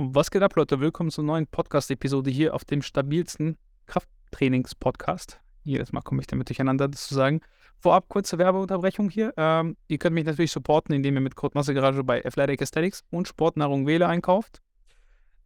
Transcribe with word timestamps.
Was 0.00 0.30
geht 0.30 0.42
ab, 0.42 0.54
Leute? 0.54 0.78
Willkommen 0.78 1.10
zur 1.10 1.24
neuen 1.24 1.48
Podcast-Episode 1.48 2.30
hier 2.30 2.54
auf 2.54 2.64
dem 2.64 2.82
stabilsten 2.82 3.58
Krafttrainings-Podcast. 3.86 5.40
Jedes 5.64 5.90
Mal 5.90 6.02
komme 6.02 6.20
ich 6.20 6.28
damit 6.28 6.48
durcheinander, 6.48 6.86
das 6.86 7.08
zu 7.08 7.16
sagen. 7.16 7.40
Vorab 7.80 8.08
kurze 8.08 8.38
Werbeunterbrechung 8.38 9.10
hier. 9.10 9.34
Ähm, 9.36 9.76
ihr 9.88 9.98
könnt 9.98 10.14
mich 10.14 10.24
natürlich 10.24 10.52
supporten, 10.52 10.94
indem 10.94 11.16
ihr 11.16 11.20
mit 11.20 11.34
Code 11.34 11.58
Massegarage 11.58 12.04
bei 12.04 12.24
Athletic 12.24 12.62
Aesthetics 12.62 13.02
und 13.10 13.26
Sportnahrung 13.26 13.88
Wähle 13.88 14.06
einkauft. 14.06 14.62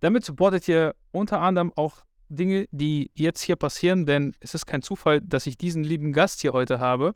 Damit 0.00 0.22
supportet 0.22 0.68
ihr 0.68 0.94
unter 1.12 1.40
anderem 1.40 1.72
auch 1.74 2.04
Dinge, 2.28 2.66
die 2.72 3.10
jetzt 3.14 3.40
hier 3.40 3.56
passieren, 3.56 4.04
denn 4.04 4.36
es 4.40 4.52
ist 4.52 4.66
kein 4.66 4.82
Zufall, 4.82 5.22
dass 5.22 5.46
ich 5.46 5.56
diesen 5.56 5.82
lieben 5.82 6.12
Gast 6.12 6.42
hier 6.42 6.52
heute 6.52 6.78
habe. 6.78 7.14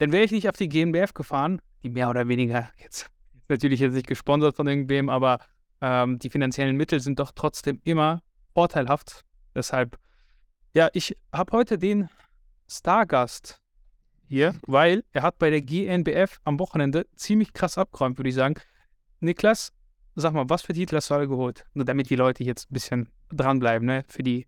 Denn 0.00 0.10
wäre 0.12 0.24
ich 0.24 0.32
nicht 0.32 0.48
auf 0.48 0.56
die 0.56 0.70
GmbF 0.70 1.12
gefahren, 1.12 1.60
die 1.82 1.90
mehr 1.90 2.08
oder 2.08 2.28
weniger 2.28 2.70
jetzt 2.82 3.10
natürlich 3.50 3.80
jetzt 3.80 3.92
nicht 3.92 4.06
gesponsert 4.06 4.56
von 4.56 4.66
irgendwem, 4.66 5.10
aber 5.10 5.40
ähm, 5.80 6.18
die 6.18 6.30
finanziellen 6.30 6.76
Mittel 6.76 7.00
sind 7.00 7.18
doch 7.18 7.32
trotzdem 7.34 7.80
immer 7.84 8.22
vorteilhaft. 8.54 9.24
Deshalb, 9.54 9.98
ja, 10.74 10.88
ich 10.92 11.16
habe 11.32 11.52
heute 11.52 11.78
den 11.78 12.08
Stargast 12.68 13.60
hier, 14.26 14.54
weil 14.66 15.04
er 15.12 15.22
hat 15.22 15.38
bei 15.38 15.50
der 15.50 15.62
GNBF 15.62 16.40
am 16.44 16.58
Wochenende 16.58 17.06
ziemlich 17.16 17.52
krass 17.52 17.78
abgeräumt, 17.78 18.18
würde 18.18 18.28
ich 18.28 18.34
sagen. 18.34 18.54
Niklas, 19.20 19.72
sag 20.14 20.32
mal, 20.34 20.48
was 20.48 20.62
für 20.62 20.74
Titel 20.74 20.96
hast 20.96 21.10
du 21.10 21.14
alle 21.14 21.28
geholt? 21.28 21.64
Nur 21.74 21.84
damit 21.84 22.10
die 22.10 22.16
Leute 22.16 22.44
jetzt 22.44 22.70
ein 22.70 22.74
bisschen 22.74 23.08
dranbleiben, 23.30 23.86
ne? 23.86 24.04
Für 24.08 24.22
die, 24.22 24.46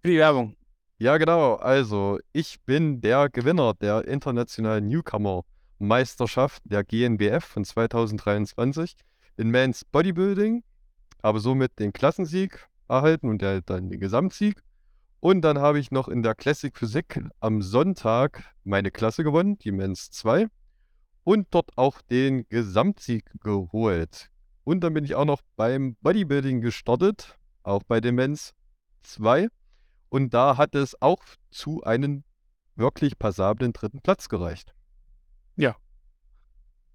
für 0.00 0.08
die 0.08 0.18
Werbung. 0.18 0.56
Ja, 0.98 1.16
genau. 1.18 1.54
Also, 1.54 2.20
ich 2.32 2.60
bin 2.62 3.00
der 3.00 3.28
Gewinner 3.28 3.74
der 3.74 4.06
internationalen 4.06 4.86
Newcomer-Meisterschaft 4.88 6.62
der 6.64 6.84
GNBF 6.84 7.44
von 7.44 7.64
2023 7.64 8.94
in 9.36 9.50
Men's 9.50 9.84
Bodybuilding, 9.84 10.62
habe 11.22 11.40
somit 11.40 11.78
den 11.78 11.92
Klassensieg 11.92 12.68
erhalten 12.88 13.28
und 13.28 13.42
der, 13.42 13.62
dann 13.62 13.90
den 13.90 14.00
Gesamtsieg. 14.00 14.62
Und 15.20 15.42
dann 15.42 15.58
habe 15.58 15.78
ich 15.78 15.90
noch 15.90 16.08
in 16.08 16.22
der 16.22 16.34
Classic 16.34 16.76
Physik 16.76 17.20
am 17.40 17.62
Sonntag 17.62 18.44
meine 18.64 18.90
Klasse 18.90 19.22
gewonnen, 19.22 19.56
die 19.58 19.70
Men's 19.70 20.10
2, 20.10 20.48
und 21.24 21.46
dort 21.50 21.70
auch 21.76 22.00
den 22.02 22.48
Gesamtsieg 22.48 23.30
geholt. 23.40 24.30
Und 24.64 24.80
dann 24.82 24.94
bin 24.94 25.04
ich 25.04 25.14
auch 25.14 25.24
noch 25.24 25.42
beim 25.56 25.96
Bodybuilding 26.02 26.60
gestartet, 26.60 27.38
auch 27.62 27.82
bei 27.84 28.00
den 28.00 28.16
Men's 28.16 28.52
2. 29.02 29.48
Und 30.08 30.34
da 30.34 30.56
hat 30.56 30.74
es 30.74 31.00
auch 31.00 31.22
zu 31.50 31.82
einem 31.84 32.24
wirklich 32.74 33.18
passablen 33.18 33.72
dritten 33.72 34.00
Platz 34.00 34.28
gereicht. 34.28 34.74
Ja. 35.56 35.76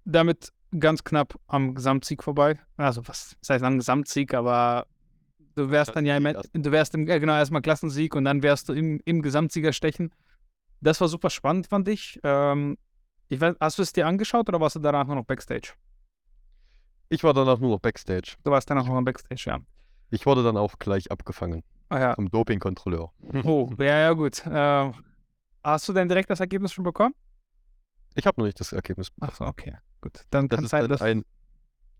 Damit 0.04 0.52
ganz 0.78 1.04
knapp 1.04 1.38
am 1.46 1.74
Gesamtsieg 1.74 2.22
vorbei. 2.22 2.58
Also 2.76 3.06
was 3.08 3.36
das 3.40 3.50
heißt 3.50 3.64
am 3.64 3.78
Gesamtsieg, 3.78 4.34
aber 4.34 4.86
du 5.54 5.70
wärst 5.70 5.96
dann 5.96 6.06
ja 6.06 6.16
im, 6.16 6.24
du 6.24 6.72
wärst 6.72 6.94
im, 6.94 7.06
genau 7.06 7.34
erstmal 7.34 7.62
Klassensieg 7.62 8.14
und 8.14 8.24
dann 8.24 8.42
wärst 8.42 8.68
du 8.68 8.72
im, 8.72 9.00
im 9.04 9.22
Gesamtsieger 9.22 9.72
stechen. 9.72 10.12
Das 10.80 11.00
war 11.00 11.08
super 11.08 11.30
spannend, 11.30 11.66
fand 11.66 11.88
ich. 11.88 12.20
Ähm, 12.22 12.78
ich 13.28 13.40
weiß, 13.40 13.56
hast 13.60 13.78
du 13.78 13.82
es 13.82 13.92
dir 13.92 14.06
angeschaut 14.06 14.48
oder 14.48 14.60
warst 14.60 14.76
du 14.76 14.80
danach 14.80 15.06
nur 15.06 15.16
noch 15.16 15.24
Backstage? 15.24 15.72
Ich 17.08 17.24
war 17.24 17.34
danach 17.34 17.58
nur 17.58 17.70
noch 17.70 17.80
Backstage. 17.80 18.36
Du 18.44 18.50
warst 18.50 18.70
danach 18.70 18.86
nur 18.86 18.96
noch 18.96 19.04
Backstage, 19.04 19.44
ja. 19.46 19.58
Ich 20.10 20.26
wurde 20.26 20.42
dann 20.42 20.56
auch 20.56 20.78
gleich 20.78 21.10
abgefangen. 21.10 21.62
Ah, 21.88 21.98
ja. 21.98 22.14
Vom 22.14 22.30
Dopingkontrolleur. 22.30 23.12
Oh, 23.44 23.70
ja, 23.78 23.98
ja, 23.98 24.12
gut. 24.12 24.46
Äh, 24.46 24.92
hast 25.64 25.88
du 25.88 25.92
denn 25.92 26.08
direkt 26.08 26.30
das 26.30 26.40
Ergebnis 26.40 26.72
schon 26.72 26.84
bekommen? 26.84 27.14
Ich 28.14 28.26
habe 28.26 28.40
noch 28.40 28.46
nicht 28.46 28.60
das 28.60 28.72
Ergebnis 28.72 29.10
bekommen. 29.10 29.30
Ach 29.32 29.36
so, 29.36 29.44
okay. 29.46 29.76
Gut, 30.00 30.24
dann 30.30 30.48
das 30.48 30.62
ist 30.62 30.70
sein, 30.70 30.82
dann 30.82 30.90
dass... 30.90 31.02
ein, 31.02 31.24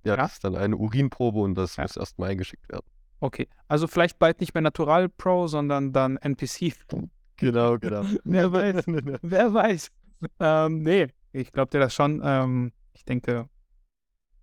ja, 0.05 0.13
ja, 0.13 0.17
das 0.17 0.35
ist 0.35 0.45
dann 0.45 0.55
eine 0.57 0.77
Urinprobe 0.77 1.41
und 1.41 1.55
das 1.55 1.77
ja. 1.77 1.83
muss 1.83 1.97
erstmal 1.97 2.31
eingeschickt 2.31 2.69
werden. 2.69 2.87
Okay, 3.21 3.49
also 3.67 3.87
vielleicht 3.87 4.19
bald 4.19 4.41
nicht 4.41 4.55
mehr 4.55 4.63
Natural 4.63 5.09
Pro, 5.09 5.47
sondern 5.47 5.93
dann 5.93 6.17
NPC. 6.17 6.73
Genau, 7.41 7.79
genau. 7.79 8.03
Wer 8.25 8.53
weiß, 8.53 8.85
wer 9.23 9.55
weiß. 9.55 9.93
Ähm, 10.41 10.83
nee, 10.83 11.06
ich 11.31 11.53
glaube 11.53 11.71
dir 11.71 11.78
das 11.78 11.95
schon. 11.95 12.21
Ähm, 12.25 12.72
ich 12.95 13.05
denke, 13.05 13.49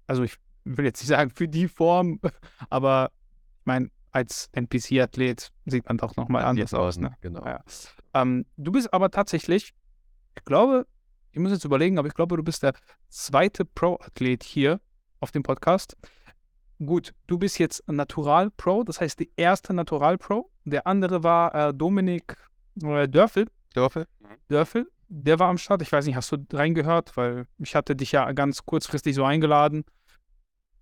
also 0.08 0.24
ich 0.24 0.38
will 0.64 0.86
jetzt 0.86 1.02
nicht 1.02 1.10
sagen 1.10 1.30
für 1.30 1.50
die 1.50 1.68
Form, 1.68 2.22
aber 2.70 3.12
ich 3.60 3.66
meine, 3.66 3.90
als 4.12 4.50
NPC-Athlet 4.54 5.52
sieht 5.66 5.86
man 5.88 5.98
doch 5.98 6.16
nochmal 6.16 6.46
anders 6.46 6.74
aus. 6.74 6.98
Ne? 6.98 7.14
Genau. 7.20 7.46
Ja. 7.46 7.62
Ähm, 8.14 8.46
du 8.56 8.72
bist 8.72 8.94
aber 8.94 9.12
tatsächlich, 9.12 9.74
ich 10.38 10.46
glaube, 10.46 10.88
ich 11.36 11.42
muss 11.42 11.52
jetzt 11.52 11.66
überlegen, 11.66 12.00
aber 12.00 12.08
ich 12.08 12.14
glaube, 12.14 12.38
du 12.38 12.44
bist 12.44 12.64
der 12.64 12.74
zweite 13.10 13.66
Pro-Athlet 13.66 14.42
hier 14.42 14.80
auf 15.20 15.32
dem 15.32 15.44
Podcast. 15.44 15.98
Gut, 16.80 17.14
du 17.28 17.38
bist 17.38 17.60
jetzt 17.60 17.86
Natural 17.90 18.50
Pro, 18.52 18.86
das 18.86 19.02
heißt 19.02 19.20
die 19.20 19.30
erste 19.36 19.74
Natural 19.74 20.18
Pro. 20.18 20.50
Der 20.64 20.88
andere 20.88 21.24
war 21.24 21.54
äh, 21.54 21.74
Dominik 21.74 22.38
äh, 22.82 23.10
Dörfel. 23.10 23.48
Dörfel? 23.74 24.08
Dörfel. 24.48 24.90
Der 25.10 25.38
war 25.38 25.50
am 25.50 25.58
Start. 25.58 25.82
Ich 25.82 25.92
weiß 25.92 26.06
nicht, 26.06 26.16
hast 26.16 26.32
du 26.32 26.38
reingehört? 26.54 27.18
Weil 27.18 27.48
ich 27.58 27.76
hatte 27.76 27.98
dich 27.98 28.14
ja 28.14 28.32
ganz 28.32 28.66
kurzfristig 28.66 29.14
so 29.14 29.26
eingeladen. 29.26 29.84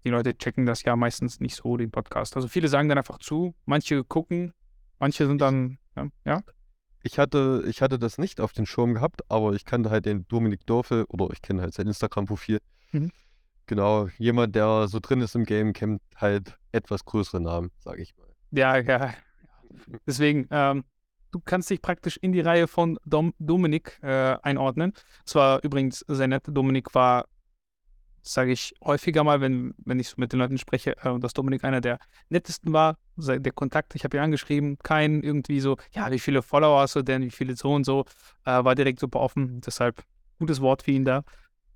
Die 0.04 0.10
Leute 0.10 0.38
checken 0.38 0.68
das 0.68 0.84
ja 0.84 0.96
meistens 0.96 1.40
nicht 1.40 1.56
so, 1.56 1.78
den 1.78 1.90
Podcast. 1.90 2.36
Also 2.36 2.48
viele 2.48 2.68
sagen 2.68 2.90
dann 2.90 3.00
einfach 3.00 3.18
zu, 3.18 3.56
manche 3.66 4.04
gucken, 4.04 4.54
manche 5.00 5.26
sind 5.26 5.42
dann, 5.42 5.80
ja. 5.96 6.08
ja? 6.26 6.44
Ich 7.04 7.20
hatte, 7.20 7.64
ich 7.68 7.82
hatte 7.82 8.00
das 8.00 8.18
nicht 8.18 8.40
auf 8.40 8.54
den 8.54 8.66
Schirm 8.66 8.94
gehabt, 8.94 9.22
aber 9.30 9.54
ich 9.54 9.66
kannte 9.66 9.90
halt 9.90 10.06
den 10.06 10.26
Dominik 10.28 10.66
Dorfel 10.66 11.04
oder 11.10 11.28
ich 11.34 11.42
kenne 11.42 11.62
halt 11.62 11.74
sein 11.74 11.88
Instagram-Profil. 11.88 12.60
Mhm. 12.92 13.12
Genau, 13.66 14.08
jemand, 14.18 14.56
der 14.56 14.88
so 14.88 15.00
drin 15.02 15.22
ist 15.22 15.36
im 15.36 15.46
Game, 15.46 15.74
kennt 15.74 16.02
halt 16.16 16.58
etwas 16.72 17.06
größere 17.06 17.42
Namen, 17.42 17.72
sage 17.80 18.02
ich 18.02 18.16
mal. 18.18 18.28
Ja, 18.52 18.78
ja. 18.78 19.14
Deswegen, 20.08 20.48
ähm, 20.52 20.84
du 21.32 21.42
kannst 21.44 21.70
dich 21.70 21.82
praktisch 21.82 22.18
in 22.18 22.32
die 22.32 22.42
Reihe 22.42 22.68
von 22.68 22.98
Dom 23.06 23.34
Dominik 23.40 24.00
äh, 24.02 24.38
einordnen. 24.42 24.94
Es 25.26 25.36
war 25.36 25.64
übrigens 25.64 26.06
sehr 26.08 26.28
nett. 26.28 26.44
Dominik 26.48 26.94
war 26.96 27.26
sage 28.24 28.54
ich 28.54 28.74
häufiger 28.84 29.24
mal, 29.24 29.42
wenn, 29.42 29.76
wenn 29.86 30.00
ich 30.00 30.18
mit 30.18 30.32
den 30.32 30.40
Leuten 30.40 30.58
spreche, 30.58 30.98
äh, 31.04 31.20
dass 31.20 31.34
Dominik 31.34 31.64
einer 31.64 31.82
der 31.82 32.00
nettesten 32.30 32.74
war, 32.74 32.98
der 33.18 33.52
Kontakt, 33.52 33.94
ich 33.96 34.04
habe 34.04 34.18
ihn 34.18 34.24
angeschrieben, 34.24 34.78
kein 34.82 35.22
irgendwie 35.22 35.60
so, 35.60 35.78
ja, 35.92 36.10
wie 36.10 36.20
viele 36.20 36.42
Follower 36.42 36.82
hast 36.82 36.96
du 36.96 37.04
denn, 37.04 37.22
wie 37.22 37.30
viele 37.30 37.56
so 37.56 37.74
und 37.74 37.84
so, 37.84 38.06
äh, 38.46 38.64
war 38.64 38.76
direkt 38.76 39.00
super 39.00 39.20
offen, 39.20 39.62
deshalb 39.62 40.04
gutes 40.40 40.62
Wort 40.62 40.84
für 40.84 40.92
ihn 40.92 41.06
da. 41.06 41.24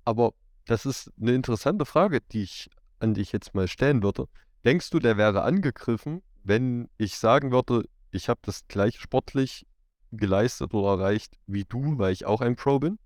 Aber 0.04 0.32
das 0.66 0.86
ist 0.86 1.12
eine 1.20 1.32
interessante 1.32 1.84
Frage, 1.84 2.20
die 2.32 2.42
ich 2.42 2.70
an 2.98 3.14
dich 3.14 3.30
jetzt 3.32 3.54
mal 3.54 3.68
stellen 3.68 4.02
würde. 4.02 4.26
Denkst 4.64 4.90
du, 4.90 4.98
der 4.98 5.16
wäre 5.16 5.42
angegriffen, 5.42 6.22
wenn 6.44 6.88
ich 6.96 7.16
sagen 7.18 7.52
würde, 7.52 7.84
ich 8.10 8.28
habe 8.28 8.40
das 8.42 8.66
gleich 8.68 8.98
sportlich 8.98 9.66
geleistet 10.10 10.72
oder 10.72 11.02
erreicht 11.02 11.38
wie 11.46 11.64
du, 11.64 11.98
weil 11.98 12.12
ich 12.12 12.24
auch 12.24 12.40
ein 12.40 12.56
Pro 12.56 12.78
bin? 12.78 12.98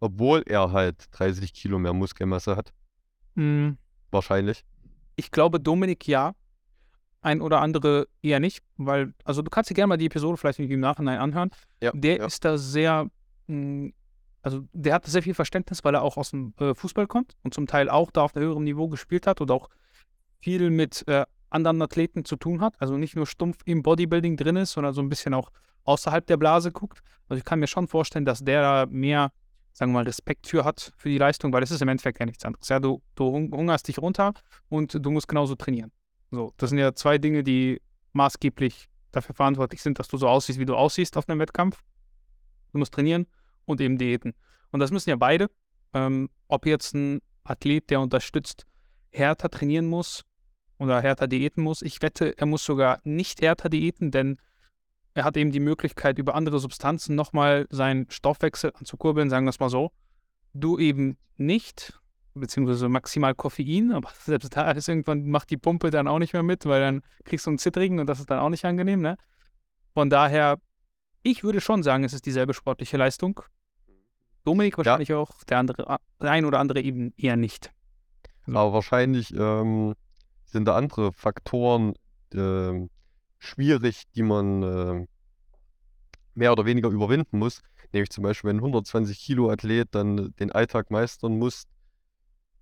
Obwohl 0.00 0.42
er 0.46 0.72
halt 0.72 1.06
30 1.12 1.52
Kilo 1.54 1.78
mehr 1.78 1.92
Muskelmasse 1.92 2.56
hat. 2.56 2.72
Mhm. 3.34 3.78
Wahrscheinlich. 4.10 4.64
Ich 5.16 5.30
glaube, 5.30 5.60
Dominik 5.60 6.06
ja. 6.06 6.34
Ein 7.22 7.40
oder 7.40 7.60
andere 7.60 8.06
eher 8.22 8.38
nicht, 8.38 8.62
weil, 8.76 9.12
also 9.24 9.42
du 9.42 9.50
kannst 9.50 9.68
dir 9.68 9.74
gerne 9.74 9.88
mal 9.88 9.96
die 9.96 10.06
Episode 10.06 10.36
vielleicht 10.36 10.60
im 10.60 10.78
Nachhinein 10.78 11.18
anhören. 11.18 11.50
Ja, 11.82 11.90
der 11.92 12.18
ja. 12.18 12.26
ist 12.26 12.44
da 12.44 12.56
sehr, 12.56 13.10
mh, 13.48 13.54
hm, 13.54 13.94
also 14.42 14.62
der 14.72 14.94
hat 14.94 15.06
sehr 15.06 15.24
viel 15.24 15.34
Verständnis, 15.34 15.82
weil 15.82 15.94
er 15.94 16.02
auch 16.02 16.16
aus 16.16 16.30
dem 16.30 16.54
äh, 16.60 16.72
Fußball 16.72 17.08
kommt 17.08 17.34
und 17.42 17.52
zum 17.52 17.66
Teil 17.66 17.90
auch 17.90 18.12
da 18.12 18.22
auf 18.22 18.36
einem 18.36 18.44
höheren 18.44 18.62
Niveau 18.62 18.86
gespielt 18.86 19.26
hat 19.26 19.40
und 19.40 19.50
auch 19.50 19.68
viel 20.38 20.70
mit 20.70 21.02
äh, 21.08 21.26
anderen 21.50 21.82
Athleten 21.82 22.24
zu 22.24 22.36
tun 22.36 22.60
hat. 22.60 22.74
Also 22.78 22.96
nicht 22.96 23.16
nur 23.16 23.26
stumpf 23.26 23.58
im 23.64 23.82
Bodybuilding 23.82 24.36
drin 24.36 24.54
ist, 24.54 24.72
sondern 24.72 24.94
so 24.94 25.00
ein 25.00 25.08
bisschen 25.08 25.34
auch 25.34 25.50
außerhalb 25.82 26.24
der 26.26 26.36
Blase 26.36 26.70
guckt. 26.70 27.02
Also 27.28 27.38
ich 27.38 27.44
kann 27.44 27.58
mir 27.58 27.66
schon 27.66 27.88
vorstellen, 27.88 28.24
dass 28.24 28.44
der 28.44 28.62
da 28.62 28.86
mehr 28.88 29.32
sagen 29.76 29.92
wir 29.92 29.98
mal, 29.98 30.04
Respekt 30.04 30.46
für 30.46 30.64
hat, 30.64 30.94
für 30.96 31.10
die 31.10 31.18
Leistung, 31.18 31.52
weil 31.52 31.62
es 31.62 31.70
ist 31.70 31.82
im 31.82 31.88
Endeffekt 31.88 32.18
ja 32.18 32.24
nichts 32.24 32.46
anderes. 32.46 32.66
Ja, 32.70 32.80
du, 32.80 33.02
du 33.14 33.26
hungerst 33.26 33.86
dich 33.86 33.98
runter 33.98 34.32
und 34.70 35.04
du 35.04 35.10
musst 35.10 35.28
genauso 35.28 35.54
trainieren. 35.54 35.92
So, 36.30 36.54
das 36.56 36.70
sind 36.70 36.78
ja 36.78 36.94
zwei 36.94 37.18
Dinge, 37.18 37.42
die 37.42 37.82
maßgeblich 38.14 38.88
dafür 39.12 39.34
verantwortlich 39.34 39.82
sind, 39.82 39.98
dass 39.98 40.08
du 40.08 40.16
so 40.16 40.28
aussiehst, 40.28 40.58
wie 40.58 40.64
du 40.64 40.74
aussiehst 40.74 41.18
auf 41.18 41.28
einem 41.28 41.40
Wettkampf. 41.40 41.82
Du 42.72 42.78
musst 42.78 42.94
trainieren 42.94 43.26
und 43.66 43.82
eben 43.82 43.98
Diäten. 43.98 44.32
Und 44.70 44.80
das 44.80 44.90
müssen 44.90 45.10
ja 45.10 45.16
beide. 45.16 45.50
Ähm, 45.92 46.30
ob 46.48 46.64
jetzt 46.64 46.94
ein 46.94 47.20
Athlet, 47.44 47.90
der 47.90 48.00
unterstützt, 48.00 48.64
härter 49.10 49.50
trainieren 49.50 49.86
muss 49.86 50.24
oder 50.78 51.02
härter 51.02 51.26
diäten 51.26 51.62
muss. 51.62 51.82
Ich 51.82 52.00
wette, 52.00 52.36
er 52.38 52.46
muss 52.46 52.64
sogar 52.64 53.00
nicht 53.04 53.42
härter 53.42 53.68
diäten, 53.68 54.10
denn 54.10 54.38
er 55.16 55.24
hat 55.24 55.36
eben 55.38 55.50
die 55.50 55.60
Möglichkeit, 55.60 56.18
über 56.18 56.34
andere 56.34 56.58
Substanzen 56.58 57.16
nochmal 57.16 57.66
seinen 57.70 58.08
Stoffwechsel 58.10 58.72
anzukurbeln, 58.78 59.30
sagen 59.30 59.46
wir 59.46 59.50
es 59.50 59.60
mal 59.60 59.70
so. 59.70 59.90
Du 60.52 60.78
eben 60.78 61.16
nicht, 61.38 61.98
beziehungsweise 62.34 62.90
maximal 62.90 63.34
Koffein, 63.34 63.92
aber 63.92 64.10
selbst 64.24 64.54
da 64.54 64.70
ist 64.72 64.88
irgendwann, 64.88 65.26
macht 65.26 65.48
die 65.48 65.56
Pumpe 65.56 65.90
dann 65.90 66.06
auch 66.06 66.18
nicht 66.18 66.34
mehr 66.34 66.42
mit, 66.42 66.66
weil 66.66 66.82
dann 66.82 67.02
kriegst 67.24 67.46
du 67.46 67.50
einen 67.50 67.58
Zittrigen 67.58 67.98
und 67.98 68.06
das 68.06 68.20
ist 68.20 68.30
dann 68.30 68.40
auch 68.40 68.50
nicht 68.50 68.66
angenehm, 68.66 69.00
ne? 69.00 69.16
Von 69.94 70.10
daher, 70.10 70.58
ich 71.22 71.42
würde 71.42 71.62
schon 71.62 71.82
sagen, 71.82 72.04
es 72.04 72.12
ist 72.12 72.26
dieselbe 72.26 72.52
sportliche 72.52 72.98
Leistung. 72.98 73.40
Dominik 74.44 74.76
wahrscheinlich 74.76 75.08
ja. 75.08 75.16
auch, 75.16 75.42
der 75.44 75.58
andere, 75.58 75.96
der 76.20 76.30
ein 76.30 76.44
oder 76.44 76.58
andere 76.58 76.82
eben 76.82 77.14
eher 77.16 77.36
nicht. 77.36 77.72
Aber 78.46 78.74
wahrscheinlich 78.74 79.32
ähm, 79.34 79.94
sind 80.44 80.66
da 80.66 80.76
andere 80.76 81.10
Faktoren 81.12 81.94
ähm, 82.34 82.90
schwierig, 83.38 84.04
die 84.14 84.22
man 84.22 84.62
äh, 84.62 85.06
mehr 86.34 86.52
oder 86.52 86.64
weniger 86.64 86.88
überwinden 86.88 87.38
muss. 87.38 87.62
Nämlich 87.92 88.10
zum 88.10 88.24
Beispiel, 88.24 88.48
wenn 88.48 88.56
ein 88.56 88.64
120 88.64 89.18
Kilo 89.18 89.50
Athlet 89.50 89.88
dann 89.94 90.34
den 90.38 90.52
Alltag 90.52 90.90
meistern 90.90 91.38
muss, 91.38 91.64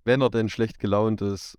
wenn 0.03 0.21
er 0.21 0.29
denn 0.29 0.49
schlecht 0.49 0.79
gelaunt 0.79 1.21
ist, 1.21 1.57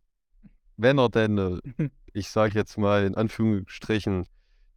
wenn 0.77 0.99
er 0.99 1.09
denn, 1.09 1.39
äh, 1.39 1.61
ich 2.13 2.31
sage 2.31 2.55
jetzt 2.55 2.79
mal 2.79 3.05
in 3.05 3.15
Anführungsstrichen, 3.15 4.27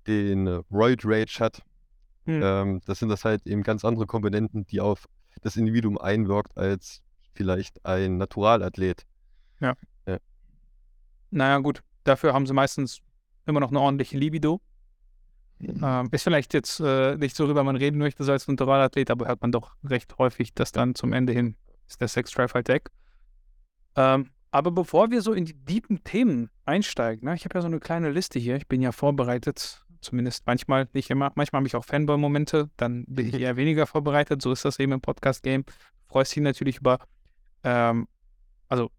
den 0.07 0.47
äh, 0.47 0.61
Roid 0.71 1.01
Rage 1.05 1.39
hat, 1.39 1.61
Hm. 2.29 2.41
ähm, 2.43 2.81
das 2.85 2.99
sind 2.99 3.09
das 3.09 3.25
halt 3.25 3.47
eben 3.47 3.63
ganz 3.63 3.83
andere 3.83 4.05
Komponenten, 4.05 4.65
die 4.67 4.81
auf 4.81 5.07
das 5.41 5.55
Individuum 5.55 5.97
einwirkt, 5.97 6.55
als 6.57 7.01
vielleicht 7.33 7.83
ein 7.85 8.17
Naturalathlet. 8.17 9.07
Naja, 11.31 11.57
gut. 11.57 11.81
Dafür 12.03 12.33
haben 12.33 12.45
sie 12.45 12.53
meistens 12.53 12.99
immer 13.49 13.59
noch 13.59 13.69
eine 13.69 13.79
ordentliche 13.79 14.17
Libido. 14.17 14.61
Ähm, 15.61 16.07
ist 16.11 16.23
vielleicht 16.23 16.53
jetzt 16.53 16.79
äh, 16.79 17.17
nicht 17.17 17.35
so, 17.35 17.45
worüber 17.45 17.63
man 17.63 17.75
reden 17.75 17.97
möchte, 17.97 18.23
so 18.23 18.31
als 18.31 18.47
Naturalathlet, 18.47 19.11
aber 19.11 19.27
hört 19.27 19.41
man 19.41 19.51
doch 19.51 19.75
recht 19.83 20.17
häufig, 20.17 20.53
dass 20.53 20.71
dann 20.71 20.95
zum 20.95 21.11
Ende 21.11 21.33
hin 21.33 21.55
ist 21.87 21.99
der 21.99 22.07
Sex-Drive 22.07 22.53
halt 22.53 22.69
weg. 22.69 22.89
Ähm, 23.95 24.29
aber 24.51 24.71
bevor 24.71 25.11
wir 25.11 25.21
so 25.21 25.33
in 25.33 25.45
die 25.45 25.53
deepen 25.53 26.03
Themen 26.03 26.49
einsteigen, 26.65 27.25
ne, 27.25 27.35
ich 27.35 27.45
habe 27.45 27.55
ja 27.55 27.61
so 27.61 27.67
eine 27.67 27.79
kleine 27.79 28.09
Liste 28.09 28.39
hier, 28.39 28.55
ich 28.55 28.67
bin 28.67 28.81
ja 28.81 28.91
vorbereitet, 28.91 29.83
zumindest 30.01 30.47
manchmal, 30.47 30.87
nicht 30.93 31.09
immer, 31.09 31.31
manchmal 31.35 31.59
habe 31.59 31.67
ich 31.67 31.75
auch 31.75 31.85
Fanboy-Momente, 31.85 32.69
dann 32.77 33.05
bin 33.07 33.27
ich 33.27 33.33
eher 33.39 33.57
weniger 33.57 33.85
vorbereitet, 33.85 34.41
so 34.41 34.51
ist 34.51 34.65
das 34.65 34.79
eben 34.79 34.93
im 34.93 35.01
Podcast-Game. 35.01 35.65
Freust 36.07 36.35
dich 36.35 36.41
natürlich 36.41 36.77
über, 36.77 36.99
ähm, 37.63 38.07
also 38.69 38.89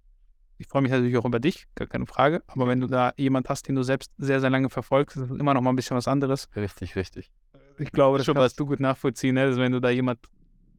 ich 0.61 0.69
freue 0.69 0.83
mich 0.83 0.91
natürlich 0.93 1.17
auch 1.17 1.25
über 1.25 1.41
dich, 1.41 1.67
gar 1.75 1.89
keine 1.89 2.05
Frage. 2.07 2.43
Aber 2.47 2.69
wenn 2.69 2.81
du 2.81 2.87
da 2.87 3.13
jemand 3.17 3.49
hast, 3.49 3.67
den 3.67 3.75
du 3.77 3.83
selbst 3.83 4.13
sehr, 4.19 4.41
sehr 4.41 4.51
lange 4.51 4.69
verfolgst, 4.69 5.17
ist 5.17 5.31
das 5.31 5.39
immer 5.39 5.55
noch 5.55 5.63
mal 5.63 5.71
ein 5.71 5.77
bisschen 5.77 5.97
was 5.97 6.07
anderes. 6.07 6.49
Richtig, 6.55 6.97
richtig. 6.97 7.31
Ich 7.79 7.91
glaube, 7.93 8.19
das 8.19 8.27
Schon 8.27 8.35
kannst 8.35 8.61
du 8.61 8.67
gut 8.67 8.79
nachvollziehen, 8.79 9.37
ne? 9.37 9.43
also 9.43 9.59
wenn 9.61 9.73
du 9.73 9.81
da 9.81 9.89
jemand, 9.89 10.19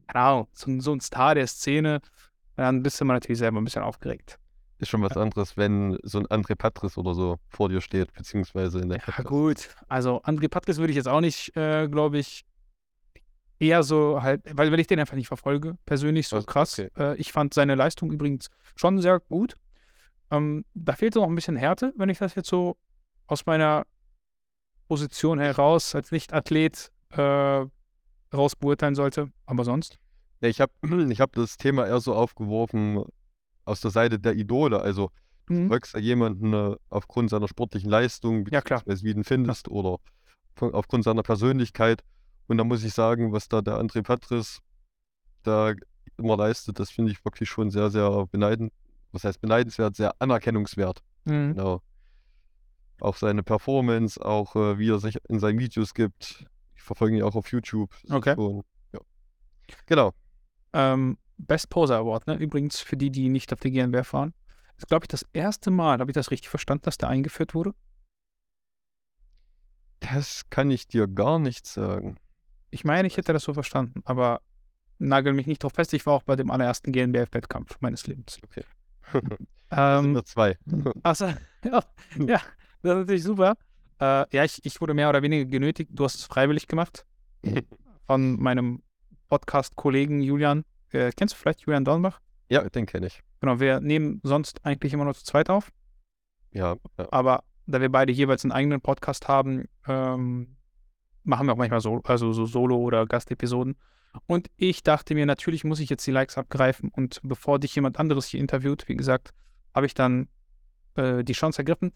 keine 0.06 0.24
Ahnung, 0.24 0.48
so, 0.52 0.70
ein- 0.70 0.80
so 0.80 0.92
ein 0.92 1.00
Star 1.00 1.34
der 1.34 1.48
Szene, 1.48 2.00
dann 2.54 2.82
bist 2.84 3.00
du 3.00 3.04
immer 3.04 3.14
natürlich 3.14 3.38
selber 3.38 3.60
ein 3.60 3.64
bisschen 3.64 3.82
aufgeregt. 3.82 4.38
Ist 4.78 4.88
schon 4.88 5.02
was 5.02 5.16
anderes, 5.16 5.56
wenn 5.56 5.98
so 6.04 6.18
ein 6.18 6.26
André 6.28 6.54
Patris 6.54 6.96
oder 6.96 7.14
so 7.14 7.38
vor 7.48 7.68
dir 7.68 7.80
steht, 7.80 8.12
beziehungsweise 8.12 8.78
in 8.80 8.88
der 8.88 8.98
Ja, 8.98 9.04
Podcast. 9.04 9.28
gut. 9.28 9.68
Also 9.88 10.22
André 10.22 10.48
Patris 10.48 10.78
würde 10.78 10.90
ich 10.92 10.96
jetzt 10.96 11.08
auch 11.08 11.20
nicht, 11.20 11.56
äh, 11.56 11.88
glaube 11.88 12.18
ich, 12.18 12.44
eher 13.58 13.82
so 13.82 14.22
halt, 14.22 14.42
weil, 14.56 14.72
weil 14.72 14.80
ich 14.80 14.86
den 14.88 14.98
einfach 14.98 15.16
nicht 15.16 15.28
verfolge, 15.28 15.76
persönlich 15.86 16.28
so 16.28 16.36
Also, 16.36 16.46
krass. 16.46 16.78
okay. 16.78 16.90
Äh, 16.98 17.16
ich 17.16 17.32
fand 17.32 17.54
seine 17.54 17.74
Leistung 17.74 18.10
übrigens 18.12 18.48
schon 18.74 19.00
sehr 19.00 19.20
gut. 19.20 19.54
Ähm, 20.32 20.64
da 20.74 20.94
fehlte 20.94 21.18
noch 21.20 21.28
ein 21.28 21.34
bisschen 21.34 21.56
Härte, 21.56 21.92
wenn 21.96 22.08
ich 22.08 22.18
das 22.18 22.34
jetzt 22.34 22.48
so 22.48 22.76
aus 23.26 23.44
meiner 23.46 23.84
Position 24.88 25.38
heraus 25.38 25.94
als 25.94 26.10
Nicht-Athlet 26.10 26.90
äh, 27.10 27.64
raus 28.34 28.56
beurteilen 28.56 28.94
sollte. 28.94 29.30
Aber 29.46 29.64
sonst? 29.64 29.98
Ja, 30.40 30.48
ich 30.48 30.60
habe 30.60 30.72
ich 31.12 31.20
hab 31.20 31.32
das 31.32 31.56
Thema 31.56 31.86
eher 31.86 32.00
so 32.00 32.14
aufgeworfen 32.14 33.04
aus 33.64 33.80
der 33.80 33.90
Seite 33.90 34.18
der 34.18 34.34
Idole. 34.34 34.80
Also 34.80 35.10
du 35.46 35.54
Mhm. 35.54 35.68
folgst 35.68 35.92
ja 35.94 36.00
jemanden 36.00 36.52
äh, 36.54 36.76
aufgrund 36.88 37.28
seiner 37.30 37.48
sportlichen 37.48 37.90
Leistung, 37.90 38.46
Ja, 38.50 38.62
klar. 38.62 38.82
wie 38.86 38.94
du 39.12 39.18
ihn 39.18 39.24
findest, 39.24 39.68
oder 39.68 39.98
von, 40.54 40.72
aufgrund 40.72 41.04
seiner 41.04 41.22
Persönlichkeit. 41.22 42.02
Und 42.46 42.58
da 42.58 42.64
muss 42.64 42.84
ich 42.84 42.94
sagen, 42.94 43.32
was 43.32 43.48
da 43.48 43.60
der 43.60 43.78
André 43.78 44.02
Patris 44.02 44.60
da 45.42 45.74
immer 46.16 46.36
leistet, 46.36 46.78
das 46.78 46.90
finde 46.90 47.10
ich 47.12 47.24
wirklich 47.24 47.48
schon 47.48 47.70
sehr, 47.70 47.90
sehr 47.90 48.26
beneidend. 48.28 48.72
Was 49.12 49.24
heißt 49.24 49.40
beneidenswert? 49.40 49.96
Sehr 49.96 50.14
anerkennungswert. 50.18 51.02
Mhm. 51.24 51.54
Genau. 51.54 51.82
Auch 53.00 53.16
seine 53.16 53.42
Performance, 53.42 54.24
auch 54.24 54.56
äh, 54.56 54.78
wie 54.78 54.90
er 54.90 54.98
sich 54.98 55.18
in 55.28 55.38
seinen 55.38 55.58
Videos 55.58 55.94
gibt. 55.94 56.46
Ich 56.74 56.82
verfolge 56.82 57.16
ihn 57.16 57.22
auch 57.22 57.34
auf 57.34 57.50
YouTube. 57.50 57.90
Das 58.04 58.16
Okay. 58.16 58.34
Schon, 58.34 58.62
ja. 58.92 59.00
Genau. 59.86 60.12
Ähm, 60.72 61.18
Best 61.38 61.68
Poser 61.68 61.96
Award, 61.98 62.26
ne? 62.26 62.34
Übrigens 62.34 62.80
für 62.80 62.96
die, 62.96 63.10
die 63.10 63.28
nicht 63.28 63.52
auf 63.52 63.60
die 63.60 63.70
GNBR 63.70 64.04
fahren. 64.04 64.34
Ist, 64.76 64.88
glaube 64.88 65.04
ich, 65.04 65.08
das 65.08 65.26
erste 65.32 65.70
Mal, 65.70 65.98
habe 65.98 66.10
ich 66.10 66.14
das 66.14 66.30
richtig 66.30 66.48
verstanden, 66.48 66.82
dass 66.84 66.98
der 66.98 67.08
eingeführt 67.08 67.54
wurde? 67.54 67.74
Das 70.00 70.48
kann 70.50 70.70
ich 70.70 70.88
dir 70.88 71.06
gar 71.06 71.38
nicht 71.38 71.66
sagen. 71.66 72.16
Ich 72.70 72.84
meine, 72.84 73.06
ich 73.06 73.16
hätte 73.16 73.32
das 73.32 73.44
so 73.44 73.54
verstanden, 73.54 74.00
aber 74.04 74.40
nagel 74.98 75.32
mich 75.32 75.46
nicht 75.46 75.62
drauf 75.62 75.72
fest. 75.72 75.92
Ich 75.92 76.06
war 76.06 76.14
auch 76.14 76.22
bei 76.22 76.36
dem 76.36 76.50
allerersten 76.50 76.92
GNBF-Wettkampf 76.92 77.76
meines 77.80 78.06
Lebens. 78.06 78.38
Okay. 78.44 78.64
Ähm, 79.70 80.12
nur 80.12 80.24
zwei. 80.24 80.58
achso, 81.02 81.26
ja, 81.64 81.82
ja, 82.18 82.40
das 82.82 82.92
ist 82.92 82.98
natürlich 82.98 83.22
super. 83.24 83.56
Äh, 84.00 84.26
ja, 84.32 84.44
ich, 84.44 84.64
ich 84.64 84.80
wurde 84.80 84.94
mehr 84.94 85.08
oder 85.08 85.22
weniger 85.22 85.44
genötigt. 85.46 85.90
Du 85.94 86.04
hast 86.04 86.16
es 86.16 86.24
freiwillig 86.24 86.66
gemacht. 86.66 87.06
Von 88.06 88.40
meinem 88.40 88.82
Podcast-Kollegen 89.28 90.20
Julian. 90.20 90.64
Äh, 90.90 91.10
kennst 91.16 91.34
du 91.34 91.38
vielleicht 91.38 91.62
Julian 91.62 91.84
Dornbach? 91.84 92.20
ja, 92.52 92.68
den 92.68 92.84
kenne 92.84 93.06
ich. 93.06 93.22
Genau, 93.40 93.60
wir 93.60 93.80
nehmen 93.80 94.20
sonst 94.24 94.64
eigentlich 94.64 94.92
immer 94.92 95.04
nur 95.04 95.14
zu 95.14 95.24
zweit 95.24 95.48
auf. 95.48 95.72
Ja, 96.52 96.76
ja. 96.98 97.08
Aber 97.10 97.44
da 97.66 97.80
wir 97.80 97.90
beide 97.90 98.12
jeweils 98.12 98.44
einen 98.44 98.52
eigenen 98.52 98.82
Podcast 98.82 99.26
haben, 99.26 99.68
ähm, 99.88 100.56
machen 101.24 101.46
wir 101.46 101.54
auch 101.54 101.56
manchmal 101.56 101.80
so, 101.80 102.02
also 102.04 102.32
so 102.34 102.44
Solo- 102.44 102.76
oder 102.76 103.06
Gastepisoden. 103.06 103.76
Und 104.26 104.50
ich 104.56 104.82
dachte 104.82 105.14
mir, 105.14 105.26
natürlich 105.26 105.64
muss 105.64 105.80
ich 105.80 105.88
jetzt 105.90 106.06
die 106.06 106.10
Likes 106.10 106.36
abgreifen. 106.38 106.90
Und 106.94 107.20
bevor 107.22 107.58
dich 107.58 107.74
jemand 107.74 107.98
anderes 107.98 108.26
hier 108.26 108.40
interviewt, 108.40 108.88
wie 108.88 108.96
gesagt, 108.96 109.30
habe 109.74 109.86
ich 109.86 109.94
dann 109.94 110.28
äh, 110.96 111.24
die 111.24 111.32
Chance 111.32 111.58
ergriffen. 111.60 111.92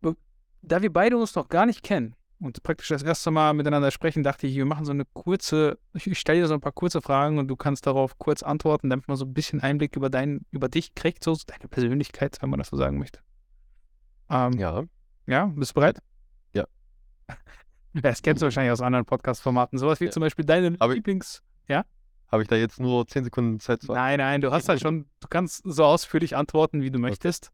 Be- 0.00 0.16
Da 0.62 0.82
wir 0.82 0.92
beide 0.92 1.16
uns 1.16 1.34
noch 1.34 1.48
gar 1.48 1.66
nicht 1.66 1.82
kennen 1.82 2.14
und 2.40 2.62
praktisch 2.62 2.88
das 2.88 3.02
erste 3.02 3.30
Mal 3.30 3.52
miteinander 3.54 3.90
sprechen, 3.90 4.22
dachte 4.22 4.46
ich, 4.46 4.54
wir 4.56 4.64
machen 4.64 4.84
so 4.84 4.92
eine 4.92 5.04
kurze, 5.04 5.78
ich, 5.92 6.06
ich 6.06 6.18
stelle 6.18 6.40
dir 6.40 6.48
so 6.48 6.54
ein 6.54 6.60
paar 6.60 6.72
kurze 6.72 7.00
Fragen 7.02 7.38
und 7.38 7.48
du 7.48 7.56
kannst 7.56 7.86
darauf 7.86 8.18
kurz 8.18 8.42
antworten, 8.42 8.90
damit 8.90 9.06
man 9.08 9.16
so 9.16 9.24
ein 9.24 9.34
bisschen 9.34 9.60
Einblick 9.60 9.96
über, 9.96 10.10
dein, 10.10 10.44
über 10.50 10.68
dich 10.68 10.94
kriegt, 10.94 11.22
so 11.24 11.36
deine 11.46 11.68
Persönlichkeit, 11.68 12.38
wenn 12.40 12.50
man 12.50 12.58
das 12.58 12.68
so 12.68 12.76
sagen 12.76 12.98
möchte. 12.98 13.20
Ähm, 14.30 14.52
Ja, 14.58 14.84
ja, 15.26 15.46
bist 15.46 15.72
du 15.72 15.74
bereit? 15.74 15.98
Ja. 16.54 16.66
Das 17.94 18.22
kennst 18.22 18.42
du 18.42 18.46
wahrscheinlich 18.46 18.72
aus 18.72 18.80
anderen 18.80 19.04
Podcast-Formaten. 19.04 19.78
Sowas 19.78 20.00
wie 20.00 20.06
Ja. 20.06 20.10
zum 20.10 20.20
Beispiel 20.20 20.44
deine 20.44 20.76
Aber- 20.78 20.94
Lieblings. 20.94 21.42
habe 21.68 22.42
ich 22.42 22.48
da 22.48 22.56
jetzt 22.56 22.80
nur 22.80 23.06
10 23.06 23.22
Sekunden 23.22 23.60
Zeit 23.60 23.82
zu 23.82 23.92
Nein, 23.92 24.18
nein, 24.18 24.40
du 24.40 24.50
hast 24.50 24.68
halt 24.68 24.80
schon, 24.82 25.08
du 25.20 25.28
kannst 25.28 25.62
so 25.64 25.84
ausführlich 25.84 26.34
antworten, 26.34 26.82
wie 26.82 26.90
du 26.90 26.98
möchtest. 26.98 27.52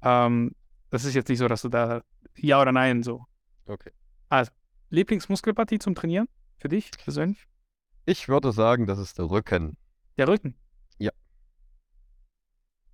Ähm, 0.00 0.52
das 0.88 1.04
ist 1.04 1.12
jetzt 1.14 1.28
nicht 1.28 1.38
so, 1.38 1.48
dass 1.48 1.60
du 1.62 1.68
da 1.68 2.00
Ja 2.36 2.62
oder 2.62 2.72
Nein 2.72 3.02
so. 3.02 3.26
Okay. 3.66 3.90
Lieblingsmuskelpartie 4.88 5.78
zum 5.80 5.94
Trainieren? 5.94 6.28
Für 6.58 6.68
dich 6.68 6.90
persönlich? 6.92 7.46
Ich 8.06 8.28
würde 8.28 8.52
sagen, 8.52 8.86
das 8.86 8.98
ist 8.98 9.18
der 9.18 9.28
Rücken. 9.28 9.76
Der 10.16 10.28
Rücken. 10.28 10.54
Ja. 10.96 11.10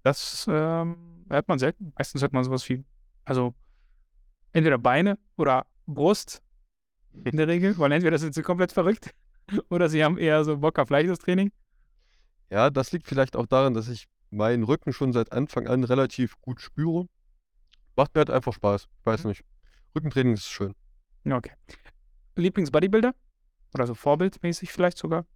Das 0.02 0.46
ähm, 0.50 1.26
hört 1.28 1.46
man 1.46 1.58
selten. 1.58 1.92
Meistens 1.96 2.22
hört 2.22 2.32
man 2.32 2.42
sowas 2.42 2.68
wie, 2.68 2.84
also 3.24 3.54
entweder 4.52 4.78
Beine 4.78 5.18
oder 5.36 5.66
Brust 5.86 6.42
in 7.24 7.36
der 7.36 7.48
Regel, 7.48 7.76
weil 7.78 7.92
entweder 7.92 8.18
sind 8.18 8.34
sie 8.34 8.42
komplett 8.42 8.72
verrückt 8.72 9.14
oder 9.70 9.88
sie 9.88 10.04
haben 10.04 10.18
eher 10.18 10.44
so 10.44 10.58
Bock 10.58 10.78
auf 10.78 10.90
leichtes 10.90 11.18
Training. 11.18 11.52
Ja, 12.50 12.70
das 12.70 12.92
liegt 12.92 13.06
vielleicht 13.08 13.36
auch 13.36 13.46
daran, 13.46 13.74
dass 13.74 13.88
ich 13.88 14.06
meinen 14.30 14.64
Rücken 14.64 14.92
schon 14.92 15.12
seit 15.12 15.32
Anfang 15.32 15.66
an 15.66 15.84
relativ 15.84 16.40
gut 16.40 16.60
spüre. 16.60 17.06
Macht 17.96 18.14
mir 18.14 18.20
halt 18.20 18.30
einfach 18.30 18.52
Spaß. 18.52 18.88
Ich 19.00 19.06
weiß 19.06 19.24
Mhm. 19.24 19.30
nicht. 19.30 19.44
Rückentraining 19.94 20.34
ist 20.34 20.48
schön. 20.48 20.74
Okay. 21.30 21.52
Lieblings-Bodybuilder? 22.36 23.14
Oder 23.74 23.86
so 23.86 23.94
vorbildmäßig 23.94 24.72
vielleicht 24.72 24.98
sogar? 24.98 25.26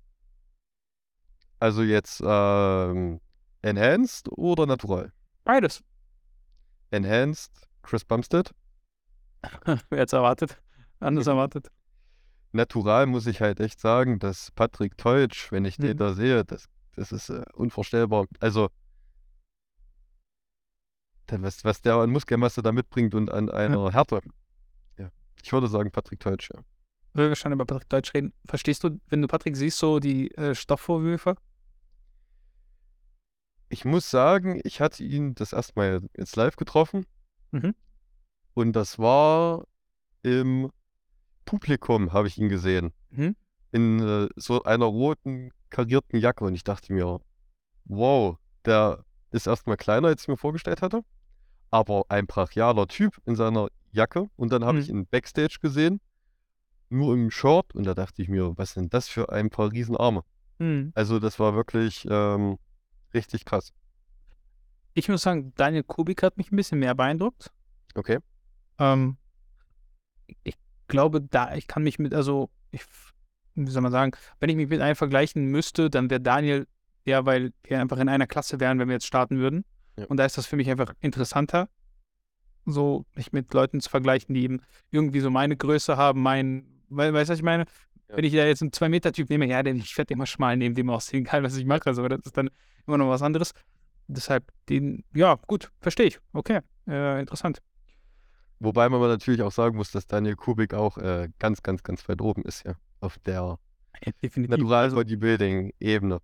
Also 1.59 1.83
jetzt 1.83 2.23
ähm, 2.25 3.21
Enhanced 3.63 4.29
oder 4.31 4.67
Natural? 4.67 5.13
Beides. 5.45 5.83
Enhanced, 6.91 7.69
Chris 7.83 8.05
Bumstead. 8.05 8.53
Wer 9.91 9.99
jetzt 9.99 10.13
erwartet? 10.13 10.61
Anders 11.01 11.27
erwartet. 11.27 11.71
Natural 12.53 13.07
muss 13.07 13.27
ich 13.27 13.41
halt 13.41 13.61
echt 13.61 13.81
sagen, 13.81 14.19
dass 14.19 14.51
Patrick 14.53 14.97
Teutsch, 14.97 15.53
wenn 15.53 15.65
ich 15.65 15.77
den 15.77 15.91
Mhm. 15.93 15.97
da 15.99 16.15
sehe, 16.15 16.45
das, 16.45 16.67
das 16.95 17.13
ist 17.13 17.29
äh, 17.29 17.45
unvorstellbar. 17.53 18.27
Also, 18.41 18.69
was, 21.29 21.65
was 21.65 21.83
der 21.83 21.97
an 21.97 22.11
Muskelmasse 22.11 22.63
da 22.63 22.73
mitbringt 22.73 23.15
und 23.15 23.31
an 23.31 23.51
einer 23.51 23.93
Härte. 23.93 24.21
Ja, 24.97 25.11
ich 25.43 25.53
würde 25.53 25.69
sagen 25.69 25.91
Patrick 25.91 26.21
Teutsch, 26.21 26.51
ja. 26.55 26.61
Wenn 27.13 27.31
wir 27.31 27.37
schon 27.37 27.53
über 27.53 27.65
Patrick 27.65 27.89
Deutsch 27.89 28.13
reden, 28.13 28.35
verstehst 28.47 28.85
du, 28.85 29.01
wenn 29.09 29.23
du 29.23 29.29
Patrick 29.29 29.57
siehst, 29.57 29.79
so 29.79 30.01
die 30.01 30.31
äh, 30.33 30.55
Stoffvorwürfe? 30.55 31.37
Ich 33.69 33.85
muss 33.85 34.11
sagen, 34.11 34.61
ich 34.65 34.81
hatte 34.81 35.03
ihn 35.03 35.35
das 35.35 35.53
erste 35.53 35.73
Mal 35.77 36.03
jetzt 36.17 36.37
live 36.37 36.57
getroffen. 36.57 37.07
Mhm. 37.53 37.75
Und 38.55 38.75
das 38.75 38.99
war 38.99 39.67
im 40.23 40.71
Publikum, 41.47 42.13
habe 42.13 42.29
ich 42.29 42.37
ihn 42.37 42.51
gesehen. 42.51 42.93
Mhm. 43.11 43.35
In 43.73 44.01
äh, 44.01 44.29
so 44.37 44.63
einer 44.65 44.85
roten, 44.85 45.51
karierten 45.71 46.19
Jacke. 46.21 46.45
Und 46.45 46.55
ich 46.55 46.65
dachte 46.65 46.93
mir, 46.93 47.21
wow, 47.87 48.37
der 48.67 49.03
ist 49.31 49.47
erstmal 49.47 49.77
kleiner, 49.79 50.09
als 50.09 50.23
ich 50.23 50.29
mir 50.29 50.37
vorgestellt 50.37 50.83
hatte. 50.83 51.01
aber 51.71 52.05
ein 52.09 52.27
brachialer 52.27 52.87
Typ 52.87 53.19
in 53.27 53.35
seiner 53.35 53.69
Jacke. 53.91 54.29
Und 54.37 54.53
dann 54.53 54.65
habe 54.65 54.79
ich 54.79 54.89
Mhm. 54.89 55.01
ihn 55.01 55.07
Backstage 55.09 55.59
gesehen, 55.61 56.01
nur 56.91 57.13
im 57.15 57.31
Short. 57.31 57.75
Und 57.75 57.85
da 57.85 57.93
dachte 57.95 58.23
ich 58.23 58.29
mir, 58.29 58.57
was 58.57 58.73
sind 58.75 58.95
das 58.95 59.09
für 59.09 59.31
ein 59.33 59.51
paar 59.51 59.73
Riesenarme? 59.73 60.23
Mhm. 60.59 60.93
Also 60.95 61.19
das 61.19 61.39
war 61.41 61.55
wirklich 61.55 62.07
ähm, 62.09 62.57
richtig 63.13 63.45
krass. 63.45 63.73
Ich 64.95 65.09
muss 65.09 65.23
sagen, 65.23 65.53
Daniel 65.57 65.83
Kubik 65.83 66.23
hat 66.23 66.37
mich 66.39 66.53
ein 66.53 66.57
bisschen 66.57 66.79
mehr 66.79 66.95
beeindruckt. 66.95 67.51
Okay. 67.97 68.19
Ähm, 68.79 69.17
ich 70.45 70.57
glaube, 70.89 71.21
da 71.21 71.55
ich 71.55 71.67
kann 71.67 71.83
mich 71.83 71.99
mit, 71.99 72.15
also 72.15 72.51
ich, 72.71 72.83
wie 73.55 73.71
soll 73.71 73.83
man 73.83 73.93
sagen, 73.93 74.13
wenn 74.41 74.51
ich 74.51 74.57
mich 74.57 74.69
mit 74.69 74.81
einem 74.81 74.97
vergleichen 74.97 75.47
müsste, 75.47 75.91
dann 75.91 76.11
wäre 76.11 76.21
Daniel 76.21 76.67
ja, 77.07 77.25
weil 77.25 77.53
wir 77.63 77.81
einfach 77.81 77.99
in 77.99 78.09
einer 78.09 78.27
Klasse 78.27 78.61
wären, 78.61 78.79
wenn 78.79 78.89
wir 78.89 78.95
jetzt 78.95 79.07
starten 79.07 79.39
würden. 79.39 79.65
Ja. 79.97 80.07
Und 80.07 80.19
da 80.19 80.27
ist 80.27 80.37
das 80.37 80.47
für 80.47 80.57
mich 80.57 80.69
einfach 80.69 80.93
interessanter, 81.01 81.69
so 82.67 83.07
mich 83.15 83.33
mit 83.33 83.55
Leuten 83.55 83.81
zu 83.81 83.89
vergleichen, 83.89 84.35
die 84.35 84.43
eben 84.43 84.61
irgendwie 84.91 85.21
so 85.21 85.31
meine 85.31 85.57
Größe 85.57 85.97
haben, 85.97 86.21
mein, 86.21 86.67
we 86.89 87.13
weißt 87.13 87.31
du, 87.31 87.33
was 87.33 87.39
ich 87.39 87.45
meine? 87.45 87.65
Ja. 88.09 88.17
Wenn 88.17 88.25
ich 88.25 88.33
da 88.33 88.45
jetzt 88.45 88.61
einen 88.61 88.73
2-Meter-Typ 88.73 89.31
nehme, 89.31 89.47
ja, 89.47 89.63
den, 89.63 89.77
ich 89.77 89.97
werde 89.97 90.13
immer 90.13 90.27
schmal 90.27 90.57
neben 90.57 90.75
dem 90.75 90.91
aussehen, 90.91 91.21
egal 91.27 91.45
was 91.45 91.57
ich 91.57 91.65
mache, 91.65 91.87
also 91.87 92.07
das 92.09 92.21
ist 92.25 92.37
dann 92.37 92.51
immer 92.87 92.99
noch 92.99 93.09
was 93.09 93.23
anderes. 93.23 93.53
Deshalb, 94.09 94.53
den, 94.69 95.05
ja, 95.15 95.37
gut, 95.47 95.71
verstehe 95.81 96.07
ich. 96.07 96.19
Okay, 96.33 96.61
äh, 96.89 97.21
interessant. 97.21 97.63
Wobei 98.59 98.89
man 98.89 98.99
aber 98.99 99.09
natürlich 99.09 99.43
auch 99.43 99.53
sagen 99.53 99.77
muss, 99.77 99.91
dass 99.91 100.07
Daniel 100.07 100.35
Kubik 100.37 100.73
auch 100.75 100.97
äh, 100.99 101.29
ganz, 101.39 101.63
ganz, 101.63 101.83
ganz 101.83 102.09
weit 102.09 102.21
oben 102.21 102.43
ist, 102.43 102.65
ja. 102.65 102.75
Auf 103.01 103.19
der 103.19 103.59
definitiv. 104.23 104.57
Natural 104.57 104.85
Also, 104.85 104.97
Bodybuilding-Ebene. 104.97 106.21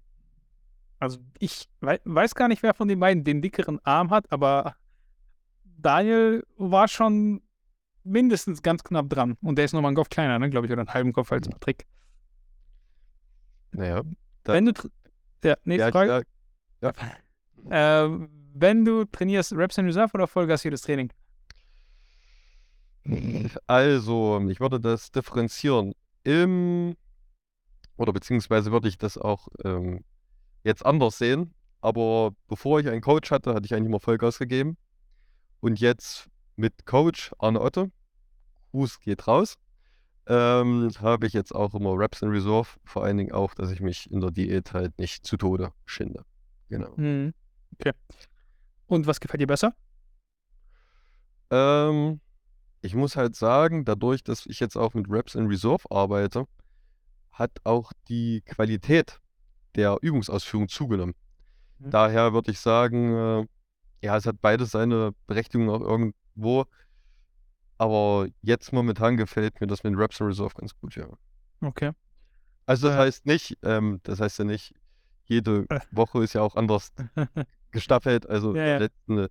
also 0.99 1.19
ich 1.39 1.69
wei 1.81 2.01
weiß 2.05 2.35
gar 2.35 2.49
nicht, 2.49 2.63
wer 2.63 2.75
von 2.75 2.89
den 2.89 3.01
beiden 3.01 3.25
den 3.25 3.43
dickeren 3.43 3.79
Arm 3.85 4.11
hat, 4.11 4.31
aber 4.33 4.77
Daniel 5.79 6.45
war 6.57 6.89
schon 6.89 7.43
mindestens 8.05 8.63
ganz 8.63 8.83
knapp 8.85 9.09
dran. 9.11 9.37
Und 9.43 9.57
der 9.57 9.65
ist 9.67 9.73
nochmal 9.75 9.91
einen 9.91 9.97
Kopf 9.97 10.09
kleiner, 10.09 10.39
ne, 10.39 10.49
glaube 10.51 10.67
ich, 10.67 10.73
oder 10.73 10.81
einen 10.83 10.93
halben 10.95 11.13
Kopf 11.13 11.31
als 11.33 11.49
Patrick. 11.49 11.87
Naja. 13.73 14.03
Wenn 14.45 14.67
du, 14.67 14.73
ja, 15.45 15.57
nächste 15.65 15.87
Ja, 15.87 15.93
Frage. 15.93 16.27
ja, 16.81 16.93
ja. 16.93 16.93
Äh, 17.71 18.09
wenn 18.55 18.85
du 18.85 19.05
trainierst, 19.05 19.53
Reps 19.53 19.79
in 19.79 19.85
Reserve 19.87 20.11
oder 20.15 20.27
Vollgas 20.27 20.65
jedes 20.65 20.83
Training? 20.83 21.13
Also, 23.67 24.41
ich 24.49 24.61
würde 24.61 24.81
das 24.81 25.11
differenzieren. 25.11 25.95
Im, 26.25 26.97
oder 27.97 28.13
beziehungsweise 28.13 28.71
würde 28.71 28.89
ich 28.89 28.99
das 28.99 29.19
auch 29.19 29.49
ähm, 29.65 30.05
jetzt 30.63 30.87
anders 30.87 31.19
sehen. 31.19 31.53
Aber 31.81 32.33
bevor 32.47 32.79
ich 32.79 32.89
einen 32.89 33.01
Coach 33.01 33.31
hatte, 33.33 33.55
hatte 33.55 33.67
ich 33.67 33.75
eigentlich 33.75 33.89
immer 33.89 34.01
Vollgas 34.01 34.39
gegeben. 34.39 34.77
Und 35.61 35.81
jetzt 35.81 36.29
mit 36.57 36.87
Coach 36.87 37.33
Arne 37.39 37.61
Otte, 37.61 37.91
Gruß 38.71 39.01
geht 39.01 39.27
raus, 39.27 39.57
ähm, 40.27 40.91
habe 41.01 41.27
ich 41.27 41.33
jetzt 41.33 41.55
auch 41.55 41.75
immer 41.75 41.99
Reps 41.99 42.23
in 42.23 42.29
Reserve. 42.29 42.69
Vor 42.85 43.05
allen 43.05 43.17
Dingen 43.17 43.33
auch, 43.33 43.55
dass 43.55 43.71
ich 43.73 43.81
mich 43.81 44.11
in 44.11 44.21
der 44.21 44.31
Diät 44.31 44.73
halt 44.73 44.97
nicht 44.99 45.27
zu 45.27 45.37
Tode 45.37 45.73
schinde. 45.85 46.25
Genau. 46.69 46.95
Mhm. 46.97 47.35
Okay. 47.75 47.93
Und 48.87 49.07
was 49.07 49.19
gefällt 49.19 49.41
dir 49.41 49.47
besser? 49.47 49.75
Ähm, 51.51 52.21
ich 52.83 52.95
muss 52.95 53.17
halt 53.17 53.35
sagen, 53.37 53.85
dadurch, 53.85 54.23
dass 54.25 54.45
ich 54.47 54.61
jetzt 54.61 54.77
auch 54.77 54.93
mit 54.95 55.09
Reps 55.09 55.35
in 55.35 55.47
Reserve 55.47 55.85
arbeite, 55.91 56.47
hat 57.33 57.53
auch 57.65 57.93
die 58.09 58.43
Qualität 58.43 59.19
der 59.77 59.97
Übungsausführung 60.03 60.69
zugenommen. 60.69 61.15
Mhm. 61.79 61.91
Daher 61.91 62.33
würde 62.35 62.51
ich 62.51 62.59
sagen, 62.61 63.15
äh, 63.15 63.47
ja, 64.05 64.17
es 64.17 64.27
hat 64.27 64.41
beides 64.41 64.73
seine 64.73 65.15
Berechtigung 65.27 65.71
auch 65.71 65.81
irgendwo. 65.81 66.67
Aber 67.79 68.27
jetzt 68.43 68.73
momentan 68.73 69.17
gefällt 69.17 69.61
mir 69.61 69.67
das 69.67 69.83
mit 69.83 69.97
Reps 69.97 70.21
in 70.21 70.27
Reserve 70.27 70.55
ganz 70.57 70.77
gut, 70.77 70.95
ja. 70.97 71.07
Okay. 71.61 71.93
Also 72.67 72.89
das 72.89 72.97
Äh. 72.97 72.99
heißt 73.01 73.27
nicht, 73.27 73.59
ähm, 73.63 74.01
das 74.03 74.21
heißt 74.21 74.39
ja 74.41 74.45
nicht, 74.45 74.75
jede 75.25 75.67
Äh. 75.71 75.81
Woche 75.93 76.23
ist 76.23 76.33
ja 76.35 76.43
auch 76.43 76.57
anders 76.57 76.93
gestaffelt. 77.71 78.29
Also 78.29 78.55
Ja, 78.55 78.67
ja. 78.67 78.79
letzte 78.79 79.31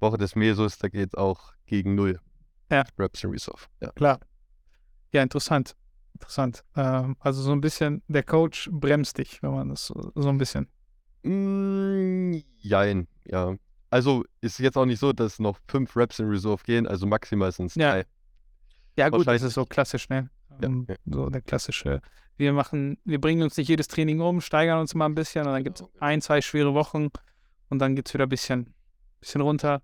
Woche 0.00 0.18
des 0.18 0.34
Mesos, 0.34 0.78
da 0.78 0.88
geht 0.88 1.10
es 1.10 1.14
auch 1.14 1.52
gegen 1.66 1.94
null. 1.94 2.18
Ja. 2.70 2.84
In 2.98 3.30
Reserve. 3.30 3.66
Ja. 3.80 3.90
Klar. 3.92 4.20
Ja, 5.12 5.22
interessant. 5.22 5.74
Interessant. 6.14 6.62
Ähm, 6.76 7.16
also 7.20 7.42
so 7.42 7.52
ein 7.52 7.60
bisschen, 7.60 8.02
der 8.08 8.22
Coach 8.22 8.68
bremst 8.72 9.18
dich, 9.18 9.42
wenn 9.42 9.52
man 9.52 9.68
das 9.70 9.86
so, 9.86 10.12
so 10.14 10.28
ein 10.28 10.38
bisschen. 10.38 10.68
Mm, 11.22 12.42
jein, 12.58 13.06
ja. 13.26 13.54
Also 13.90 14.24
ist 14.40 14.58
jetzt 14.60 14.76
auch 14.76 14.86
nicht 14.86 15.00
so, 15.00 15.12
dass 15.12 15.38
noch 15.38 15.58
fünf 15.66 15.96
Reps 15.96 16.18
in 16.20 16.28
Reserve 16.28 16.62
gehen, 16.64 16.86
also 16.86 17.06
maximal 17.06 17.50
sind 17.50 17.66
es 17.66 17.74
Ja. 17.74 17.92
drei. 17.92 18.04
Ja, 18.96 19.08
gut, 19.08 19.26
das 19.26 19.42
ist 19.42 19.54
so 19.54 19.64
klassisch, 19.64 20.08
ne? 20.08 20.30
Ja, 20.50 20.56
Ähm, 20.68 20.86
ja. 20.88 20.96
So 21.06 21.28
der 21.30 21.40
klassische. 21.40 22.00
Wir 22.36 22.52
machen, 22.52 22.98
wir 23.04 23.20
bringen 23.20 23.42
uns 23.42 23.56
nicht 23.56 23.68
jedes 23.68 23.88
Training 23.88 24.20
um, 24.20 24.40
steigern 24.40 24.78
uns 24.80 24.94
mal 24.94 25.06
ein 25.06 25.14
bisschen 25.14 25.46
und 25.46 25.52
dann 25.52 25.64
gibt 25.64 25.76
es 25.76 25.80
Genau, 25.82 25.92
genau. 25.92 26.06
ein, 26.06 26.20
zwei 26.20 26.40
schwere 26.40 26.74
Wochen 26.74 27.08
und 27.68 27.78
dann 27.80 27.96
geht 27.96 28.08
es 28.08 28.14
wieder 28.14 28.26
ein 28.26 28.28
bisschen, 28.30 28.74
bisschen 29.20 29.40
runter. 29.40 29.82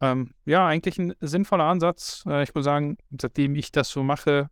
Ähm, 0.00 0.34
ja, 0.44 0.66
eigentlich 0.66 0.98
ein 0.98 1.14
sinnvoller 1.20 1.64
Ansatz. 1.64 2.24
Äh, 2.26 2.42
ich 2.42 2.54
muss 2.54 2.64
sagen, 2.64 2.96
seitdem 3.20 3.54
ich 3.54 3.72
das 3.72 3.88
so 3.88 4.02
mache, 4.02 4.50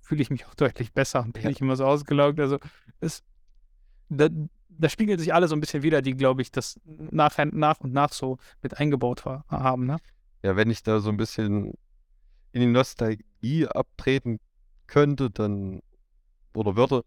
fühle 0.00 0.22
ich 0.22 0.30
mich 0.30 0.46
auch 0.46 0.54
deutlich 0.56 0.92
besser 0.92 1.20
und 1.22 1.32
bin 1.32 1.42
Ja. 1.44 1.48
nicht 1.48 1.60
immer 1.60 1.76
so 1.76 1.84
ausgelaugt. 1.86 2.40
Also 2.40 2.58
es, 3.00 3.22
da, 4.08 4.28
da 4.68 4.88
spiegelt 4.88 5.20
sich 5.20 5.32
alle 5.32 5.48
so 5.48 5.54
ein 5.54 5.60
bisschen 5.60 5.82
wieder, 5.82 6.02
die, 6.02 6.14
glaube 6.14 6.42
ich, 6.42 6.50
das 6.50 6.80
nach, 6.84 7.36
nach 7.52 7.80
und 7.80 7.92
nach 7.92 8.12
so 8.12 8.38
mit 8.62 8.78
eingebaut 8.78 9.24
war, 9.24 9.44
haben, 9.48 9.86
ne? 9.86 9.96
Ja, 10.42 10.56
wenn 10.56 10.70
ich 10.70 10.82
da 10.82 10.98
so 10.98 11.08
ein 11.10 11.16
bisschen 11.16 11.74
in 12.50 12.60
die 12.60 12.66
Nostalgie 12.66 13.66
abtreten 13.68 14.40
könnte, 14.88 15.30
dann 15.30 15.80
oder 16.54 16.76
würde, 16.76 17.04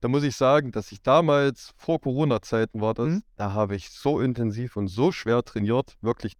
dann 0.00 0.10
muss 0.10 0.24
ich 0.24 0.36
sagen, 0.36 0.72
dass 0.72 0.92
ich 0.92 1.00
damals 1.00 1.72
vor 1.76 2.00
Corona-Zeiten 2.00 2.80
war 2.82 2.92
das, 2.92 3.06
Mhm. 3.08 3.22
da 3.36 3.52
habe 3.52 3.76
ich 3.76 3.88
so 3.90 4.20
intensiv 4.20 4.76
und 4.76 4.88
so 4.88 5.12
schwer 5.12 5.42
trainiert, 5.44 5.96
wirklich 6.02 6.34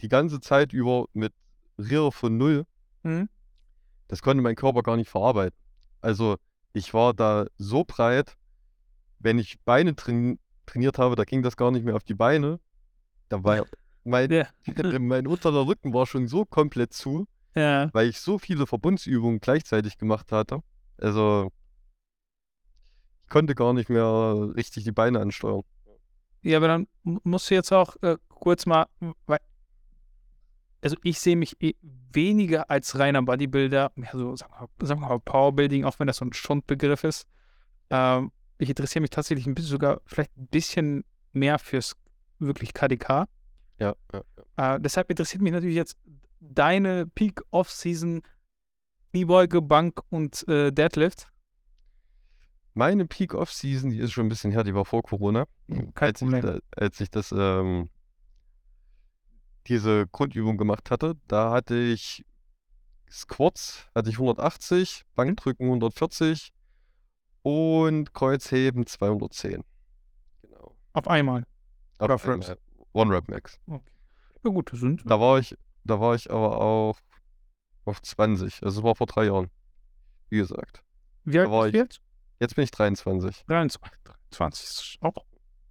die 0.00 0.08
ganze 0.08 0.40
Zeit 0.40 0.72
über 0.72 1.06
mit 1.12 1.32
Rier 1.78 2.10
von 2.12 2.36
null. 2.36 2.64
Mhm. 3.02 3.28
Das 4.08 4.22
konnte 4.22 4.42
mein 4.42 4.56
Körper 4.56 4.82
gar 4.82 4.96
nicht 4.96 5.10
verarbeiten. 5.10 5.56
Also 6.00 6.36
ich 6.72 6.94
war 6.94 7.14
da 7.14 7.46
so 7.56 7.84
breit, 7.84 8.36
wenn 9.18 9.38
ich 9.38 9.58
Beine 9.64 9.94
train 9.96 10.38
trainiert 10.66 10.98
habe, 10.98 11.16
da 11.16 11.24
ging 11.24 11.42
das 11.42 11.56
gar 11.56 11.70
nicht 11.70 11.84
mehr 11.84 11.96
auf 11.96 12.04
die 12.04 12.14
Beine. 12.14 12.60
Da 13.30 13.42
war 13.42 13.64
mein, 14.04 14.30
Ja. 14.30 14.46
mein 15.00 15.26
unterer 15.26 15.66
Rücken 15.66 15.94
war 15.94 16.06
schon 16.06 16.28
so 16.28 16.44
komplett 16.44 16.92
zu, 16.92 17.26
Ja. 17.54 17.88
weil 17.94 18.08
ich 18.08 18.20
so 18.20 18.38
viele 18.38 18.66
Verbundsübungen 18.66 19.40
gleichzeitig 19.40 19.96
gemacht 19.98 20.30
hatte. 20.30 20.60
Also 20.98 21.50
ich 23.24 23.30
konnte 23.30 23.54
gar 23.54 23.72
nicht 23.72 23.88
mehr 23.88 24.50
richtig 24.56 24.84
die 24.84 24.92
Beine 24.92 25.20
ansteuern. 25.20 25.62
Ja, 26.42 26.58
aber 26.58 26.68
dann 26.68 26.86
mu- 27.02 27.20
musst 27.24 27.50
du 27.50 27.54
jetzt 27.54 27.72
auch 27.72 27.96
äh, 28.02 28.16
kurz 28.28 28.64
mal, 28.66 28.86
weil, 29.26 29.38
also 30.88 30.96
ich 31.02 31.18
sehe 31.20 31.36
mich 31.36 31.56
eh 31.62 31.74
weniger 32.12 32.70
als 32.70 32.98
reiner 32.98 33.22
Bodybuilder, 33.22 33.92
mehr 33.94 34.10
so, 34.12 34.34
sagen 34.36 34.52
wir, 34.54 34.60
mal- 34.60 34.86
sagen 34.86 35.00
wir 35.00 35.08
mal 35.08 35.20
Powerbuilding, 35.20 35.84
auch 35.84 35.98
wenn 35.98 36.06
das 36.06 36.16
so 36.16 36.24
ein 36.24 36.32
Schundbegriff 36.32 37.04
ist. 37.04 37.26
Ähm, 37.90 38.32
ich 38.58 38.68
interessiere 38.70 39.02
mich 39.02 39.10
tatsächlich 39.10 39.46
ein 39.46 39.54
bisschen 39.54 39.70
sogar 39.70 40.00
vielleicht 40.06 40.36
ein 40.36 40.46
bisschen 40.48 41.04
mehr 41.32 41.58
fürs 41.58 41.94
wirklich 42.38 42.72
KDK. 42.72 43.26
Ja, 43.78 43.94
ja, 44.12 44.22
ja. 44.56 44.74
Äh, 44.76 44.80
deshalb 44.80 45.10
interessiert 45.10 45.42
mich 45.42 45.52
natürlich 45.52 45.76
jetzt 45.76 45.96
deine 46.40 47.06
Peak 47.06 47.42
Off-Season 47.50 48.22
Kniebeuge, 49.12 49.60
Bank 49.62 50.00
und 50.10 50.46
äh, 50.48 50.70
Deadlift. 50.72 51.28
Meine 52.74 53.06
Peak 53.06 53.34
Off-Season, 53.34 53.90
die 53.90 53.98
ist 53.98 54.12
schon 54.12 54.26
ein 54.26 54.28
bisschen 54.28 54.52
her, 54.52 54.64
die 54.64 54.74
war 54.74 54.84
vor 54.84 55.02
Corona. 55.02 55.46
Kein 55.68 55.92
als 56.08 56.22
ich, 56.22 56.28
Problem. 56.28 56.42
da, 56.42 56.58
als 56.76 57.00
ich 57.00 57.10
das, 57.10 57.32
ähm, 57.36 57.90
diese 59.66 60.06
Grundübung 60.08 60.56
gemacht 60.56 60.90
hatte, 60.90 61.14
da 61.26 61.50
hatte 61.50 61.76
ich 61.76 62.24
Squats, 63.10 63.86
hatte 63.94 64.10
ich 64.10 64.16
180, 64.18 65.02
Bankdrücken 65.14 65.66
140 65.66 66.52
und 67.42 68.12
Kreuzheben 68.14 68.86
210. 68.86 69.64
Genau. 70.42 70.76
Auf 70.92 71.08
einmal. 71.08 71.44
Oder 72.00 72.14
Auf 72.14 72.26
Reps? 72.26 72.48
einmal. 72.50 72.58
One 72.92 73.14
Rep 73.14 73.28
Max. 73.28 73.58
Ja 73.66 74.50
gut, 74.50 74.72
das 74.72 74.80
sind 74.80 75.02
Da 75.04 75.18
war 75.20 75.38
ich, 75.38 75.56
da 75.84 76.00
war 76.00 76.14
ich 76.14 76.30
aber 76.30 76.60
auch 76.60 76.98
auf 77.84 78.00
20. 78.02 78.62
Also 78.62 78.80
es 78.80 78.84
war 78.84 78.94
vor 78.94 79.06
drei 79.06 79.24
Jahren. 79.26 79.50
Wie 80.30 80.38
gesagt. 80.38 80.82
Wie 81.24 81.38
alt 81.38 81.50
war 81.50 81.62
bist 81.64 81.74
ich- 81.74 81.80
jetzt? 81.80 82.00
Jetzt 82.40 82.54
bin 82.54 82.64
ich 82.64 82.70
23. 82.70 83.44
23. 83.46 83.98
23 84.30 84.64
ist 84.64 84.98
auch 85.00 85.24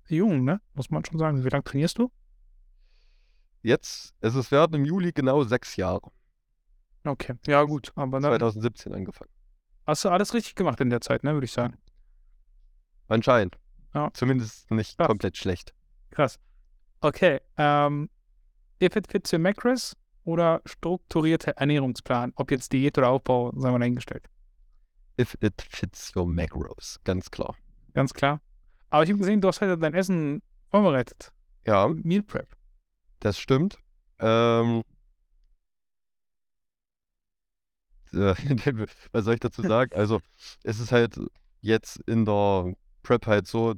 jung, 0.10 0.44
ne? 0.44 0.60
Muss 0.74 0.89
man 0.89 1.06
schon 1.06 1.17
sagen. 1.20 1.44
Wie 1.44 1.50
lange 1.50 1.63
trainierst 1.63 1.98
du? 1.98 2.12
Jetzt, 3.61 4.13
es 4.21 4.35
ist 4.35 4.51
werden 4.51 4.73
im 4.75 4.85
Juli 4.85 5.11
genau 5.11 5.43
sechs 5.43 5.75
Jahre. 5.75 6.11
Okay, 7.03 7.35
ja 7.47 7.63
gut, 7.63 7.91
aber 7.95 8.19
dann 8.19 8.23
2017 8.31 8.93
angefangen. 8.93 9.31
hast 9.85 10.03
du 10.05 10.09
alles 10.09 10.33
richtig 10.33 10.55
gemacht 10.55 10.79
in 10.81 10.89
der 10.89 11.01
Zeit, 11.01 11.23
ne, 11.23 11.33
würde 11.33 11.45
ich 11.45 11.51
sagen. 11.51 11.77
Anscheinend. 13.07 13.57
Ja. 13.93 14.09
Zumindest 14.13 14.69
nicht 14.71 14.97
Krass. 14.97 15.07
komplett 15.07 15.37
schlecht. 15.37 15.73
Krass. 16.11 16.39
Okay, 16.99 17.39
ähm, 17.57 18.09
if 18.81 18.95
it 18.95 19.07
fits 19.09 19.31
your 19.31 19.39
macros 19.39 19.95
oder 20.25 20.61
strukturierter 20.65 21.51
Ernährungsplan? 21.51 22.33
Ob 22.35 22.51
jetzt 22.51 22.73
Diät 22.73 22.97
oder 22.97 23.09
Aufbau, 23.09 23.51
sagen 23.55 23.75
wir 23.75 23.79
dahingestellt. 23.79 24.27
If 25.19 25.37
it 25.41 25.61
fits 25.69 26.11
your 26.15 26.27
macros, 26.27 26.99
ganz 27.05 27.31
klar. 27.31 27.55
Ganz 27.93 28.13
klar. 28.13 28.41
Aber 28.89 29.03
ich 29.03 29.09
habe 29.09 29.19
gesehen, 29.19 29.41
du 29.41 29.47
hast 29.47 29.61
heute 29.61 29.77
dein 29.77 29.93
Essen 29.93 30.41
vorbereitet. 30.69 31.31
Ja, 31.65 31.87
Meal 31.87 32.23
Prep. 32.23 32.47
Das 33.19 33.39
stimmt. 33.39 33.77
Ähm, 34.19 34.83
äh, 38.13 38.33
was 39.12 39.25
soll 39.25 39.36
ich 39.36 39.39
dazu 39.39 39.62
sagen? 39.63 39.93
Also, 39.95 40.19
es 40.63 40.79
ist 40.79 40.91
halt 40.91 41.19
jetzt 41.62 41.97
in 42.07 42.25
der 42.25 42.74
Prep 43.03 43.27
halt 43.27 43.47
so, 43.47 43.75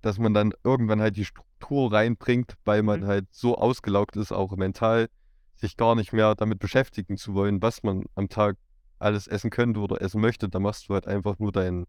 dass 0.00 0.18
man 0.18 0.34
dann 0.34 0.52
irgendwann 0.64 1.00
halt 1.00 1.16
die 1.16 1.24
Struktur 1.24 1.92
reinbringt, 1.92 2.54
weil 2.64 2.82
man 2.82 3.00
Mhm. 3.00 3.06
halt 3.06 3.26
so 3.30 3.56
ausgelaugt 3.56 4.16
ist, 4.16 4.32
auch 4.32 4.56
mental, 4.56 5.08
sich 5.56 5.76
gar 5.76 5.94
nicht 5.94 6.12
mehr 6.12 6.34
damit 6.34 6.58
beschäftigen 6.58 7.16
zu 7.16 7.34
wollen, 7.34 7.62
was 7.62 7.82
man 7.82 8.04
am 8.16 8.28
Tag 8.28 8.56
alles 8.98 9.26
essen 9.28 9.50
könnte 9.50 9.80
oder 9.80 10.00
essen 10.02 10.20
möchte. 10.20 10.48
Da 10.48 10.58
machst 10.58 10.88
du 10.88 10.94
halt 10.94 11.06
einfach 11.06 11.38
nur 11.38 11.52
dein, 11.52 11.86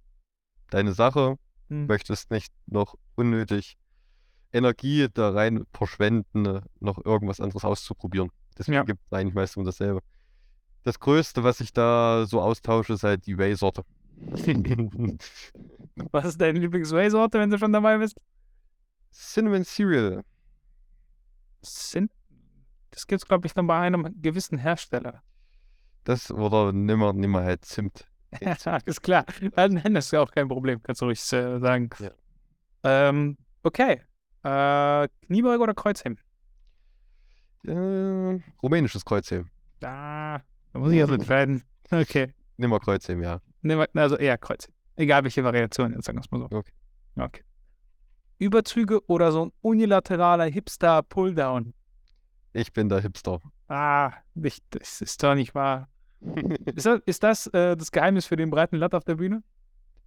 deine 0.70 0.94
Sache, 0.94 1.38
Hm. 1.70 1.88
möchtest 1.88 2.32
nicht 2.32 2.54
noch 2.68 2.96
unnötig 3.16 3.78
Energie 4.54 5.08
da 5.14 5.32
rein 5.32 5.66
verschwenden, 5.74 6.46
äh, 6.46 6.62
noch 6.80 7.04
irgendwas 7.04 7.40
anderes 7.42 7.66
auszuprobieren. 7.66 8.30
Deswegen 8.58 8.76
Ja. 8.76 8.84
gibt 8.84 9.02
es 9.06 9.12
eigentlich 9.12 9.34
meistens 9.34 9.56
immer 9.58 9.66
dasselbe. 9.66 10.00
Das 10.84 11.00
Größte, 11.00 11.44
was 11.44 11.60
ich 11.60 11.74
da 11.74 12.26
so 12.28 12.42
austausche, 12.42 12.94
ist 12.94 13.04
halt 13.04 13.26
die 13.26 13.38
Whey-Sorte. 13.38 13.84
Was 16.12 16.26
ist 16.26 16.40
deine 16.42 16.60
Lieblings-Whey-Sorte, 16.60 17.40
wenn 17.40 17.50
du 17.50 17.58
schon 17.58 17.74
dabei 17.74 17.98
bist? 17.98 18.18
Cinnamon 19.12 19.64
Cereal. 19.64 20.24
Sind, 21.62 22.12
das 22.92 23.08
gibt 23.08 23.22
es, 23.22 23.28
glaube 23.28 23.48
ich, 23.48 23.54
dann 23.54 23.68
bei 23.68 23.80
einem 23.80 24.14
gewissen 24.22 24.58
Hersteller. 24.58 25.22
Das 26.04 26.32
oder 26.32 26.74
nimmer, 26.74 27.14
nimmer 27.14 27.44
halt 27.44 27.66
Zimt. 27.66 28.06
Ja, 28.42 28.78
ist 28.86 29.02
klar. 29.04 29.26
Nein, 29.56 29.94
das 29.94 30.06
ist 30.06 30.12
ja 30.12 30.22
auch 30.22 30.32
kein 30.32 30.48
Problem, 30.48 30.82
kannst 30.82 31.02
du 31.02 31.06
ruhig 31.06 31.20
äh, 31.34 31.60
sagen. 31.60 31.90
Ja. 32.00 32.12
Ähm, 32.84 33.38
okay. 33.62 34.02
Äh, 34.44 35.08
Kniebeuge 35.28 35.64
oder 35.64 35.74
Kreuzheben? 35.74 36.20
Äh, 37.66 38.40
rumänisches 38.62 39.06
Kreuzheben. 39.06 39.50
Da, 39.80 40.42
da 40.74 40.80
muss 40.80 40.92
ich 40.92 40.98
jetzt 40.98 41.12
entscheiden. 41.12 41.64
Okay. 41.92 42.34
Nimmer 42.58 42.80
Kreuzheben, 42.80 43.22
ja. 43.22 43.40
Nehmen 43.62 43.82
wir- 43.94 44.02
Also 44.02 44.18
eher 44.18 44.38
Kreuzheben. 44.38 44.74
Egal 44.96 45.24
welche 45.24 45.44
Variation, 45.44 45.94
jetzt 45.94 46.06
sagen 46.06 46.18
wir 46.18 46.22
es 46.22 46.32
mal 46.32 46.40
so. 46.40 46.46
Okay. 46.46 46.72
Okay. 47.16 47.44
Überzüge 48.40 49.06
oder 49.08 49.32
so 49.32 49.46
ein 49.46 49.52
unilateraler 49.62 50.46
Hipster-Pulldown? 50.46 51.74
Ich 52.54 52.74
bin 52.74 52.90
der 52.90 53.02
Hipster. 53.02 53.40
Ah, 53.68 54.12
nicht, 54.34 54.64
das 54.72 55.02
ist 55.02 55.22
doch 55.22 55.36
nicht 55.36 55.54
wahr. 55.54 55.88
Ist 56.66 56.86
das, 56.86 57.02
ist 57.06 57.22
das 57.24 57.48
äh, 57.48 57.76
das 57.78 57.92
Geheimnis 57.92 58.26
für 58.26 58.38
den 58.38 58.50
breiten 58.50 58.78
Latt 58.78 58.96
auf 58.96 59.04
der 59.04 59.16
Bühne? 59.16 59.44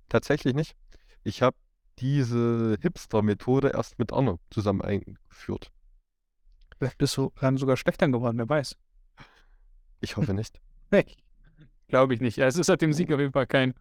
Tatsächlich 0.08 0.54
nicht. 0.54 0.74
Ich 1.24 1.42
habe 1.42 1.56
diese 1.98 2.76
Hipster-Methode 2.80 3.70
erst 3.70 3.98
mit 3.98 4.12
Arno 4.12 4.38
zusammen 4.50 4.82
eingeführt. 4.82 5.70
Vielleicht 6.78 6.98
bist 6.98 7.16
du 7.16 7.32
dann 7.40 7.56
sogar 7.56 7.76
schlechter 7.76 8.08
geworden, 8.08 8.38
wer 8.38 8.48
weiß. 8.48 8.76
Ich 10.00 10.16
hoffe 10.16 10.34
nicht. 10.34 10.60
Nee, 10.92 11.04
glaube 11.88 12.14
ich 12.14 12.20
nicht. 12.20 12.36
Ja, 12.36 12.46
es 12.46 12.56
ist 12.56 12.66
seit 12.66 12.80
dem 12.80 12.92
Sieg 12.92 13.10
auf 13.12 13.18
jeden 13.18 13.32
Fall 13.32 13.48
kein, 13.48 13.74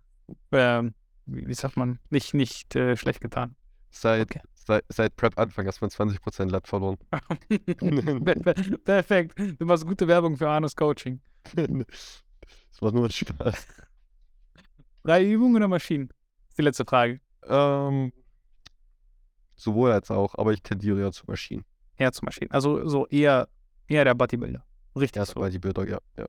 ähm, 0.52 0.96
wie, 1.28 1.46
wie 1.46 1.54
sagt 1.54 1.78
man, 1.78 2.00
nicht, 2.10 2.34
nicht 2.34 2.76
äh, 2.76 2.98
schlecht 2.98 3.22
getan. 3.22 3.56
Seit, 3.92 4.22
Okay. 4.32 4.42
seit, 4.56 4.84
seit 4.90 5.16
Prep-Anfang 5.16 5.68
hast 5.68 5.82
man 5.82 5.92
20% 5.92 6.46
Latt 6.50 6.68
verloren. 6.68 6.98
Per- 7.12 8.36
per- 8.40 8.78
Perfekt. 8.80 9.38
Du 9.60 9.66
machst 9.68 9.86
gute 9.86 10.08
Werbung 10.08 10.36
für 10.36 10.50
Arnos 10.50 10.76
Coaching. 10.76 11.22
das 11.56 12.82
war 12.82 12.92
nur 12.92 13.06
ein 13.06 13.12
Spaß. 13.12 13.68
Drei 15.04 15.24
Übungen 15.30 15.58
oder 15.58 15.68
Maschinen? 15.68 16.10
ist 16.50 16.58
die 16.58 16.64
letzte 16.64 16.86
Frage. 16.86 17.20
Ähm, 17.48 18.12
sowohl 19.56 19.92
als 19.92 20.12
auch, 20.12 20.36
aber 20.36 20.54
ich 20.54 20.62
tendiere 20.62 21.00
ja 21.00 21.12
zu 21.12 21.26
Maschinen. 21.28 21.66
Eher 21.98 22.12
zu 22.12 22.26
Maschinen. 22.26 22.52
Also 22.52 22.88
so 22.88 23.08
eher, 23.08 23.48
eher 23.88 24.04
der 24.04 24.14
Bodybuilder. 24.14 24.66
Richtig 24.96 25.18
Erst 25.20 25.34
so. 25.34 25.60
Bilder, 25.60 25.88
ja. 25.88 26.00
ja. 26.18 26.26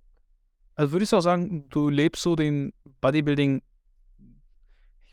Also 0.75 0.93
würdest 0.93 1.13
du 1.13 1.17
auch 1.17 1.23
sagen, 1.23 1.69
du 1.69 1.89
lebst 1.89 2.23
so 2.23 2.37
den 2.37 2.73
Bodybuilding, 3.01 3.63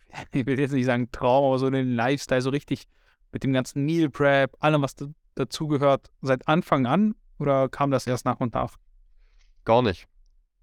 ich 0.31 0.45
will 0.45 0.59
jetzt 0.59 0.73
nicht 0.73 0.85
sagen 0.85 1.11
Traum, 1.11 1.45
aber 1.45 1.59
so 1.59 1.69
den 1.69 1.95
Lifestyle 1.95 2.41
so 2.41 2.49
richtig 2.49 2.85
mit 3.31 3.43
dem 3.43 3.53
ganzen 3.53 3.85
Meal 3.85 4.09
Prep, 4.09 4.55
allem, 4.59 4.81
was 4.81 4.95
da, 4.95 5.07
dazugehört, 5.35 6.11
seit 6.21 6.47
Anfang 6.47 6.85
an? 6.85 7.15
Oder 7.39 7.67
kam 7.67 7.89
das 7.89 8.05
erst 8.05 8.25
nach 8.25 8.39
und 8.39 8.53
nach? 8.53 8.77
Gar 9.65 9.81
nicht. 9.81 10.07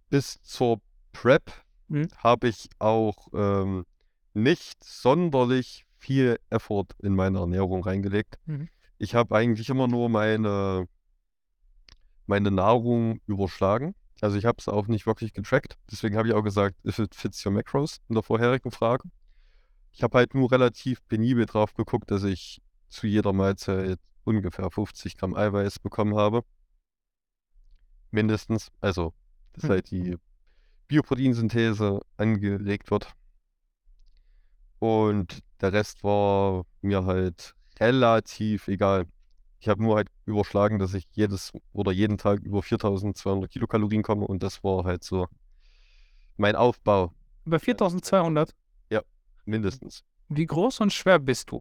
Bis 0.09 0.41
zur 0.43 0.81
Prep 1.13 1.53
Mhm. 1.91 2.09
habe 2.19 2.47
ich 2.47 2.69
auch 2.79 3.27
ähm, 3.35 3.85
nicht 4.35 4.83
sonderlich 4.85 5.87
viel 5.99 6.39
Effort 6.51 6.87
in 6.99 7.15
meine 7.15 7.39
Ernährung 7.39 7.85
reingelegt. 7.85 8.39
Mhm. 8.47 8.69
Ich 8.99 9.15
habe 9.15 9.37
eigentlich 9.37 9.69
immer 9.69 9.89
nur 9.89 10.09
meine, 10.09 10.87
meine 12.27 12.51
Nahrung 12.51 13.21
überschlagen. 13.27 13.95
Also 14.21 14.37
ich 14.37 14.45
habe 14.45 14.57
es 14.59 14.69
auch 14.69 14.87
nicht 14.87 15.07
wirklich 15.07 15.33
getrackt. 15.33 15.79
Deswegen 15.91 16.17
habe 16.17 16.29
ich 16.29 16.35
auch 16.35 16.43
gesagt, 16.43 16.77
if 16.87 16.99
it 16.99 17.15
fits 17.15 17.45
your 17.45 17.53
macros 17.53 17.99
in 18.09 18.15
der 18.15 18.23
vorherigen 18.23 18.71
Frage. 18.71 19.09
Ich 19.93 20.03
habe 20.03 20.19
halt 20.19 20.35
nur 20.35 20.53
relativ 20.53 21.07
penibel 21.09 21.47
drauf 21.47 21.75
geguckt, 21.75 22.11
dass 22.11 22.23
ich 22.25 22.61
zu 22.89 23.07
jeder 23.07 23.33
Mahlzeit 23.33 23.99
ungefähr 24.25 24.71
50 24.71 25.17
Gramm 25.17 25.35
Eiweiß 25.35 25.79
bekommen 25.79 26.17
habe. 26.17 26.43
Mindestens. 28.11 28.71
Also, 28.81 29.13
dass 29.53 29.65
Mhm. 29.65 29.69
halt 29.69 29.91
die 29.91 30.17
Bioproteinsynthese 30.89 32.01
angeregt 32.17 32.91
wird. 32.91 33.13
Und 34.81 35.43
der 35.61 35.73
Rest 35.73 36.03
war 36.03 36.65
mir 36.81 37.05
halt 37.05 37.55
relativ 37.79 38.67
egal. 38.67 39.07
Ich 39.61 39.69
habe 39.69 39.83
nur 39.83 39.97
halt 39.97 40.09
überschlagen, 40.25 40.79
dass 40.79 40.95
ich 40.95 41.07
jedes 41.13 41.53
oder 41.73 41.93
jeden 41.93 42.17
Tag 42.17 42.41
über 42.41 42.63
4200 42.63 43.51
Kilokalorien 43.51 44.03
komme 44.03 44.27
und 44.27 44.43
das 44.43 44.65
war 44.65 44.85
halt 44.85 45.05
so 45.05 45.29
mein 46.39 46.57
Aufbau, 46.57 47.13
Über 47.45 47.61
4200. 47.61 48.55
mindestens. 49.45 50.05
Wie 50.29 50.47
groß 50.47 50.81
und 50.81 50.93
schwer 50.93 51.19
bist 51.19 51.51
du? 51.51 51.61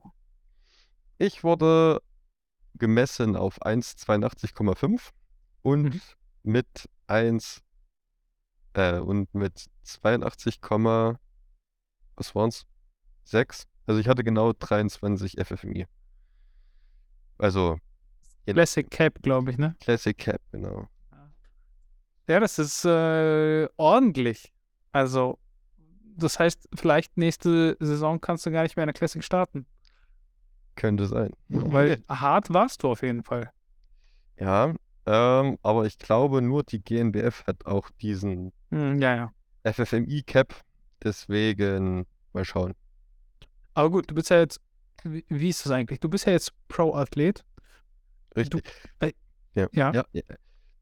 Ich 1.17 1.43
wurde 1.43 2.01
gemessen 2.75 3.35
auf 3.35 3.61
1,82,5 3.61 5.11
und 5.61 5.83
Mhm. 5.83 6.01
mit 6.43 6.89
1 7.07 7.61
äh, 8.73 8.99
und 8.99 9.33
mit 9.33 9.65
82, 9.83 10.59
was 12.15 12.35
waren's? 12.35 12.65
6. 13.23 13.67
Also 13.85 13.99
ich 13.99 14.07
hatte 14.07 14.23
genau 14.23 14.53
23 14.53 15.37
FFMI. 15.43 15.87
Also. 17.37 17.77
Classic 18.45 18.89
Cap, 18.89 19.21
glaube 19.21 19.51
ich, 19.51 19.57
ne? 19.57 19.75
Classic 19.79 20.17
Cap, 20.17 20.41
genau. 20.51 20.87
Ja, 22.27 22.39
das 22.39 22.59
ist 22.59 22.85
äh, 22.85 23.67
ordentlich. 23.77 24.53
Also, 24.91 25.39
das 26.15 26.37
heißt, 26.37 26.69
vielleicht 26.75 27.17
nächste 27.17 27.75
Saison 27.79 28.21
kannst 28.21 28.45
du 28.45 28.51
gar 28.51 28.63
nicht 28.63 28.75
mehr 28.75 28.83
in 28.83 28.87
der 28.87 28.93
Classic 28.93 29.23
starten. 29.23 29.65
Könnte 30.75 31.07
sein. 31.07 31.31
Weil 31.47 32.03
hart 32.09 32.53
warst 32.53 32.83
du 32.83 32.89
auf 32.89 33.01
jeden 33.01 33.23
Fall. 33.23 33.51
Ja, 34.37 34.73
ähm, 35.07 35.57
aber 35.63 35.85
ich 35.85 35.97
glaube, 35.97 36.41
nur 36.43 36.63
die 36.63 36.83
GNBF 36.83 37.45
hat 37.47 37.65
auch 37.65 37.89
diesen 38.01 38.51
Hm, 38.69 39.01
ja, 39.01 39.15
ja. 39.15 39.33
FFMI-Cap. 39.63 40.53
Deswegen 41.03 42.05
mal 42.33 42.45
schauen. 42.45 42.75
Aber 43.73 43.89
gut, 43.89 44.09
du 44.09 44.15
bist 44.15 44.29
ja 44.29 44.39
jetzt, 44.39 44.59
wie, 45.03 45.25
wie 45.29 45.49
ist 45.49 45.65
das 45.65 45.71
eigentlich? 45.71 45.99
Du 45.99 46.09
bist 46.09 46.25
ja 46.25 46.33
jetzt 46.33 46.51
Pro-Athlet. 46.67 47.43
Richtig. 48.35 48.69
äh, 48.99 49.13
ja, 49.55 49.67
ja. 49.71 49.93
ja, 49.93 50.03
ja. 50.13 50.23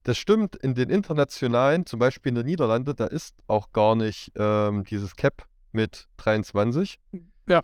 Das 0.04 0.17
stimmt, 0.17 0.56
in 0.56 0.73
den 0.73 0.89
internationalen, 0.89 1.86
zum 1.86 2.00
Beispiel 2.00 2.30
in 2.30 2.36
den 2.36 2.45
Niederlanden, 2.45 2.95
da 2.95 3.06
ist 3.06 3.36
auch 3.47 3.71
gar 3.73 3.95
nicht 3.95 4.32
ähm, 4.36 4.84
dieses 4.86 5.15
Cap 5.15 5.45
mit 5.71 6.08
23. 6.17 7.00
Ja. 7.47 7.63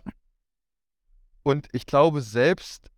Und 1.42 1.68
ich 1.72 1.86
glaube, 1.86 2.20
selbst 2.20 2.90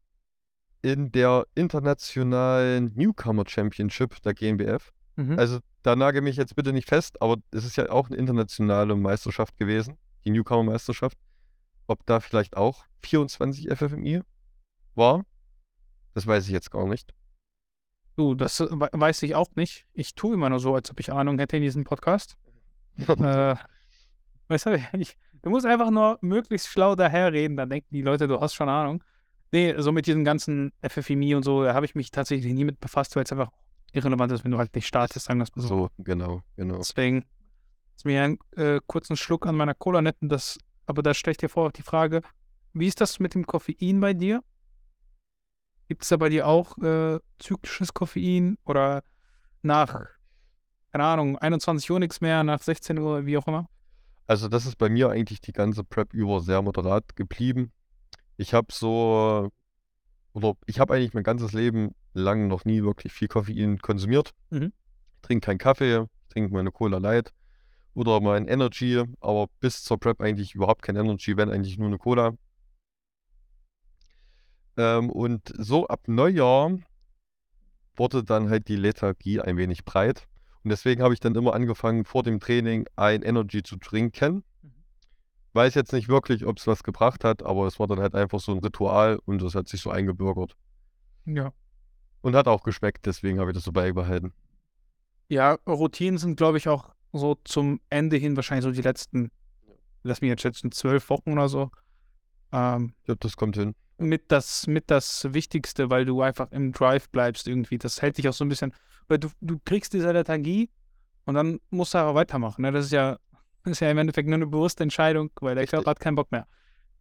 in 0.82 1.10
der 1.12 1.46
internationalen 1.54 2.92
Newcomer 2.94 3.44
Championship 3.46 4.20
der 4.22 4.34
GmbF, 4.34 4.92
Mhm. 5.16 5.38
also 5.38 5.60
da 5.82 5.96
nagel 5.96 6.20
mich 6.20 6.36
jetzt 6.36 6.54
bitte 6.56 6.72
nicht 6.72 6.88
fest, 6.88 7.20
aber 7.22 7.36
es 7.50 7.64
ist 7.64 7.76
ja 7.76 7.90
auch 7.90 8.08
eine 8.08 8.16
internationale 8.16 8.94
Meisterschaft 8.96 9.56
gewesen, 9.56 9.96
die 10.24 10.30
Newcomer-Meisterschaft. 10.30 11.16
Ob 11.86 12.04
da 12.06 12.20
vielleicht 12.20 12.56
auch 12.56 12.84
24 13.02 13.68
FFMI 13.70 14.22
war, 14.94 15.24
das 16.14 16.26
weiß 16.26 16.46
ich 16.46 16.52
jetzt 16.52 16.70
gar 16.70 16.86
nicht. 16.88 17.14
Du, 18.16 18.34
das 18.34 18.60
äh, 18.60 18.70
we- 18.70 18.88
weiß 18.92 19.22
ich 19.22 19.34
auch 19.34 19.54
nicht. 19.56 19.86
Ich 19.92 20.14
tue 20.14 20.34
immer 20.34 20.48
nur 20.48 20.58
so, 20.60 20.74
als 20.74 20.90
ob 20.90 20.98
ich 21.00 21.12
Ahnung 21.12 21.38
hätte 21.38 21.56
in 21.56 21.62
diesem 21.62 21.84
Podcast. 21.84 22.36
äh, 22.96 23.56
weißt 24.48 24.66
du, 24.66 24.78
ich, 24.98 25.16
du 25.42 25.50
musst 25.50 25.66
einfach 25.66 25.90
nur 25.90 26.18
möglichst 26.22 26.68
schlau 26.68 26.96
daherreden, 26.96 27.56
dann 27.56 27.70
denken 27.70 27.88
die 27.90 28.02
Leute, 28.02 28.26
du 28.26 28.40
hast 28.40 28.54
schon 28.54 28.68
Ahnung. 28.68 29.04
Nee, 29.52 29.74
so 29.78 29.92
mit 29.92 30.06
diesen 30.06 30.24
ganzen 30.24 30.72
FFMI 30.82 31.34
und 31.36 31.44
so, 31.44 31.62
da 31.62 31.74
habe 31.74 31.86
ich 31.86 31.94
mich 31.94 32.10
tatsächlich 32.10 32.52
nie 32.52 32.64
mit 32.64 32.80
befasst, 32.80 33.14
weil 33.14 33.22
es 33.22 33.32
einfach 33.32 33.50
irrelevant 33.92 34.32
ist, 34.32 34.44
wenn 34.44 34.50
du 34.50 34.58
halt 34.58 34.74
nicht 34.74 34.86
startest, 34.86 35.26
sagen 35.26 35.38
wir 35.38 35.44
es 35.44 35.54
mal 35.54 35.62
so. 35.62 35.68
So, 35.68 35.90
genau, 35.98 36.42
genau. 36.56 36.78
Deswegen 36.78 37.24
ist 37.94 38.04
mir 38.04 38.22
einen 38.22 38.38
äh, 38.56 38.80
kurzen 38.86 39.16
Schluck 39.16 39.46
an 39.46 39.54
meiner 39.56 39.74
Cola 39.74 40.02
netten, 40.02 40.28
das, 40.28 40.58
aber 40.86 41.02
da 41.02 41.14
stelle 41.14 41.32
ich 41.32 41.38
dir 41.38 41.48
vor 41.48 41.70
die 41.72 41.82
Frage, 41.82 42.22
wie 42.72 42.86
ist 42.86 43.00
das 43.00 43.18
mit 43.18 43.34
dem 43.34 43.46
Koffein 43.46 44.00
bei 44.00 44.14
dir? 44.14 44.42
Gibt 45.88 46.02
es 46.02 46.08
da 46.08 46.16
bei 46.16 46.28
dir 46.28 46.46
auch 46.46 46.78
äh, 46.78 47.18
zyklisches 47.38 47.94
Koffein 47.94 48.58
oder 48.64 49.02
nach, 49.62 50.06
keine 50.92 51.04
Ahnung, 51.04 51.38
21 51.38 51.90
Uhr 51.90 52.00
nichts 52.00 52.20
mehr, 52.20 52.42
nach 52.44 52.62
16 52.62 52.98
Uhr, 52.98 53.26
wie 53.26 53.36
auch 53.36 53.46
immer? 53.46 53.68
Also 54.26 54.48
das 54.48 54.66
ist 54.66 54.76
bei 54.76 54.88
mir 54.88 55.10
eigentlich 55.10 55.40
die 55.40 55.52
ganze 55.52 55.84
Prep 55.84 56.12
über 56.12 56.40
sehr 56.40 56.62
moderat 56.62 57.14
geblieben. 57.14 57.72
Ich 58.36 58.54
habe 58.54 58.68
so, 58.72 59.50
oder 60.32 60.54
ich 60.66 60.80
habe 60.80 60.94
eigentlich 60.94 61.14
mein 61.14 61.22
ganzes 61.22 61.52
Leben 61.52 61.94
lang 62.12 62.48
noch 62.48 62.64
nie 62.64 62.82
wirklich 62.82 63.12
viel 63.12 63.28
Koffein 63.28 63.78
konsumiert. 63.78 64.32
Mhm. 64.50 64.72
Trinke 65.22 65.46
keinen 65.46 65.58
Kaffee, 65.58 66.06
trinke 66.28 66.52
meine 66.52 66.72
Cola 66.72 66.98
Light 66.98 67.32
oder 67.96 68.20
mein 68.20 68.46
Energy, 68.46 69.02
aber 69.20 69.48
bis 69.60 69.82
zur 69.82 69.98
Prep 69.98 70.20
eigentlich 70.20 70.54
überhaupt 70.54 70.82
kein 70.82 70.96
Energy, 70.96 71.36
wenn 71.36 71.50
eigentlich 71.50 71.78
nur 71.78 71.88
eine 71.88 71.96
Cola. 71.96 72.34
Ähm, 74.76 75.08
und 75.08 75.54
so 75.56 75.88
ab 75.88 76.06
Neujahr 76.06 76.78
wurde 77.96 78.22
dann 78.22 78.50
halt 78.50 78.68
die 78.68 78.76
Lethargie 78.76 79.40
ein 79.40 79.56
wenig 79.56 79.86
breit. 79.86 80.28
Und 80.62 80.70
deswegen 80.70 81.02
habe 81.02 81.14
ich 81.14 81.20
dann 81.20 81.34
immer 81.34 81.54
angefangen, 81.54 82.04
vor 82.04 82.22
dem 82.22 82.38
Training 82.38 82.86
ein 82.96 83.22
Energy 83.22 83.62
zu 83.62 83.76
trinken. 83.78 84.44
Mhm. 84.60 84.72
Weiß 85.54 85.74
jetzt 85.74 85.94
nicht 85.94 86.08
wirklich, 86.08 86.44
ob 86.44 86.58
es 86.58 86.66
was 86.66 86.82
gebracht 86.82 87.24
hat, 87.24 87.42
aber 87.42 87.66
es 87.66 87.80
war 87.80 87.86
dann 87.86 88.00
halt 88.00 88.14
einfach 88.14 88.40
so 88.40 88.52
ein 88.52 88.58
Ritual 88.58 89.18
und 89.24 89.40
das 89.40 89.54
hat 89.54 89.68
sich 89.68 89.80
so 89.80 89.88
eingebürgert. 89.88 90.54
Ja. 91.24 91.54
Und 92.20 92.36
hat 92.36 92.46
auch 92.46 92.62
geschmeckt, 92.62 93.06
deswegen 93.06 93.40
habe 93.40 93.52
ich 93.52 93.54
das 93.54 93.64
so 93.64 93.72
beibehalten. 93.72 94.34
Ja, 95.28 95.52
Routinen 95.66 96.18
sind, 96.18 96.36
glaube 96.36 96.58
ich, 96.58 96.68
auch 96.68 96.95
so 97.18 97.36
zum 97.44 97.80
Ende 97.90 98.16
hin 98.16 98.36
wahrscheinlich 98.36 98.64
so 98.64 98.70
die 98.70 98.82
letzten, 98.82 99.30
lass 100.02 100.20
mich 100.20 100.28
jetzt 100.28 100.42
schätzen, 100.42 100.72
zwölf 100.72 101.08
Wochen 101.10 101.32
oder 101.32 101.48
so. 101.48 101.70
Ähm, 102.52 102.94
Ja, 103.06 103.14
das 103.16 103.36
kommt 103.36 103.56
hin. 103.56 103.74
mit 103.98 104.30
das, 104.30 104.66
mit 104.66 104.90
das 104.90 105.26
Wichtigste, 105.32 105.90
weil 105.90 106.04
du 106.04 106.22
einfach 106.22 106.50
im 106.52 106.72
Drive 106.72 107.08
bleibst 107.10 107.48
irgendwie. 107.48 107.78
Das 107.78 108.02
hält 108.02 108.18
dich 108.18 108.28
auch 108.28 108.32
so 108.32 108.44
ein 108.44 108.48
bisschen, 108.48 108.72
weil 109.08 109.18
du, 109.18 109.28
du 109.40 109.58
kriegst 109.64 109.92
diese 109.92 110.12
Lethargie 110.12 110.70
und 111.24 111.34
dann 111.34 111.60
musst 111.70 111.94
du 111.94 111.98
aber 111.98 112.14
weitermachen. 112.14 112.62
Ne? 112.62 112.72
Das 112.72 112.86
ist 112.86 112.92
ja, 112.92 113.18
das 113.64 113.72
ist 113.72 113.80
ja 113.80 113.90
im 113.90 113.98
Endeffekt 113.98 114.28
nur 114.28 114.36
eine 114.36 114.46
bewusste 114.46 114.82
Entscheidung, 114.82 115.30
weil 115.40 115.54
der. 115.54 115.66
Körper 115.66 115.90
hat 115.90 116.00
keinen 116.00 116.14
Bock 116.14 116.30
mehr. 116.30 116.46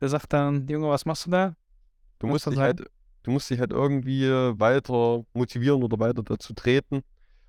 Der 0.01 0.09
sagt 0.09 0.33
dann, 0.33 0.67
Junge, 0.67 0.89
was 0.89 1.05
machst 1.05 1.25
du 1.27 1.31
da? 1.31 1.55
Du 2.19 2.27
Muss 2.27 2.45
musst 2.45 2.55
dich 2.55 2.59
halt, 2.59 2.85
du 3.23 3.31
musst 3.31 3.49
dich 3.49 3.59
halt 3.59 3.71
irgendwie 3.71 4.27
weiter 4.29 5.23
motivieren 5.33 5.83
oder 5.83 5.99
weiter 5.99 6.23
dazu 6.23 6.53
treten. 6.53 7.01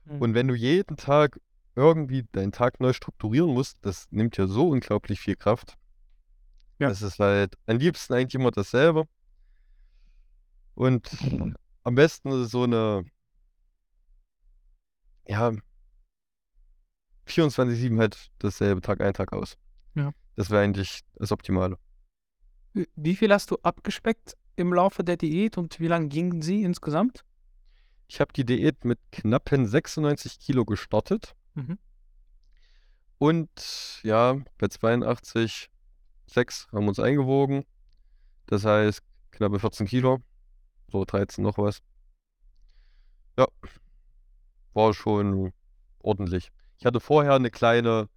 Mhm. 0.05 0.21
Und 0.23 0.35
wenn 0.35 0.49
du 0.49 0.55
jeden 0.55 0.97
Tag 0.97 1.41
irgendwie 1.77 2.25
deinen 2.33 2.53
Tag 2.53 2.81
neu 2.81 2.93
strukturieren 2.93 3.53
musst, 3.53 3.85
das 3.85 4.11
nimmt 4.11 4.37
ja 4.39 4.47
so 4.47 4.71
unglaublich 4.71 5.21
viel 5.21 5.37
Kraft. 5.37 5.77
Ja. 6.79 6.89
Das 6.89 7.03
ist 7.03 7.19
halt 7.19 7.57
am 7.67 7.77
liebsten 7.77 8.15
eigentlich 8.15 8.35
immer 8.35 8.51
dasselbe. 8.51 9.07
Und 10.75 11.11
am 11.85 11.95
besten 11.95 12.47
so 12.47 12.65
eine, 12.65 13.05
ja, 15.27 15.53
24-7 17.27 17.99
halt 17.99 18.31
dasselbe 18.39 18.81
Tag 18.81 19.01
ein, 19.01 19.15
Tag 19.15 19.33
aus. 19.33 19.57
Ja. 19.95 20.13
Das 20.35 20.51
wäre 20.51 20.63
eigentlich 20.63 21.01
das 21.15 21.33
Optimale. 21.33 21.79
Wie 22.95 23.17
viel 23.17 23.33
hast 23.33 23.51
du 23.51 23.57
abgespeckt 23.63 24.37
im 24.57 24.73
Laufe 24.73 25.03
der 25.03 25.17
Diät 25.17 25.57
und 25.57 25.81
wie 25.81 25.89
lange 25.89 26.09
ging 26.09 26.43
sie 26.43 26.63
insgesamt? 26.63 27.25
Ich 28.09 28.21
habe 28.21 28.33
die 28.33 28.45
Diät 28.45 28.85
mit 28.85 28.99
knappen 29.13 29.67
96 29.67 30.39
Kilo 30.39 30.65
gestartet. 30.65 31.35
Mhm. 31.57 31.79
Und 33.19 34.01
ja, 34.03 34.35
bei 34.59 34.67
82,6 34.67 36.71
haben 36.71 36.85
wir 36.85 36.89
uns 36.89 37.01
eingewogen. 37.01 37.65
Das 38.47 38.65
heißt, 38.65 39.01
knappe 39.33 39.59
14 39.59 39.87
Kilo. 39.87 40.19
So 40.93 41.05
13 41.05 41.43
noch 41.43 41.59
was. 41.59 41.81
Ja, 43.39 43.47
war 44.75 44.93
schon 44.93 45.53
ordentlich. 45.99 46.51
Ich 46.79 46.85
hatte 46.85 47.01
vorher 47.01 47.35
eine 47.35 47.51
kleine, 47.51 48.09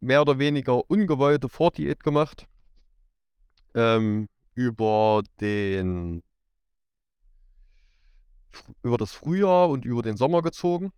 mehr 0.00 0.22
oder 0.22 0.38
weniger 0.38 0.90
ungewollte 0.90 1.48
Vordiät 1.48 2.02
gemacht. 2.02 2.48
Ähm, 3.74 4.28
über 4.54 5.22
den, 5.40 6.22
über 8.82 8.98
das 8.98 9.12
Frühjahr 9.12 9.68
und 9.68 9.84
über 9.84 10.02
den 10.02 10.16
Sommer 10.16 10.42
gezogen. 10.42 10.92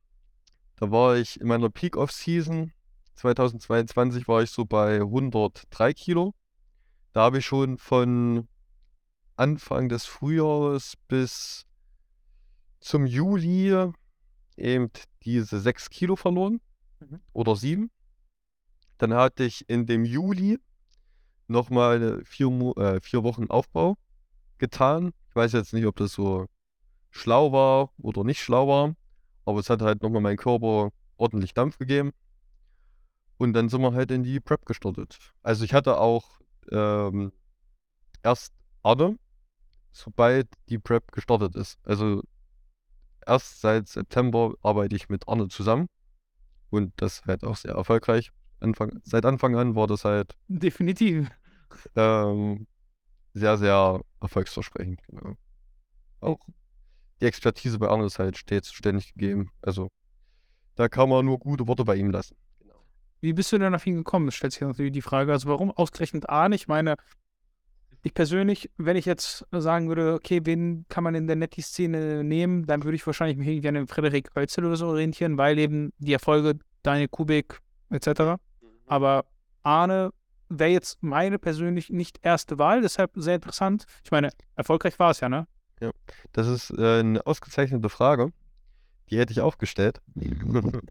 Da 0.77 0.91
war 0.91 1.17
ich 1.17 1.41
in 1.41 1.49
meiner 1.49 1.71
Peak-Off-Season 1.71 2.73
2022 3.15 4.29
war 4.29 4.43
ich 4.43 4.51
so 4.51 4.67
bei 4.67 5.01
103 5.01 5.95
Kilo. 5.95 6.35
Da 7.13 7.23
habe 7.23 7.39
ich 7.39 7.47
schon 7.47 7.79
von 7.79 8.47
Anfang 9.37 9.89
des 9.89 10.05
Frühjahres 10.05 10.97
bis 11.09 11.67
zum 12.81 13.07
Juli 13.07 13.91
eben 14.57 14.91
diese 15.23 15.61
6 15.61 15.89
Kilo 15.91 16.17
verloren 16.17 16.61
Mhm. 17.01 17.21
oder 17.33 17.57
7. 17.57 17.91
Dann 18.99 19.13
hatte 19.15 19.45
ich 19.45 19.69
in 19.69 19.87
dem 19.87 20.05
Juli 20.05 20.59
nochmal 21.47 22.23
vier, 22.25 22.49
äh, 22.79 23.01
vier 23.01 23.23
Wochen 23.23 23.49
Aufbau 23.51 23.97
getan. 24.59 25.13
Ich 25.29 25.37
weiß 25.37 25.53
jetzt 25.53 25.75
nicht, 25.75 25.85
ob 25.87 25.97
das 25.97 26.13
so 26.13 26.47
schlau 27.11 27.53
war 27.53 27.91
oder 27.99 28.25
nicht 28.25 28.41
schlau 28.41 28.69
war, 28.69 28.95
aber 29.47 29.61
es 29.61 29.71
hat 29.71 29.81
halt 29.81 30.03
nochmal 30.03 30.21
meinem 30.21 30.37
Körper 30.37 30.91
ordentlich 31.17 31.55
Dampf 31.55 31.79
gegeben. 31.79 32.13
Und 33.39 33.53
dann 33.55 33.69
sind 33.69 33.81
wir 33.81 33.93
halt 33.93 34.11
in 34.11 34.23
die 34.23 34.41
Prep 34.41 34.67
gestartet. 34.67 35.19
Also 35.43 35.65
ich 35.65 35.73
hatte 35.73 35.99
auch 35.99 36.41
ähm, 36.71 37.33
erst 38.23 38.55
Arne, 38.83 39.19
sobald 39.93 40.49
die 40.69 40.79
Prep 40.79 41.13
gestartet 41.13 41.55
ist. 41.55 41.79
Also 41.85 42.23
erst 43.27 43.61
seit 43.61 43.89
September 43.89 44.55
arbeite 44.63 44.97
ich 44.97 45.09
mit 45.09 45.29
Arne 45.29 45.49
zusammen 45.49 45.87
und 46.71 46.93
das 46.97 47.25
halt 47.25 47.45
auch 47.45 47.57
sehr 47.57 47.75
erfolgreich. 47.75 48.33
Anfang, 48.61 49.01
seit 49.05 49.27
Anfang 49.27 49.55
an 49.57 49.75
war 49.75 49.87
das 49.87 50.05
halt 50.05 50.35
Definitiv. 50.49 51.31
ähm, 51.95 52.67
sehr, 53.35 53.59
sehr 53.59 54.01
erfolgsversprechend. 54.21 55.03
Genau. 55.09 55.37
Auch 56.21 56.39
die 57.21 57.27
Expertise 57.27 57.79
bei 57.79 57.89
Arne 57.89 58.05
ist 58.05 58.19
halt 58.19 58.37
stets 58.37 58.73
ständig 58.73 59.15
gegeben. 59.15 59.51
Also 59.63 59.91
da 60.75 60.89
kann 60.89 61.09
man 61.09 61.25
nur 61.25 61.39
gute 61.39 61.67
Worte 61.67 61.85
bei 61.85 61.97
ihm 61.97 62.11
lassen. 62.11 62.37
Wie 63.21 63.33
bist 63.33 63.51
du 63.53 63.59
denn 63.59 63.75
auf 63.75 63.87
ihn 63.87 63.97
gekommen? 63.97 64.27
Das 64.27 64.35
stellt 64.35 64.53
sich 64.53 64.63
natürlich 64.63 64.93
die 64.93 65.03
Frage. 65.03 65.33
Also 65.33 65.49
warum 65.49 65.71
ausgerechnet 65.71 66.29
Arne? 66.29 66.55
Ich 66.55 66.69
meine, 66.69 66.97
ich 68.03 68.15
persönlich, 68.15 68.71
wenn 68.77 68.97
ich 68.97 69.05
jetzt 69.05 69.45
sagen 69.51 69.89
würde, 69.89 70.15
okay, 70.15 70.41
wen 70.45 70.85
kann 70.89 71.03
man 71.03 71.15
in 71.15 71.27
der 71.27 71.37
Netty-Szene 71.37 72.23
nehmen, 72.23 72.67
dann 72.67 72.85
würde 72.85 72.95
ich 72.95 73.07
wahrscheinlich 73.07 73.37
mich 73.37 73.49
irgendwie 73.49 73.69
an 73.69 73.75
den 73.75 73.89
Frederik 73.89 74.31
Oelzel 74.37 74.65
oder 74.65 74.77
so 74.77 74.87
orientieren, 74.87 75.39
weil 75.39 75.59
eben 75.59 75.93
die 75.99 76.13
Erfolge 76.13 76.59
Daniel 76.83 77.09
Kubik 77.09 77.61
etc. 77.91 78.39
Aber 78.87 79.25
Arne 79.63 80.11
wäre 80.49 80.71
jetzt 80.71 81.03
meine 81.03 81.39
persönlich 81.41 81.91
nicht 81.91 82.21
erste 82.23 82.59
Wahl, 82.59 82.81
deshalb 82.81 83.11
sehr 83.17 83.35
interessant. 83.35 83.87
Ich 84.05 84.11
meine, 84.13 84.31
erfolgreich 84.55 84.99
war 84.99 85.11
es 85.11 85.21
ja, 85.21 85.29
ne? 85.29 85.49
Das 86.33 86.47
ist 86.47 86.71
äh, 86.71 87.01
eine 87.01 87.27
ausgezeichnete 87.27 87.89
Frage. 87.89 88.33
Die 89.11 89.19
hätte 89.19 89.33
ich 89.33 89.41
auch 89.41 89.59
gestellt. 89.59 90.01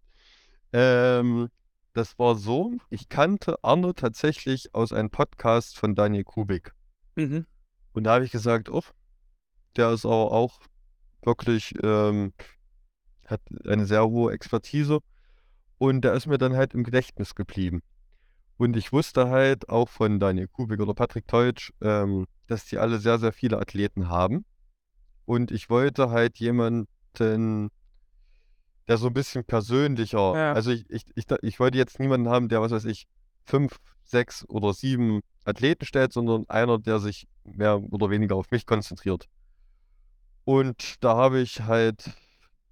ähm, 0.73 1.49
das 1.93 2.19
war 2.19 2.35
so, 2.35 2.73
ich 2.89 3.09
kannte 3.09 3.63
Arne 3.63 3.95
tatsächlich 3.95 4.73
aus 4.73 4.91
einem 4.91 5.09
Podcast 5.09 5.77
von 5.77 5.95
Daniel 5.95 6.23
Kubik. 6.23 6.73
Mhm. 7.15 7.45
Und 7.93 8.03
da 8.03 8.15
habe 8.15 8.25
ich 8.25 8.31
gesagt, 8.31 8.69
oh, 8.69 8.83
der 9.75 9.91
ist 9.91 10.05
aber 10.05 10.31
auch 10.31 10.59
wirklich, 11.23 11.73
ähm, 11.83 12.33
hat 13.25 13.41
eine 13.65 13.85
sehr 13.85 14.05
hohe 14.05 14.33
Expertise. 14.33 14.99
Und 15.77 16.01
der 16.01 16.13
ist 16.13 16.27
mir 16.27 16.37
dann 16.37 16.55
halt 16.55 16.73
im 16.73 16.83
Gedächtnis 16.83 17.35
geblieben. 17.35 17.81
Und 18.57 18.77
ich 18.77 18.93
wusste 18.93 19.29
halt 19.29 19.67
auch 19.69 19.89
von 19.89 20.19
Daniel 20.19 20.47
Kubik 20.47 20.79
oder 20.79 20.93
Patrick 20.93 21.27
Teutsch, 21.27 21.73
ähm, 21.81 22.27
dass 22.47 22.65
die 22.65 22.77
alle 22.77 22.99
sehr, 22.99 23.19
sehr 23.19 23.33
viele 23.33 23.59
Athleten 23.59 24.07
haben. 24.09 24.45
Und 25.25 25.51
ich 25.51 25.69
wollte 25.69 26.09
halt 26.11 26.37
jemanden, 26.37 26.87
der 28.87 28.97
so 28.97 29.07
ein 29.07 29.13
bisschen 29.13 29.43
persönlicher, 29.43 30.35
Ja. 30.35 30.53
also 30.53 30.71
ich, 30.71 30.85
ich, 30.89 31.03
ich, 31.15 31.25
ich 31.41 31.59
wollte 31.59 31.77
jetzt 31.77 31.99
niemanden 31.99 32.29
haben, 32.29 32.49
der, 32.49 32.61
was 32.61 32.71
weiß 32.71 32.85
ich, 32.85 33.07
fünf, 33.43 33.77
sechs 34.03 34.47
oder 34.49 34.73
sieben 34.73 35.21
Athleten 35.45 35.85
stellt, 35.85 36.13
sondern 36.13 36.47
einer, 36.49 36.77
der 36.79 36.99
sich 36.99 37.27
mehr 37.43 37.81
oder 37.91 38.09
weniger 38.09 38.35
auf 38.35 38.51
mich 38.51 38.65
konzentriert. 38.65 39.27
Und 40.43 41.03
da 41.03 41.15
habe 41.15 41.39
ich 41.39 41.61
halt 41.61 42.11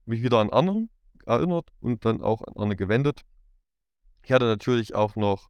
mich 0.05 0.21
wieder 0.21 0.39
an 0.39 0.51
Arne 0.51 0.87
erinnert 1.25 1.69
und 1.79 2.05
dann 2.05 2.21
auch 2.21 2.41
an 2.41 2.53
Arne 2.55 2.75
gewendet. 2.75 3.21
Ich 4.23 4.31
hatte 4.31 4.45
natürlich 4.45 4.93
auch 4.93 5.15
noch 5.15 5.49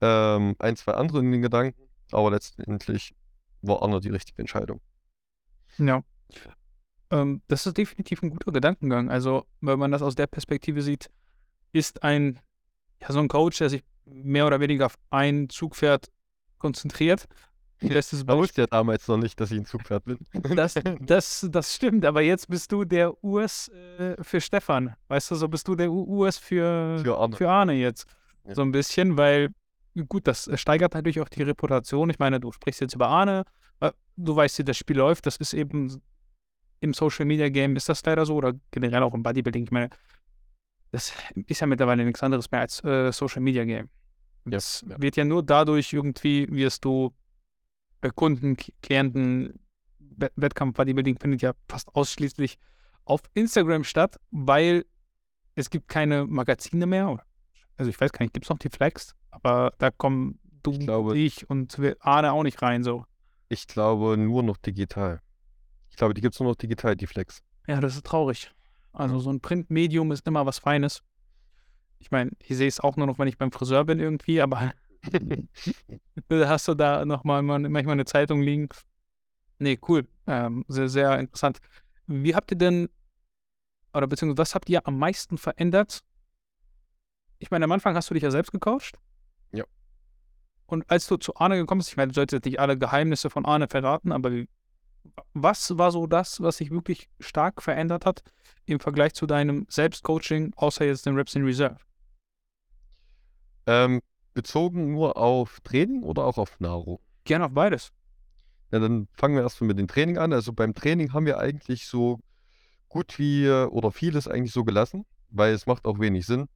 ähm, 0.00 0.56
ein, 0.58 0.76
zwei 0.76 0.92
andere 0.92 1.20
in 1.20 1.32
den 1.32 1.42
Gedanken, 1.42 1.88
aber 2.12 2.30
letztendlich 2.30 3.14
war 3.62 3.82
Arne 3.82 4.00
die 4.00 4.10
richtige 4.10 4.40
Entscheidung. 4.40 4.80
Ja. 5.78 6.02
Ähm, 7.10 7.42
das 7.48 7.66
ist 7.66 7.76
definitiv 7.76 8.22
ein 8.22 8.30
guter 8.30 8.52
Gedankengang. 8.52 9.10
Also, 9.10 9.46
wenn 9.60 9.78
man 9.78 9.92
das 9.92 10.02
aus 10.02 10.14
der 10.14 10.26
Perspektive 10.26 10.82
sieht, 10.82 11.10
ist 11.72 12.02
ein, 12.02 12.38
ja, 13.00 13.12
so 13.12 13.18
ein 13.20 13.28
Coach, 13.28 13.58
der 13.58 13.70
sich 13.70 13.82
mehr 14.04 14.46
oder 14.46 14.60
weniger 14.60 14.86
auf 14.86 14.98
ein 15.10 15.48
Zugpferd 15.48 16.08
konzentriert. 16.58 17.26
Bestes 17.80 18.26
wusste 18.26 18.62
ja 18.62 18.66
damals 18.66 19.06
noch 19.06 19.18
nicht, 19.18 19.38
dass 19.38 19.52
ich 19.52 19.58
ein 19.58 19.64
Zugpferd 19.64 20.04
bin. 20.04 20.18
Das, 20.56 20.74
das, 21.00 21.46
das 21.50 21.74
stimmt, 21.74 22.04
aber 22.04 22.22
jetzt 22.22 22.48
bist 22.48 22.72
du 22.72 22.84
der 22.84 23.22
US 23.22 23.68
äh, 23.68 24.16
für 24.22 24.40
Stefan. 24.40 24.96
Weißt 25.06 25.30
du, 25.30 25.36
so 25.36 25.48
bist 25.48 25.68
du 25.68 25.76
der 25.76 25.90
US 25.90 26.38
für, 26.38 26.98
für, 27.02 27.16
Arne. 27.16 27.36
für 27.36 27.48
Arne 27.48 27.74
jetzt. 27.74 28.06
Ja. 28.44 28.56
So 28.56 28.62
ein 28.62 28.72
bisschen, 28.72 29.16
weil, 29.16 29.50
gut, 30.08 30.26
das 30.26 30.50
steigert 30.54 30.94
natürlich 30.94 31.20
auch 31.20 31.28
die 31.28 31.42
Reputation. 31.42 32.10
Ich 32.10 32.18
meine, 32.18 32.40
du 32.40 32.50
sprichst 32.50 32.80
jetzt 32.80 32.94
über 32.94 33.08
Arne, 33.08 33.44
äh, 33.80 33.92
du 34.16 34.34
weißt, 34.34 34.58
wie 34.58 34.64
das 34.64 34.76
Spiel 34.76 34.96
läuft. 34.96 35.26
Das 35.26 35.36
ist 35.36 35.54
eben 35.54 36.02
im 36.80 36.94
Social 36.94 37.26
Media 37.26 37.48
Game 37.48 37.76
ist 37.76 37.88
das 37.88 38.04
leider 38.04 38.24
so 38.26 38.36
oder 38.36 38.54
generell 38.70 39.02
auch 39.02 39.14
im 39.14 39.22
Bodybuilding. 39.22 39.64
Ich 39.64 39.70
meine, 39.70 39.90
das 40.92 41.12
ist 41.46 41.60
ja 41.60 41.66
mittlerweile 41.66 42.04
nichts 42.04 42.22
anderes 42.22 42.50
mehr 42.50 42.60
als 42.60 42.82
äh, 42.84 43.12
Social 43.12 43.42
Media 43.42 43.64
Game. 43.64 43.88
Das 44.44 44.82
ja, 44.82 44.92
ja. 44.92 45.02
wird 45.02 45.16
ja 45.16 45.24
nur 45.24 45.42
dadurch 45.42 45.92
irgendwie, 45.92 46.46
wirst 46.50 46.84
du 46.84 47.12
äh, 48.00 48.10
Kunden, 48.14 48.56
Klienten, 48.82 49.58
Wettkampf 50.36 50.76
Bodybuilding 50.76 51.18
findet 51.18 51.42
ja 51.42 51.52
fast 51.68 51.94
ausschließlich 51.94 52.58
auf 53.04 53.20
Instagram 53.34 53.84
statt, 53.84 54.18
weil 54.30 54.84
es 55.54 55.70
gibt 55.70 55.88
keine 55.88 56.26
Magazine 56.26 56.86
mehr. 56.86 57.24
Also 57.76 57.90
ich 57.90 58.00
weiß 58.00 58.12
gar 58.12 58.24
nicht, 58.24 58.34
gibt 58.34 58.46
es 58.46 58.50
noch 58.50 58.58
die 58.58 58.70
Flex? 58.70 59.14
Aber 59.30 59.72
da 59.78 59.90
kommen 59.90 60.38
du, 60.62 60.72
ich, 60.72 60.80
glaube, 60.80 61.18
ich 61.18 61.48
und 61.48 61.80
Arne 62.00 62.32
auch 62.32 62.42
nicht 62.42 62.60
rein 62.62 62.82
so. 62.82 63.04
Ich 63.48 63.66
glaube 63.66 64.16
nur 64.16 64.42
noch 64.42 64.56
digital. 64.56 65.20
Ich 65.98 66.00
glaube, 66.00 66.14
die 66.14 66.20
gibt 66.20 66.36
es 66.36 66.38
nur 66.38 66.50
noch 66.50 66.54
digital, 66.54 66.94
die 66.94 67.08
Flex. 67.08 67.42
Ja, 67.66 67.80
das 67.80 67.96
ist 67.96 68.06
traurig. 68.06 68.52
Also 68.92 69.18
so 69.18 69.30
ein 69.30 69.40
Printmedium 69.40 70.12
ist 70.12 70.28
immer 70.28 70.46
was 70.46 70.60
Feines. 70.60 71.02
Ich 71.98 72.12
meine, 72.12 72.30
ich 72.38 72.56
sehe 72.56 72.68
es 72.68 72.78
auch 72.78 72.94
nur 72.94 73.08
noch, 73.08 73.18
wenn 73.18 73.26
ich 73.26 73.36
beim 73.36 73.50
Friseur 73.50 73.84
bin 73.84 73.98
irgendwie, 73.98 74.40
aber 74.40 74.74
hast 76.30 76.68
du 76.68 76.74
da 76.74 77.04
nochmal 77.04 77.42
manchmal 77.42 77.88
eine 77.88 78.04
Zeitung 78.04 78.42
liegen. 78.42 78.68
Nee, 79.58 79.76
cool. 79.88 80.06
Ähm, 80.28 80.64
sehr, 80.68 80.88
sehr 80.88 81.18
interessant. 81.18 81.58
Wie 82.06 82.32
habt 82.36 82.52
ihr 82.52 82.58
denn, 82.58 82.88
oder 83.92 84.06
beziehungsweise 84.06 84.38
was 84.38 84.54
habt 84.54 84.68
ihr 84.68 84.86
am 84.86 85.00
meisten 85.00 85.36
verändert? 85.36 86.04
Ich 87.40 87.50
meine, 87.50 87.64
am 87.64 87.72
Anfang 87.72 87.96
hast 87.96 88.08
du 88.08 88.14
dich 88.14 88.22
ja 88.22 88.30
selbst 88.30 88.52
gecoacht. 88.52 89.00
Ja. 89.50 89.64
Und 90.66 90.88
als 90.88 91.08
du 91.08 91.16
zu 91.16 91.34
Arne 91.34 91.56
gekommen 91.56 91.80
bist, 91.80 91.90
ich 91.90 91.96
meine, 91.96 92.12
du 92.12 92.14
solltest 92.14 92.34
jetzt 92.34 92.44
nicht 92.44 92.60
alle 92.60 92.78
Geheimnisse 92.78 93.30
von 93.30 93.44
Arne 93.44 93.66
verraten, 93.66 94.12
aber 94.12 94.30
was 95.34 95.76
war 95.78 95.90
so 95.90 96.06
das, 96.06 96.40
was 96.40 96.58
sich 96.58 96.70
wirklich 96.70 97.08
stark 97.20 97.62
verändert 97.62 98.06
hat 98.06 98.22
im 98.66 98.80
Vergleich 98.80 99.14
zu 99.14 99.26
deinem 99.26 99.66
Selbstcoaching, 99.68 100.52
außer 100.56 100.84
jetzt 100.84 101.06
den 101.06 101.14
Reps 101.14 101.34
in 101.34 101.44
Reserve? 101.44 101.78
Ähm, 103.66 104.00
bezogen 104.34 104.92
nur 104.92 105.16
auf 105.16 105.60
Training 105.60 106.02
oder 106.02 106.24
auch 106.24 106.38
auf 106.38 106.58
Nahrung? 106.60 107.00
Gerne 107.24 107.46
auf 107.46 107.52
beides. 107.52 107.92
Ja, 108.70 108.78
dann 108.78 109.08
fangen 109.12 109.34
wir 109.34 109.42
erstmal 109.42 109.68
mit 109.68 109.78
dem 109.78 109.88
Training 109.88 110.18
an. 110.18 110.32
Also 110.32 110.52
beim 110.52 110.74
Training 110.74 111.12
haben 111.12 111.26
wir 111.26 111.38
eigentlich 111.38 111.86
so 111.86 112.20
gut 112.88 113.18
wie 113.18 113.48
oder 113.50 113.92
vieles 113.92 114.28
eigentlich 114.28 114.52
so 114.52 114.64
gelassen, 114.64 115.06
weil 115.30 115.52
es 115.52 115.66
macht 115.66 115.86
auch 115.86 115.98
wenig 115.98 116.26
Sinn. 116.26 116.48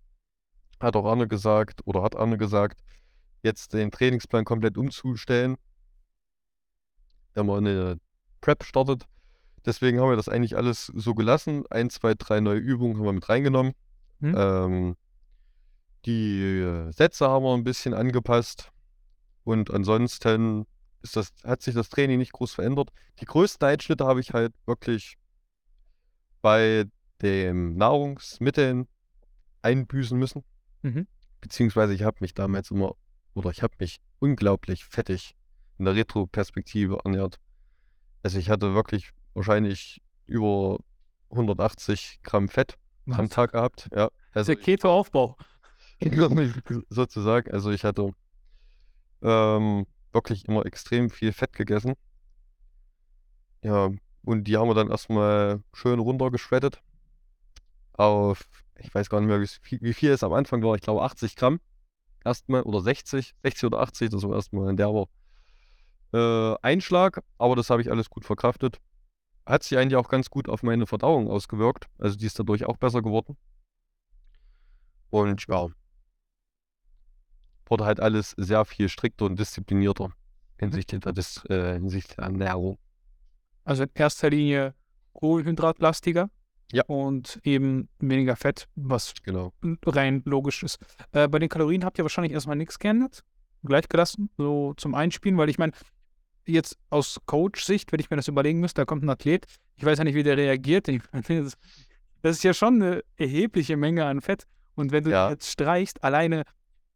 Hat 0.80 0.96
auch 0.96 1.04
Arne 1.04 1.28
gesagt 1.28 1.80
oder 1.84 2.02
hat 2.02 2.16
Arne 2.16 2.38
gesagt, 2.38 2.82
jetzt 3.42 3.72
den 3.72 3.90
Trainingsplan 3.90 4.44
komplett 4.44 4.76
umzustellen, 4.76 5.56
wenn 7.34 7.46
man 7.46 7.66
eine 7.66 7.98
Prep 8.42 8.64
startet. 8.64 9.06
Deswegen 9.64 10.00
haben 10.00 10.10
wir 10.10 10.16
das 10.16 10.28
eigentlich 10.28 10.56
alles 10.56 10.86
so 10.86 11.14
gelassen. 11.14 11.64
Ein, 11.70 11.88
zwei, 11.88 12.12
drei 12.14 12.40
neue 12.40 12.58
Übungen 12.58 12.98
haben 12.98 13.04
wir 13.06 13.12
mit 13.12 13.28
reingenommen. 13.28 13.72
Hm. 14.20 14.34
Ähm, 14.36 14.96
die 16.04 16.40
äh, 16.40 16.92
Sätze 16.92 17.28
haben 17.28 17.44
wir 17.44 17.54
ein 17.54 17.64
bisschen 17.64 17.94
angepasst. 17.94 18.70
Und 19.44 19.70
ansonsten 19.70 20.66
ist 21.02 21.16
das, 21.16 21.32
hat 21.44 21.62
sich 21.62 21.74
das 21.74 21.88
Training 21.88 22.18
nicht 22.18 22.32
groß 22.32 22.52
verändert. 22.52 22.90
Die 23.20 23.24
größten 23.24 23.66
Einschnitte 23.66 24.04
habe 24.04 24.20
ich 24.20 24.32
halt 24.32 24.52
wirklich 24.66 25.16
bei 26.42 26.84
den 27.22 27.76
Nahrungsmitteln 27.76 28.88
einbüßen 29.62 30.18
müssen. 30.18 30.44
Mhm. 30.82 31.06
Beziehungsweise 31.40 31.94
ich 31.94 32.02
habe 32.02 32.18
mich 32.20 32.34
damals 32.34 32.70
immer, 32.70 32.94
oder 33.34 33.50
ich 33.50 33.62
habe 33.62 33.74
mich 33.78 34.00
unglaublich 34.18 34.84
fettig 34.84 35.34
in 35.78 35.84
der 35.84 35.94
Retro-Perspektive 35.94 36.98
ernährt. 37.04 37.38
Also 38.22 38.38
ich 38.38 38.50
hatte 38.50 38.74
wirklich 38.74 39.10
wahrscheinlich 39.34 40.00
über 40.26 40.78
180 41.30 42.20
Gramm 42.22 42.48
Fett 42.48 42.76
Was? 43.06 43.18
am 43.18 43.28
Tag 43.28 43.52
gehabt. 43.52 43.88
Ja. 43.94 44.10
Also 44.32 44.54
der 44.54 44.62
Keto-Aufbau. 44.62 45.36
sozusagen. 46.90 47.50
Also 47.52 47.70
ich 47.70 47.84
hatte 47.84 48.10
ähm, 49.22 49.86
wirklich 50.12 50.46
immer 50.46 50.66
extrem 50.66 51.10
viel 51.10 51.32
Fett 51.32 51.52
gegessen. 51.52 51.94
Ja, 53.62 53.90
und 54.24 54.44
die 54.44 54.56
haben 54.56 54.68
wir 54.68 54.74
dann 54.74 54.90
erstmal 54.90 55.62
schön 55.72 55.98
runtergeschreddet 55.98 56.82
auf, 57.92 58.48
ich 58.78 58.92
weiß 58.94 59.08
gar 59.08 59.20
nicht 59.20 59.28
mehr, 59.28 59.40
wie 59.40 59.46
viel, 59.46 59.80
wie 59.80 59.92
viel 59.92 60.10
es 60.10 60.24
am 60.24 60.32
Anfang 60.32 60.62
war, 60.62 60.74
ich 60.74 60.80
glaube 60.80 61.02
80 61.02 61.36
Gramm 61.36 61.60
erstmal 62.24 62.62
oder 62.62 62.80
60, 62.80 63.34
60 63.42 63.64
oder 63.64 63.80
80, 63.80 64.10
das 64.10 64.22
war 64.22 64.34
erstmal 64.34 64.70
in 64.70 64.76
der 64.76 64.92
Woche 64.92 65.10
äh, 66.12 66.54
Einschlag, 66.62 67.22
aber 67.38 67.56
das 67.56 67.70
habe 67.70 67.82
ich 67.82 67.90
alles 67.90 68.10
gut 68.10 68.24
verkraftet. 68.24 68.78
Hat 69.46 69.62
sich 69.62 69.76
eigentlich 69.76 69.96
auch 69.96 70.08
ganz 70.08 70.30
gut 70.30 70.48
auf 70.48 70.62
meine 70.62 70.86
Verdauung 70.86 71.28
ausgewirkt, 71.28 71.86
also 71.98 72.16
die 72.16 72.26
ist 72.26 72.38
dadurch 72.38 72.64
auch 72.64 72.76
besser 72.76 73.02
geworden. 73.02 73.36
Und 75.10 75.46
ja, 75.48 75.68
wurde 77.66 77.84
halt 77.84 78.00
alles 78.00 78.34
sehr 78.36 78.64
viel 78.64 78.88
strikter 78.88 79.26
und 79.26 79.38
disziplinierter 79.38 80.12
hinsichtlich 80.58 81.00
der, 81.00 81.12
Dis 81.12 81.44
äh, 81.46 81.74
hinsichtlich 81.74 82.16
der 82.16 82.24
Ernährung. 82.24 82.78
Also 83.64 83.82
in 83.84 83.90
erster 83.94 84.30
Linie 84.30 84.74
kohlenhydratlastiger 85.14 86.30
ja. 86.72 86.84
und 86.86 87.40
eben 87.44 87.88
weniger 87.98 88.36
Fett, 88.36 88.68
was 88.74 89.14
genau. 89.22 89.52
rein 89.86 90.22
logisch 90.24 90.62
ist. 90.62 90.78
Äh, 91.12 91.28
bei 91.28 91.38
den 91.38 91.48
Kalorien 91.48 91.84
habt 91.84 91.98
ihr 91.98 92.04
wahrscheinlich 92.04 92.32
erstmal 92.32 92.56
nichts 92.56 92.78
geändert, 92.78 93.24
gleich 93.62 93.88
gelassen, 93.88 94.30
so 94.36 94.74
zum 94.74 94.94
Einspielen, 94.94 95.38
weil 95.38 95.48
ich 95.48 95.58
meine, 95.58 95.72
jetzt 96.46 96.76
aus 96.90 97.20
Coach-Sicht, 97.26 97.92
wenn 97.92 98.00
ich 98.00 98.10
mir 98.10 98.16
das 98.16 98.28
überlegen 98.28 98.60
müsste, 98.60 98.82
da 98.82 98.84
kommt 98.84 99.02
ein 99.02 99.10
Athlet, 99.10 99.46
ich 99.76 99.84
weiß 99.84 99.98
ja 99.98 100.04
nicht, 100.04 100.14
wie 100.14 100.22
der 100.22 100.36
reagiert. 100.36 100.88
Das 102.22 102.36
ist 102.36 102.44
ja 102.44 102.54
schon 102.54 102.82
eine 102.82 103.02
erhebliche 103.16 103.76
Menge 103.76 104.04
an 104.04 104.20
Fett. 104.20 104.46
Und 104.74 104.92
wenn 104.92 105.04
du 105.04 105.10
ja. 105.10 105.30
jetzt 105.30 105.50
streichst, 105.50 106.02
alleine 106.04 106.44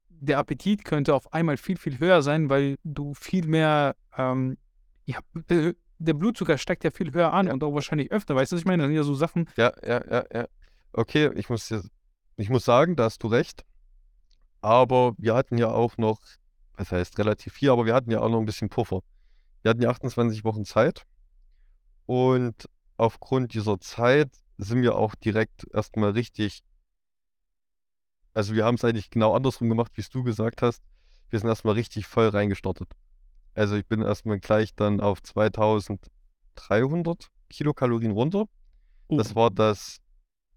der 0.08 0.38
Appetit 0.38 0.84
könnte 0.84 1.14
auf 1.14 1.32
einmal 1.32 1.56
viel, 1.56 1.76
viel 1.76 1.98
höher 1.98 2.22
sein, 2.22 2.48
weil 2.48 2.76
du 2.84 3.12
viel 3.14 3.46
mehr, 3.46 3.96
ähm, 4.16 4.56
ja, 5.04 5.18
der 5.98 6.14
Blutzucker 6.14 6.58
steigt 6.58 6.84
ja 6.84 6.90
viel 6.90 7.12
höher 7.12 7.32
an 7.32 7.48
ja. 7.48 7.52
und 7.52 7.62
auch 7.64 7.74
wahrscheinlich 7.74 8.10
öfter, 8.12 8.34
weißt 8.34 8.52
du, 8.52 8.56
was 8.56 8.60
ich 8.60 8.66
meine? 8.66 8.84
Das 8.84 8.88
sind 8.88 8.96
ja 8.96 9.02
so 9.02 9.14
Sachen. 9.14 9.48
Ja, 9.56 9.72
ja, 9.82 10.04
ja, 10.10 10.24
ja. 10.32 10.46
Okay, 10.92 11.30
ich 11.34 11.48
muss, 11.48 11.72
ich 12.36 12.48
muss 12.48 12.64
sagen, 12.64 12.96
da 12.96 13.04
hast 13.04 13.22
du 13.22 13.28
recht. 13.28 13.64
Aber 14.60 15.14
wir 15.18 15.34
hatten 15.34 15.58
ja 15.58 15.68
auch 15.68 15.98
noch, 15.98 16.20
was 16.76 16.90
heißt 16.90 17.18
relativ 17.18 17.54
viel, 17.54 17.70
aber 17.70 17.84
wir 17.84 17.94
hatten 17.94 18.10
ja 18.10 18.20
auch 18.20 18.28
noch 18.28 18.40
ein 18.40 18.46
bisschen 18.46 18.68
Puffer. 18.68 19.02
Wir 19.66 19.70
hatten 19.70 19.82
ja 19.82 19.90
28 19.90 20.44
Wochen 20.44 20.64
Zeit. 20.64 21.04
Und 22.06 22.70
aufgrund 22.96 23.52
dieser 23.52 23.80
Zeit 23.80 24.30
sind 24.58 24.82
wir 24.82 24.94
auch 24.94 25.16
direkt 25.16 25.66
erstmal 25.74 26.12
richtig 26.12 26.62
also 28.32 28.54
wir 28.54 28.64
haben 28.64 28.76
es 28.76 28.84
eigentlich 28.84 29.10
genau 29.10 29.34
andersrum 29.34 29.68
gemacht, 29.70 29.90
wie 29.94 30.02
es 30.02 30.10
du 30.10 30.22
gesagt 30.22 30.62
hast. 30.62 30.84
Wir 31.30 31.40
sind 31.40 31.48
erstmal 31.48 31.74
richtig 31.74 32.06
voll 32.06 32.28
reingestartet. 32.28 32.92
Also 33.54 33.74
ich 33.76 33.86
bin 33.86 34.02
erstmal 34.02 34.38
gleich 34.38 34.72
dann 34.74 35.00
auf 35.00 35.20
2300 35.22 37.30
Kilokalorien 37.48 38.12
runter. 38.12 38.44
Uh. 39.08 39.16
Das 39.16 39.34
war 39.34 39.50
das 39.50 40.02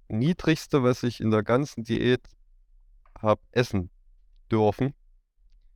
niedrigste, 0.09 0.83
was 0.83 1.01
ich 1.03 1.21
in 1.21 1.31
der 1.31 1.41
ganzen 1.41 1.85
Diät 1.85 2.27
habe 3.17 3.41
essen 3.51 3.89
dürfen. 4.51 4.93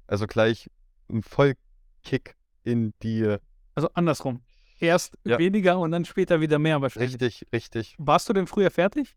Also 0.05 0.27
gleich 0.27 0.69
ein 1.09 1.23
Vollkick 1.23 2.35
in 2.63 2.93
die. 3.01 3.37
Also 3.75 3.89
andersrum. 3.93 4.41
Erst 4.79 5.17
ja. 5.23 5.37
weniger 5.37 5.79
und 5.79 5.91
dann 5.91 6.03
später 6.03 6.41
wieder 6.41 6.59
mehr 6.59 6.81
wahrscheinlich. 6.81 7.13
Richtig, 7.13 7.47
richtig. 7.53 7.95
Warst 7.97 8.27
du 8.27 8.33
denn 8.33 8.47
früher 8.47 8.69
fertig? 8.69 9.15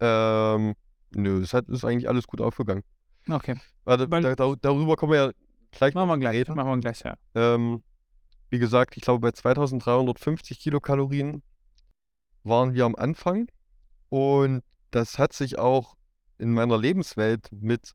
Ähm, 0.00 0.74
Nö, 1.10 1.40
es 1.42 1.54
hat, 1.54 1.68
ist 1.68 1.84
eigentlich 1.84 2.08
alles 2.08 2.26
gut 2.26 2.40
aufgegangen. 2.40 2.82
Okay. 3.28 3.56
Warte, 3.84 4.10
Weil, 4.10 4.22
da, 4.22 4.34
da, 4.34 4.54
darüber 4.60 4.96
kommen 4.96 5.12
wir 5.12 5.26
ja 5.26 5.32
gleich 5.70 5.94
machen 5.94 6.08
wir 6.08 6.18
gleich, 6.18 6.34
reden. 6.34 6.54
Machen 6.54 6.70
wir 6.70 6.78
gleich, 6.78 7.00
ja. 7.00 7.14
Ähm, 7.34 7.82
wie 8.50 8.58
gesagt, 8.58 8.96
ich 8.96 9.02
glaube, 9.02 9.20
bei 9.20 9.32
2350 9.32 10.60
Kilokalorien 10.60 11.42
waren 12.44 12.74
wir 12.74 12.84
am 12.84 12.94
Anfang. 12.94 13.48
Und 14.08 14.62
das 14.90 15.18
hat 15.18 15.32
sich 15.32 15.58
auch 15.58 15.96
in 16.38 16.52
meiner 16.52 16.78
Lebenswelt 16.78 17.50
mit 17.52 17.92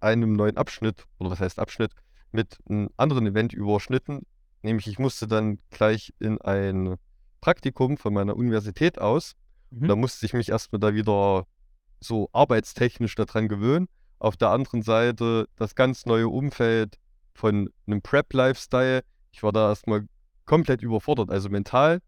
einem 0.00 0.32
neuen 0.32 0.56
Abschnitt, 0.56 1.06
oder 1.18 1.30
was 1.30 1.40
heißt 1.40 1.58
Abschnitt, 1.58 1.92
mit 2.32 2.58
einem 2.68 2.90
anderen 2.96 3.26
Event 3.26 3.52
überschnitten, 3.52 4.26
Nämlich 4.62 4.86
ich 4.86 4.98
musste 4.98 5.26
dann 5.26 5.58
gleich 5.70 6.14
in 6.20 6.40
ein 6.40 6.96
Praktikum 7.40 7.96
von 7.96 8.14
meiner 8.14 8.36
Universität 8.36 9.00
aus. 9.00 9.32
Mhm. 9.70 9.88
Da 9.88 9.96
musste 9.96 10.24
ich 10.24 10.32
mich 10.32 10.48
erstmal 10.48 10.78
da 10.78 10.94
wieder 10.94 11.46
so 12.00 12.28
arbeitstechnisch 12.32 13.14
daran 13.16 13.48
gewöhnen. 13.48 13.88
Auf 14.18 14.36
der 14.36 14.50
anderen 14.50 14.82
Seite 14.82 15.48
das 15.56 15.74
ganz 15.74 16.06
neue 16.06 16.28
Umfeld 16.28 16.98
von 17.34 17.70
einem 17.86 18.02
Prep-Lifestyle. 18.02 19.02
Ich 19.32 19.42
war 19.42 19.52
da 19.52 19.70
erstmal 19.70 20.06
komplett 20.44 20.82
überfordert. 20.82 21.30
Also 21.30 21.48
mental 21.48 22.00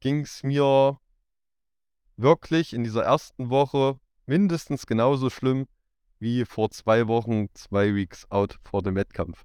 ging 0.00 0.22
es 0.22 0.42
mir 0.42 0.98
wirklich 2.16 2.72
in 2.72 2.82
dieser 2.82 3.04
ersten 3.04 3.50
Woche 3.50 4.00
mindestens 4.26 4.86
genauso 4.86 5.30
schlimm 5.30 5.66
wie 6.22 6.44
vor 6.44 6.70
zwei 6.70 7.08
Wochen, 7.08 7.48
zwei 7.52 7.94
Weeks 7.94 8.30
out 8.30 8.58
vor 8.62 8.80
dem 8.82 8.94
Wettkampf. 8.94 9.44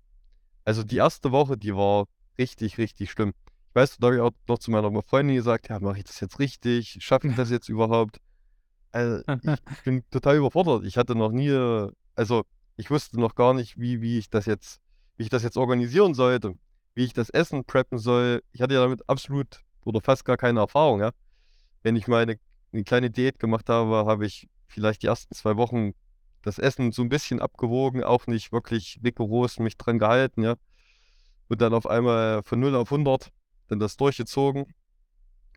Also 0.64 0.84
die 0.84 0.98
erste 0.98 1.32
Woche, 1.32 1.58
die 1.58 1.76
war 1.76 2.06
richtig, 2.38 2.78
richtig 2.78 3.10
schlimm. 3.10 3.34
Ich 3.70 3.76
weiß, 3.76 3.98
da 3.98 4.08
habe 4.08 4.16
ich 4.18 4.22
auch 4.22 4.32
noch 4.48 4.60
zu 4.60 4.70
meiner 4.70 5.02
Freundin 5.02 5.36
gesagt, 5.36 5.70
ja, 5.70 5.80
mache 5.80 5.98
ich 5.98 6.04
das 6.04 6.20
jetzt 6.20 6.38
richtig? 6.40 6.98
Schaffe 7.00 7.30
ich 7.30 7.36
das 7.36 7.50
jetzt 7.50 7.68
überhaupt? 7.68 8.22
Also, 8.92 9.24
ich 9.28 9.82
bin 9.86 10.04
total 10.12 10.38
überfordert. 10.38 10.86
Ich 10.86 10.98
hatte 10.98 11.16
noch 11.16 11.32
nie, 11.32 11.52
also 12.16 12.44
ich 12.76 12.92
wusste 12.92 13.20
noch 13.20 13.34
gar 13.34 13.56
nicht, 13.56 13.80
wie, 13.80 14.02
wie 14.02 14.20
ich 14.20 14.30
das 14.30 14.46
jetzt, 14.46 14.80
wie 15.18 15.24
ich 15.24 15.30
das 15.30 15.42
jetzt 15.42 15.58
organisieren 15.58 16.14
sollte, 16.14 16.54
wie 16.94 17.06
ich 17.06 17.14
das 17.14 17.32
Essen 17.32 17.66
preppen 17.66 17.98
soll. 17.98 18.44
Ich 18.52 18.62
hatte 18.62 18.76
ja 18.76 18.82
damit 18.82 19.02
absolut 19.10 19.64
oder 19.84 20.00
fast 20.00 20.26
gar 20.26 20.38
keine 20.38 20.60
Erfahrung, 20.60 21.00
ja. 21.00 21.12
Wenn 21.82 21.96
ich 21.96 22.08
mal 22.08 22.22
eine, 22.22 22.40
eine 22.72 22.84
kleine 22.84 23.10
Diät 23.10 23.40
gemacht 23.40 23.68
habe, 23.68 24.06
habe 24.06 24.28
ich 24.28 24.48
vielleicht 24.68 25.02
die 25.02 25.08
ersten 25.08 25.34
zwei 25.34 25.58
Wochen 25.58 25.94
das 26.48 26.60
Essen 26.60 26.92
so 26.92 27.02
ein 27.02 27.10
bisschen 27.10 27.40
abgewogen, 27.40 28.04
auch 28.04 28.26
nicht 28.26 28.52
wirklich 28.52 29.00
rigoros 29.04 29.60
mich 29.60 29.78
dran 29.78 30.00
gehalten, 30.00 30.44
ja. 30.44 30.56
Und 31.50 31.62
dann 31.62 31.74
auf 31.74 31.86
einmal 31.86 32.42
von 32.44 32.60
0 32.60 32.76
auf 32.76 32.92
100 32.92 33.32
dann 33.68 33.80
das 33.80 33.98
durchgezogen. 33.98 34.74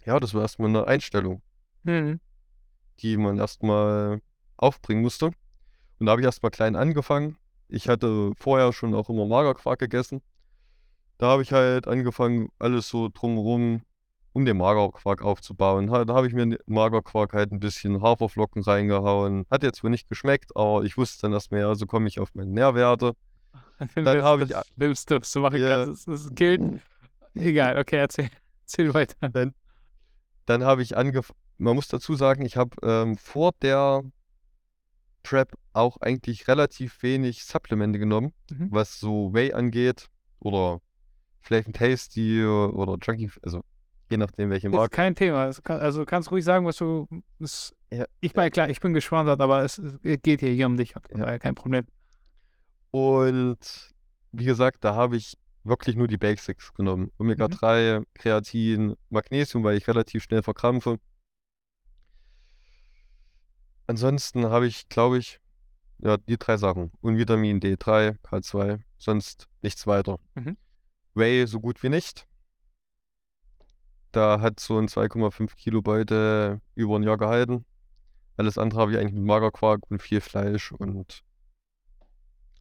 Ja, 0.05 0.19
das 0.21 0.35
war 0.35 0.43
erstmal 0.43 0.69
eine 0.69 0.87
Einstellung, 0.87 1.43
Mhm. 1.85 2.21
die 3.01 3.17
man 3.17 3.39
erstmal 3.39 4.21
aufbringen 4.57 5.03
musste. 5.03 5.27
Und 5.99 6.07
da 6.07 6.13
habe 6.13 6.21
ich 6.21 6.25
erstmal 6.25 6.51
klein 6.51 6.77
angefangen. 6.77 7.37
Ich 7.69 7.89
hatte 7.89 8.33
vorher 8.37 8.73
schon 8.73 8.95
auch 8.95 9.09
immer 9.11 9.27
Magerquark 9.27 9.79
gegessen. 9.79 10.23
Da 11.19 11.29
habe 11.29 11.43
ich 11.43 11.53
halt 11.53 11.87
angefangen, 11.87 12.49
alles 12.59 12.89
so 12.89 13.09
drumherum 13.09 13.83
um 14.33 14.45
den 14.45 14.57
Magerquark 14.59 15.23
aufzubauen. 15.23 15.87
Da 15.89 16.15
habe 16.15 16.27
ich 16.27 16.33
mir 16.35 16.43
in 16.43 16.51
den 16.51 16.59
Magerquark 16.67 17.33
halt 17.33 17.53
ein 17.53 17.61
bisschen 17.61 18.01
Haferflocken 18.03 18.63
reingehauen. 18.63 19.45
Hat 19.51 19.63
jetzt 19.63 19.83
wohl 19.83 19.91
nicht 19.91 20.09
geschmeckt, 20.09 20.57
aber 20.57 20.85
ich 20.85 20.97
wusste 20.97 21.23
dann 21.23 21.33
erstmal, 21.33 21.61
ja, 21.61 21.75
so 21.75 21.87
komme 21.87 22.09
ich 22.09 22.21
auf 22.21 22.35
meine 22.35 22.51
Nährwerte. 22.51 23.15
Dann 23.95 24.05
du 24.05 24.23
habe 24.23 24.45
ich, 24.45 24.53
nimmst, 24.77 25.11
was 25.11 25.33
du 25.33 25.41
machen 25.41 25.61
ja, 25.61 25.85
kannst, 25.85 26.07
das, 26.07 26.25
das 26.25 26.35
gilt. 26.35 26.63
Egal, 27.35 27.79
okay, 27.79 27.97
erzähl, 27.97 28.29
erzähl 28.63 28.93
weiter. 28.95 29.29
dann, 29.31 29.55
dann 30.47 30.65
habe 30.65 30.83
ich 30.83 30.97
angefangen, 30.97 31.39
man 31.59 31.75
muss 31.75 31.89
dazu 31.89 32.15
sagen, 32.15 32.45
ich 32.45 32.57
habe 32.57 32.77
ähm, 32.83 33.17
vor 33.17 33.53
der 33.63 34.03
Prep 35.23 35.53
auch 35.73 35.97
eigentlich 36.01 36.49
relativ 36.49 37.03
wenig 37.03 37.45
Supplemente 37.45 37.99
genommen, 37.99 38.33
Mhm. 38.51 38.69
was 38.71 38.99
so 39.01 39.33
Whey 39.35 39.53
angeht 39.53 40.09
oder 40.41 40.81
Flav 41.41 41.65
Tasty 41.73 42.45
oder 42.45 42.97
Junkie, 43.03 43.31
also 43.43 43.63
je 44.11 44.17
nachdem, 44.17 44.51
welche 44.51 44.69
Ist 44.69 44.75
Marke. 44.75 44.95
kein 44.95 45.15
Thema. 45.15 45.51
Kann, 45.63 45.81
also 45.81 46.05
kannst 46.05 46.31
ruhig 46.31 46.45
sagen, 46.45 46.67
was 46.67 46.77
du. 46.77 47.07
Es, 47.39 47.75
Ja, 47.93 48.05
ich 48.21 48.35
meine, 48.35 48.51
klar, 48.51 48.69
ich 48.69 48.81
bin 48.81 48.93
geschwandert, 48.93 49.41
aber 49.41 49.65
es, 49.65 49.79
es 49.79 49.99
geht 50.23 50.41
hier, 50.41 50.51
hier 50.51 50.67
um 50.67 50.77
dich. 50.77 50.95
Ja. 51.17 51.39
kein 51.39 51.55
Problem. 51.55 51.87
Und 52.91 53.95
wie 54.33 54.45
gesagt, 54.45 54.85
da 54.85 54.95
habe 54.95 55.17
ich 55.17 55.37
wirklich 55.65 55.97
nur 55.97 56.09
die 56.09 56.19
Basics 56.19 56.73
genommen. 56.75 57.05
Mhm. 57.05 57.11
Omega-3, 57.19 58.05
Kreatin, 58.15 58.97
Magnesium, 59.09 59.65
weil 59.65 59.77
ich 59.77 59.87
relativ 59.89 60.23
schnell 60.25 60.43
verkrampfe. 60.43 60.99
Ansonsten 63.87 64.47
habe 64.47 64.67
ich, 64.67 64.89
glaube 64.89 65.19
ich, 65.19 65.41
ja, 65.99 66.17
die 66.17 66.39
drei 66.39 66.57
Sachen. 66.57 66.93
Und 67.01 67.19
Vitamin 67.19 67.61
D3, 67.61 68.17
K2, 68.23 68.81
sonst 68.99 69.49
nichts 69.63 69.87
weiter. 69.87 70.19
Mhm. 70.35 70.57
Whey 71.15 71.47
so 71.47 71.61
gut 71.61 71.83
wie 71.83 71.89
nicht. 71.89 72.27
Da 74.13 74.41
hat 74.41 74.59
so 74.59 74.79
ein 74.79 74.89
2,5 74.89 75.55
Kilo 75.57 75.83
Beute 75.83 76.61
über 76.75 76.97
ein 76.99 77.03
Jahr 77.03 77.19
gehalten. 77.19 77.65
Alles 78.37 78.59
andere 78.59 78.81
habe 78.81 78.93
ich 78.93 78.99
eigentlich 78.99 79.15
mit 79.15 79.25
Magerquark 79.25 79.83
und 79.89 80.03
viel 80.03 80.21
Fleisch 80.21 80.73
und 80.73 81.23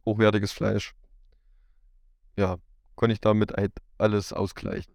hochwertiges 0.04 0.52
Fleisch. 0.52 0.94
Ja, 2.36 2.56
konnte 2.94 3.14
ich 3.14 3.20
damit 3.20 3.52
halt 3.52 3.72
alles 3.98 4.32
ausgleichen. 4.32 4.94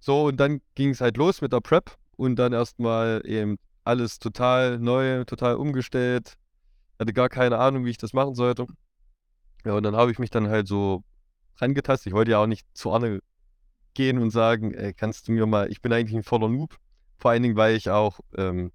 So, 0.00 0.26
und 0.26 0.38
dann 0.38 0.60
ging 0.74 0.90
es 0.90 1.00
halt 1.00 1.16
los 1.16 1.40
mit 1.40 1.52
der 1.52 1.60
Prep 1.60 1.96
und 2.16 2.36
dann 2.36 2.52
erstmal 2.52 3.22
eben 3.24 3.58
alles 3.84 4.18
total 4.18 4.78
neu, 4.78 5.24
total 5.24 5.56
umgestellt. 5.56 6.34
Hatte 6.98 7.12
gar 7.12 7.28
keine 7.28 7.58
Ahnung, 7.58 7.84
wie 7.84 7.90
ich 7.90 7.98
das 7.98 8.12
machen 8.12 8.34
sollte. 8.34 8.66
Ja, 9.64 9.74
und 9.74 9.82
dann 9.82 9.96
habe 9.96 10.10
ich 10.12 10.18
mich 10.18 10.30
dann 10.30 10.48
halt 10.48 10.68
so 10.68 11.02
rangetastet. 11.56 12.08
Ich 12.08 12.12
wollte 12.12 12.30
ja 12.30 12.38
auch 12.38 12.46
nicht 12.46 12.66
zu 12.74 12.92
gehen 13.98 14.18
und 14.18 14.30
sagen, 14.30 14.74
ey, 14.74 14.94
kannst 14.94 15.26
du 15.26 15.32
mir 15.32 15.44
mal, 15.44 15.68
ich 15.72 15.82
bin 15.82 15.92
eigentlich 15.92 16.16
ein 16.16 16.22
voller 16.22 16.48
Noob. 16.48 16.76
Vor 17.18 17.32
allen 17.32 17.42
Dingen, 17.42 17.56
weil 17.56 17.74
ich 17.74 17.90
auch, 17.90 18.20
ähm, 18.36 18.70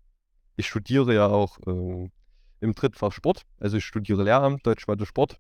ich 0.58 0.68
studiere 0.68 1.16
ja 1.16 1.28
auch 1.28 1.60
ähm, 1.66 2.12
im 2.60 2.76
Drittfach 2.76 3.14
Sport. 3.14 3.44
Also 3.58 3.78
ich 3.78 3.86
studiere 3.86 4.24
Lehramt, 4.24 4.68
Deutsch, 4.68 4.86
Mathe, 4.86 5.06
Sport. 5.06 5.38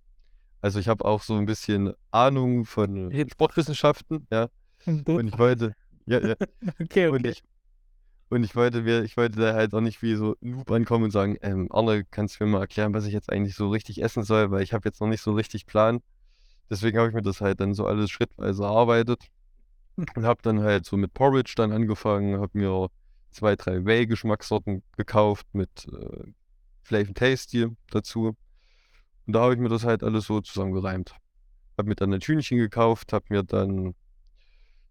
Also 0.61 0.79
ich 0.79 0.87
habe 0.87 1.03
auch 1.03 1.21
so 1.21 1.35
ein 1.35 1.45
bisschen 1.45 1.93
Ahnung 2.11 2.63
von. 2.63 3.11
Sportwissenschaften, 3.29 4.25
ja. 4.31 4.47
Und 4.85 5.27
ich 5.27 5.37
wollte, 5.37 5.75
ja, 6.05 6.25
ja. 6.25 6.35
Okay, 6.79 7.07
Und 7.09 7.19
okay. 7.19 7.31
ich, 7.31 7.43
und 8.29 8.45
ich 8.45 8.55
wollte 8.55 8.83
mir, 8.83 9.03
ich 9.03 9.17
wollte 9.17 9.37
da 9.37 9.53
halt 9.53 9.73
auch 9.73 9.81
nicht 9.81 10.01
wie 10.01 10.15
so 10.15 10.37
Noob 10.39 10.71
ankommen 10.71 11.03
und 11.03 11.11
sagen, 11.11 11.35
ähm, 11.41 11.67
Arne, 11.71 12.05
kannst 12.09 12.39
du 12.39 12.45
mir 12.45 12.51
mal 12.51 12.61
erklären, 12.61 12.93
was 12.93 13.05
ich 13.05 13.11
jetzt 13.11 13.29
eigentlich 13.29 13.55
so 13.55 13.69
richtig 13.69 14.01
essen 14.01 14.23
soll, 14.23 14.49
weil 14.49 14.63
ich 14.63 14.71
habe 14.71 14.87
jetzt 14.87 15.01
noch 15.01 15.09
nicht 15.09 15.21
so 15.21 15.33
richtig 15.33 15.65
Plan. 15.65 15.99
Deswegen 16.69 16.97
habe 16.97 17.09
ich 17.09 17.13
mir 17.13 17.21
das 17.21 17.41
halt 17.41 17.59
dann 17.59 17.73
so 17.73 17.85
alles 17.85 18.09
schrittweise 18.09 18.63
erarbeitet 18.63 19.27
und 20.15 20.25
habe 20.25 20.41
dann 20.41 20.62
halt 20.62 20.86
so 20.86 20.97
mit 20.97 21.13
Porridge 21.13 21.53
dann 21.56 21.71
angefangen, 21.71 22.39
habe 22.39 22.58
mir 22.58 22.89
zwei, 23.32 23.56
drei 23.56 23.86
Whey-Geschmackssorten 23.86 24.84
gekauft 24.97 25.47
mit 25.53 25.88
äh, 25.91 26.32
Flav 26.84 27.08
and 27.08 27.17
Tasty 27.17 27.67
dazu. 27.89 28.36
Und 29.25 29.34
da 29.34 29.41
habe 29.41 29.53
ich 29.53 29.60
mir 29.60 29.69
das 29.69 29.86
halt 29.86 30.03
alles 30.03 30.25
so 30.25 30.41
zusammengereimt. 30.41 31.15
Habe 31.77 31.89
mir 31.89 31.95
dann 31.95 32.13
ein 32.13 32.21
Hühnchen 32.21 32.58
gekauft, 32.58 33.13
habe 33.13 33.25
mir 33.29 33.43
dann 33.43 33.95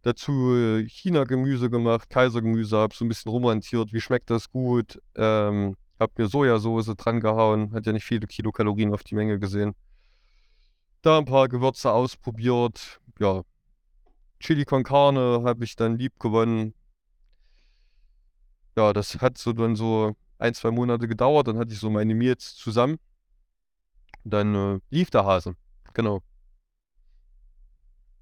dazu 0.02 0.54
äh, 0.56 0.88
China-Gemüse 0.88 1.70
gemacht, 1.70 2.10
Kaisergemüse, 2.10 2.76
habe 2.76 2.94
so 2.94 3.04
ein 3.04 3.08
bisschen 3.08 3.30
rumrantiert, 3.30 3.92
wie 3.92 4.00
schmeckt 4.00 4.30
das 4.30 4.50
gut. 4.50 5.00
Ähm, 5.14 5.76
habe 6.00 6.12
mir 6.16 6.28
Sojasauce 6.28 6.96
dran 6.96 7.20
gehauen, 7.20 7.72
hat 7.72 7.86
ja 7.86 7.92
nicht 7.92 8.04
viele 8.04 8.26
Kilokalorien 8.26 8.92
auf 8.92 9.04
die 9.04 9.14
Menge 9.14 9.38
gesehen. 9.38 9.74
Da 11.02 11.18
ein 11.18 11.24
paar 11.24 11.48
Gewürze 11.48 11.92
ausprobiert. 11.92 13.00
Ja, 13.18 13.42
Chili 14.42 14.64
con 14.64 14.82
Carne 14.82 15.42
habe 15.44 15.64
ich 15.64 15.76
dann 15.76 15.96
lieb 15.96 16.18
gewonnen. 16.18 16.74
Ja, 18.76 18.92
das 18.92 19.20
hat 19.20 19.38
so 19.38 19.52
dann 19.52 19.76
so 19.76 20.16
ein, 20.38 20.54
zwei 20.54 20.70
Monate 20.70 21.08
gedauert. 21.08 21.48
Dann 21.48 21.58
hatte 21.58 21.72
ich 21.72 21.78
so 21.78 21.90
meine 21.90 22.14
Meals 22.14 22.54
zusammen. 22.56 22.98
Dann 24.24 24.54
äh, 24.54 24.80
lief 24.90 25.10
der 25.10 25.24
Hase. 25.24 25.54
Genau. 25.94 26.22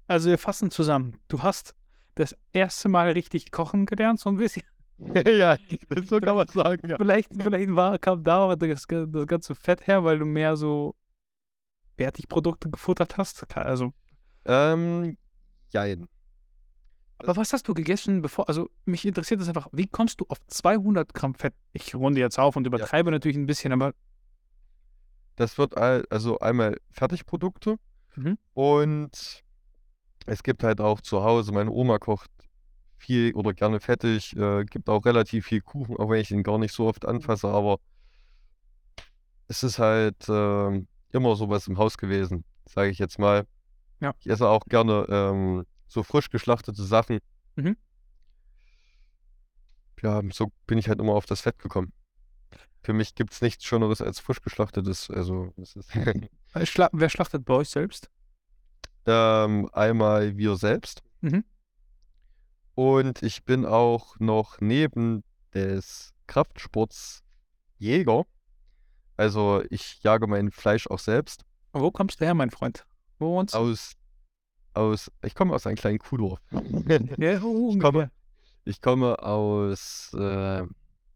Also 0.07 0.29
wir 0.29 0.37
fassen 0.37 0.71
zusammen. 0.71 1.17
Du 1.27 1.41
hast 1.41 1.73
das 2.15 2.35
erste 2.51 2.89
Mal 2.89 3.11
richtig 3.11 3.51
kochen 3.51 3.85
gelernt, 3.85 4.19
so 4.19 4.29
ein 4.29 4.37
bisschen. 4.37 4.63
ja, 5.25 5.57
so 6.05 6.19
kann 6.19 6.35
man 6.35 6.47
sagen, 6.47 6.87
ja. 6.89 6.97
Vielleicht, 6.97 7.29
vielleicht 7.33 7.73
war, 7.75 7.97
kam 7.97 8.23
da 8.23 8.55
das, 8.55 8.85
das 8.87 9.27
ganze 9.27 9.55
Fett 9.55 9.87
her, 9.87 10.03
weil 10.03 10.19
du 10.19 10.25
mehr 10.25 10.55
so 10.55 10.95
Fertigprodukte 11.97 12.69
gefuttert 12.69 13.17
hast. 13.17 13.45
Also, 13.57 13.93
Ähm, 14.45 15.17
jein. 15.71 16.07
aber 17.17 17.35
was 17.35 17.53
hast 17.53 17.67
du 17.67 17.73
gegessen, 17.73 18.21
bevor, 18.21 18.47
also 18.49 18.69
mich 18.85 19.05
interessiert 19.05 19.41
das 19.41 19.47
einfach, 19.47 19.67
wie 19.71 19.87
kommst 19.87 20.19
du 20.21 20.25
auf 20.29 20.37
200 20.47 21.13
Gramm 21.13 21.35
Fett? 21.35 21.53
Ich 21.73 21.93
runde 21.95 22.19
jetzt 22.19 22.39
auf 22.39 22.55
und 22.55 22.65
übertreibe 22.67 23.11
natürlich 23.11 23.37
ein 23.37 23.45
bisschen, 23.45 23.71
aber 23.73 23.93
Das 25.35 25.57
wird 25.57 25.77
all, 25.77 26.03
also 26.09 26.39
einmal 26.39 26.77
Fertigprodukte 26.91 27.77
Mhm. 28.15 28.37
und 28.53 29.43
es 30.25 30.43
gibt 30.43 30.63
halt 30.63 30.81
auch 30.81 30.99
zu 31.01 31.23
Hause, 31.23 31.53
meine 31.53 31.71
Oma 31.71 31.97
kocht 31.97 32.29
viel 32.97 33.33
oder 33.33 33.53
gerne 33.53 33.79
fettig, 33.79 34.35
äh, 34.35 34.65
gibt 34.65 34.89
auch 34.89 35.05
relativ 35.05 35.45
viel 35.47 35.61
Kuchen, 35.61 35.95
auch 35.97 36.09
wenn 36.09 36.19
ich 36.21 36.29
ihn 36.31 36.43
gar 36.43 36.57
nicht 36.59 36.73
so 36.73 36.87
oft 36.87 37.05
anfasse, 37.05 37.47
aber 37.47 37.79
es 39.47 39.63
ist 39.63 39.79
halt 39.79 40.27
ähm, 40.29 40.87
immer 41.11 41.35
sowas 41.35 41.67
im 41.67 41.77
Haus 41.77 41.97
gewesen, 41.97 42.43
sage 42.67 42.89
ich 42.89 42.99
jetzt 42.99 43.19
mal. 43.19 43.45
Ja. 44.01 44.13
Ich 44.19 44.27
esse 44.27 44.49
auch 44.49 44.65
gerne 44.65 45.05
ähm, 45.09 45.65
so 45.87 46.03
frisch 46.03 46.29
geschlachtete 46.29 46.83
Sachen. 46.83 47.19
Mhm. 47.55 47.77
Ja, 50.01 50.21
so 50.31 50.51
bin 50.65 50.79
ich 50.79 50.89
halt 50.89 50.99
immer 50.99 51.13
auf 51.13 51.27
das 51.27 51.41
Fett 51.41 51.59
gekommen. 51.59 51.93
Für 52.83 52.93
mich 52.93 53.13
gibt 53.13 53.31
es 53.33 53.41
nichts 53.41 53.63
Schöneres 53.63 54.01
als 54.01 54.19
frisch 54.19 54.41
geschlachtetes. 54.41 55.11
Also, 55.11 55.53
äh, 56.53 56.65
schla 56.65 56.89
wer 56.91 57.09
schlachtet 57.09 57.45
bei 57.45 57.53
euch 57.53 57.69
selbst? 57.69 58.09
Ähm, 59.05 59.69
einmal 59.71 60.35
wir 60.37 60.55
selbst. 60.55 61.03
Mhm. 61.21 61.43
Und 62.73 63.21
ich 63.21 63.43
bin 63.43 63.65
auch 63.65 64.17
noch 64.19 64.59
neben 64.59 65.23
des 65.53 66.13
Kraftsports 66.25 67.23
Jäger. 67.77 68.25
Also 69.17 69.63
ich 69.69 70.01
jage 70.01 70.25
mein 70.25 70.49
Fleisch 70.49 70.87
auch 70.87 70.99
selbst. 70.99 71.43
Wo 71.73 71.91
kommst 71.91 72.19
du 72.19 72.25
her, 72.25 72.33
mein 72.33 72.49
Freund? 72.49 72.85
Wo 73.21 73.35
wohnst 73.35 73.53
du? 73.53 73.59
Aus, 73.59 73.93
aus, 74.73 75.11
ich 75.23 75.35
komme 75.35 75.53
aus 75.53 75.67
einem 75.67 75.77
kleinen 75.77 75.99
Kuhdorf. 75.99 76.39
Ja, 77.17 77.39
Ich 77.39 77.79
komme, 77.79 78.11
ich 78.65 78.81
komme 78.81 79.19
aus, 79.21 80.11
äh, 80.17 80.63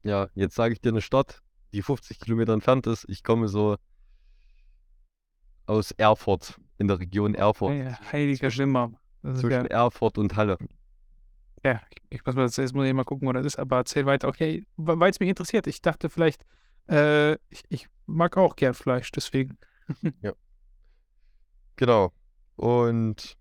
ja, 0.04 0.28
jetzt 0.36 0.56
sage 0.56 0.74
ich 0.74 0.82
dir 0.82 0.90
eine 0.90 1.02
Stadt, 1.02 1.42
die 1.74 1.82
50 1.82 2.20
Kilometer 2.20 2.54
entfernt 2.54 2.86
ist. 2.86 3.06
Ich 3.10 3.24
komme 3.24 3.48
so 3.48 3.76
aus 5.66 5.92
Erfurt, 5.92 6.60
in 6.78 6.88
der 6.88 7.00
Region 7.00 7.34
Erfurt. 7.34 7.74
Ja, 7.76 8.00
heiliger 8.12 8.52
Schimmer. 8.52 8.92
Das 9.24 9.38
ist 9.38 9.44
ja, 9.44 9.50
Zwischen 9.50 9.66
Erfurt 9.72 10.20
und 10.20 10.36
Halle. 10.36 10.60
ja, 11.64 11.82
ich 12.12 12.24
muss 12.24 12.36
mal, 12.36 12.46
jetzt 12.46 12.76
muss 12.76 12.86
ich 12.86 12.94
mal 12.94 13.04
gucken, 13.04 13.28
wo 13.28 13.34
das 13.34 13.46
ist, 13.48 13.58
aber 13.58 13.78
erzähl 13.78 14.06
weiter. 14.06 14.28
Okay, 14.28 14.68
weil 14.78 15.10
es 15.10 15.20
mich 15.20 15.30
interessiert. 15.30 15.66
Ich 15.66 15.82
dachte 15.82 16.12
vielleicht, 16.12 16.46
äh, 16.88 17.34
ich, 17.50 17.64
ich 17.70 17.88
mag 18.06 18.38
auch 18.38 18.56
gern 18.56 18.76
Fleisch, 18.76 19.12
deswegen. 19.12 19.58
Genau. 21.76 22.12
Und 22.56 23.38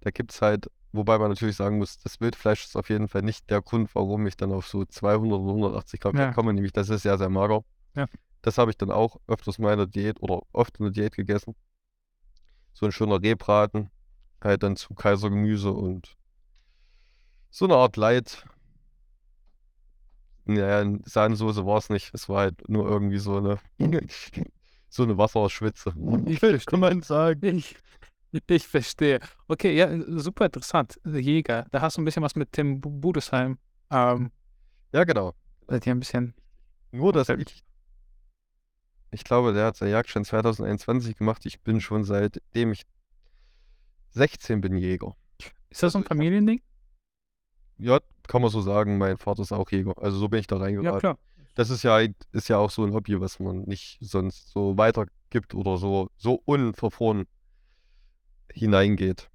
da 0.00 0.10
gibt 0.10 0.32
es 0.32 0.40
halt, 0.40 0.70
wobei 0.92 1.18
man 1.18 1.28
natürlich 1.30 1.56
sagen 1.56 1.78
muss, 1.78 1.98
das 1.98 2.20
Wildfleisch 2.20 2.64
ist 2.64 2.76
auf 2.76 2.88
jeden 2.88 3.08
Fall 3.08 3.22
nicht 3.22 3.50
der 3.50 3.62
Grund, 3.62 3.94
warum 3.94 4.26
ich 4.26 4.36
dann 4.36 4.52
auf 4.52 4.66
so 4.66 4.84
200 4.84 5.38
oder 5.40 5.52
180 5.52 6.00
Gramm 6.00 6.16
Ja. 6.16 6.32
komme, 6.32 6.52
nämlich 6.52 6.72
das 6.72 6.88
ist 6.88 7.02
sehr, 7.02 7.18
sehr 7.18 7.28
mager. 7.28 7.64
Ja. 7.94 8.06
Das 8.42 8.56
habe 8.58 8.70
ich 8.70 8.78
dann 8.78 8.90
auch 8.90 9.16
öfters 9.26 9.58
in 9.58 9.64
meiner 9.64 9.86
Diät 9.86 10.22
oder 10.22 10.40
oft 10.52 10.78
in 10.78 10.84
der 10.84 10.92
Diät 10.92 11.14
gegessen. 11.14 11.54
So 12.72 12.86
ein 12.86 12.92
schöner 12.92 13.20
Rehbraten, 13.22 13.90
halt 14.42 14.62
dann 14.62 14.76
zu 14.76 14.94
Kaisergemüse 14.94 15.72
und 15.72 16.16
so 17.50 17.66
eine 17.66 17.74
Art 17.74 17.96
Light. 17.96 18.46
Naja, 20.46 20.98
Sahnesoße 21.04 21.66
war 21.66 21.78
es 21.78 21.90
nicht. 21.90 22.10
Es 22.14 22.28
war 22.28 22.38
halt 22.40 22.68
nur 22.68 22.88
irgendwie 22.88 23.18
so 23.18 23.36
eine, 23.36 23.58
so 24.90 25.04
eine 25.04 25.16
Wasserschwitze. 25.16 25.94
Ich 26.26 26.40
Kann 26.66 26.80
man 26.80 27.00
sagen. 27.02 27.56
Ich, 27.58 27.76
ich 28.48 28.66
verstehe. 28.68 29.20
Okay, 29.48 29.74
ja, 29.76 29.88
super 30.18 30.46
interessant. 30.46 31.00
Jäger. 31.04 31.66
Da 31.70 31.80
hast 31.80 31.96
du 31.96 32.02
ein 32.02 32.04
bisschen 32.04 32.22
was 32.22 32.34
mit 32.36 32.52
Tim 32.52 32.80
Bu- 32.80 32.90
Budesheim. 32.90 33.58
Ähm, 33.90 34.30
Ja, 34.92 35.04
genau. 35.04 35.32
seid 35.68 35.86
ihr 35.86 35.94
ein 35.94 36.00
bisschen. 36.00 36.34
Nur, 36.92 37.12
dass 37.12 37.28
ich, 37.28 37.62
ich 39.12 39.24
glaube, 39.24 39.52
der 39.52 39.66
hat 39.66 39.76
seinen 39.76 39.90
Jagdschein 39.92 40.24
2021 40.24 41.16
gemacht. 41.16 41.46
Ich 41.46 41.60
bin 41.60 41.80
schon 41.80 42.04
seitdem 42.04 42.72
ich 42.72 42.82
16 44.10 44.60
bin 44.60 44.76
Jäger. 44.76 45.14
Ist 45.68 45.82
das 45.84 45.92
so 45.92 45.98
ein 45.98 46.02
Also 46.02 46.08
Familiending? 46.08 46.60
Ja, 47.78 48.00
kann 48.26 48.42
man 48.42 48.50
so 48.50 48.60
sagen. 48.60 48.98
Mein 48.98 49.16
Vater 49.18 49.42
ist 49.42 49.52
auch 49.52 49.70
Jäger. 49.70 49.94
Also 49.98 50.18
so 50.18 50.28
bin 50.28 50.40
ich 50.40 50.46
da 50.48 50.56
Ja, 50.56 50.62
reingeraten. 50.62 50.98
klar. 51.00 51.18
Das 51.54 51.70
ist 51.70 51.82
ja, 51.82 51.98
ist 52.32 52.48
ja 52.48 52.58
auch 52.58 52.70
so 52.70 52.84
ein 52.84 52.94
Hobby, 52.94 53.20
was 53.20 53.38
man 53.40 53.62
nicht 53.62 53.98
sonst 54.00 54.50
so 54.50 54.76
weitergibt 54.78 55.54
oder 55.54 55.76
so, 55.76 56.08
so 56.16 56.40
unverfroren 56.44 57.26
hineingeht. 58.52 59.30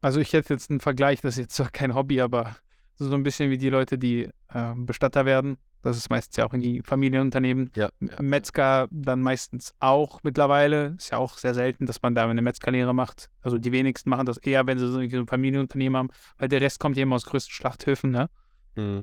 Also 0.00 0.20
ich 0.20 0.32
hätte 0.32 0.54
jetzt 0.54 0.70
einen 0.70 0.80
Vergleich, 0.80 1.20
das 1.20 1.34
ist 1.34 1.40
jetzt 1.40 1.56
zwar 1.56 1.70
kein 1.70 1.94
Hobby, 1.94 2.20
aber 2.20 2.56
so 2.96 3.14
ein 3.14 3.22
bisschen 3.22 3.50
wie 3.50 3.58
die 3.58 3.70
Leute, 3.70 3.98
die 3.98 4.28
ähm, 4.54 4.86
Bestatter 4.86 5.24
werden. 5.24 5.58
Das 5.82 5.96
ist 5.96 6.10
meistens 6.10 6.36
ja 6.36 6.46
auch 6.46 6.54
in 6.54 6.60
die 6.60 6.80
Familienunternehmen. 6.82 7.72
Ja, 7.74 7.90
ja. 8.00 8.22
Metzger 8.22 8.86
dann 8.92 9.20
meistens 9.20 9.74
auch 9.80 10.20
mittlerweile. 10.22 10.94
Ist 10.96 11.10
ja 11.10 11.18
auch 11.18 11.36
sehr 11.38 11.54
selten, 11.54 11.86
dass 11.86 12.02
man 12.02 12.14
da 12.14 12.28
eine 12.28 12.42
Metzgerlehre 12.42 12.94
macht. 12.94 13.30
Also 13.40 13.58
die 13.58 13.72
wenigsten 13.72 14.08
machen 14.08 14.26
das 14.26 14.38
eher, 14.38 14.66
wenn 14.66 14.78
sie 14.78 14.88
so 14.88 14.98
ein 14.98 15.26
Familienunternehmen 15.26 15.96
haben, 15.96 16.10
weil 16.38 16.48
der 16.48 16.60
Rest 16.60 16.78
kommt 16.78 16.96
ja 16.96 17.02
immer 17.02 17.16
aus 17.16 17.26
größten 17.26 17.52
Schlachthöfen, 17.52 18.12
ne? 18.12 18.30
Hm. 18.76 19.02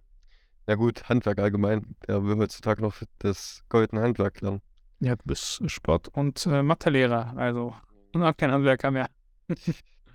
Ja 0.69 0.75
gut, 0.75 1.09
Handwerk 1.09 1.39
allgemein. 1.39 1.95
Wer 2.05 2.23
will 2.23 2.37
heutzutage 2.37 2.83
noch 2.83 2.95
das 3.17 3.63
goldene 3.69 4.03
Handwerk 4.03 4.39
lernen? 4.41 4.61
Ja, 4.99 5.15
du 5.15 5.23
bist 5.25 5.67
Sport- 5.67 6.09
und 6.09 6.45
äh, 6.45 6.61
Mathelehrer, 6.61 7.35
also 7.35 7.73
und 8.13 8.21
auch 8.21 8.37
kein 8.37 8.51
Handwerker 8.51 8.91
mehr. 8.91 9.09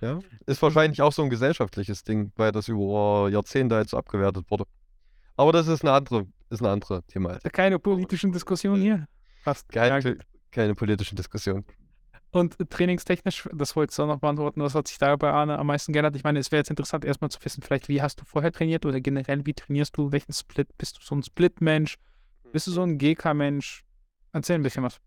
Ja, 0.01 0.19
ist 0.45 0.61
wahrscheinlich 0.61 1.01
auch 1.01 1.13
so 1.13 1.23
ein 1.23 1.29
gesellschaftliches 1.29 2.03
Ding, 2.03 2.33
weil 2.35 2.51
das 2.51 2.67
über 2.67 3.29
Jahrzehnte 3.31 3.75
halt 3.75 3.89
so 3.89 3.97
abgewertet 3.97 4.45
wurde. 4.51 4.65
Aber 5.37 5.53
das 5.53 5.67
ist 5.67 5.83
eine 5.83 5.93
andere, 5.93 6.27
ist 6.49 6.61
eine 6.61 6.69
andere 6.69 7.01
Thema. 7.03 7.39
Keine 7.53 7.79
politischen 7.79 8.33
Diskussionen 8.33 8.81
hier. 8.81 9.07
Fast. 9.43 9.69
Keine, 9.69 10.17
keine 10.51 10.75
politischen 10.75 11.15
Diskussionen. 11.15 11.63
Und 12.35 12.57
trainingstechnisch, 12.69 13.47
das 13.53 13.77
wolltest 13.77 13.97
du 13.97 14.03
auch 14.03 14.07
noch 14.07 14.19
beantworten, 14.19 14.59
was 14.59 14.75
hat 14.75 14.89
sich 14.89 14.97
da 14.97 15.15
bei 15.15 15.31
Arne 15.31 15.57
am 15.57 15.67
meisten 15.67 15.93
geändert? 15.93 16.17
Ich 16.17 16.25
meine, 16.25 16.37
es 16.39 16.51
wäre 16.51 16.59
jetzt 16.59 16.69
interessant, 16.69 17.05
erstmal 17.05 17.31
zu 17.31 17.39
wissen, 17.45 17.63
vielleicht, 17.63 17.87
wie 17.87 18.01
hast 18.01 18.19
du 18.19 18.25
vorher 18.25 18.51
trainiert 18.51 18.85
oder 18.85 18.99
generell, 18.99 19.45
wie 19.45 19.53
trainierst 19.53 19.95
du? 19.95 20.11
Welchen 20.11 20.33
Split? 20.33 20.67
Bist 20.77 20.97
du 20.97 21.01
so 21.01 21.15
ein 21.15 21.23
Split-Mensch? 21.23 21.95
Bist 22.51 22.67
du 22.67 22.71
so 22.71 22.81
ein 22.81 22.97
GK-Mensch? 22.97 23.85
Erzähl 24.33 24.55
ein 24.55 24.63
bisschen 24.63 24.83
was. 24.83 24.99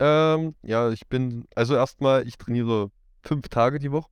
Ähm, 0.00 0.56
ja, 0.62 0.90
ich 0.90 1.06
bin, 1.06 1.46
also 1.54 1.76
erstmal, 1.76 2.26
ich 2.26 2.36
trainiere 2.36 2.90
fünf 3.22 3.48
Tage 3.48 3.78
die 3.78 3.92
Woche. 3.92 4.10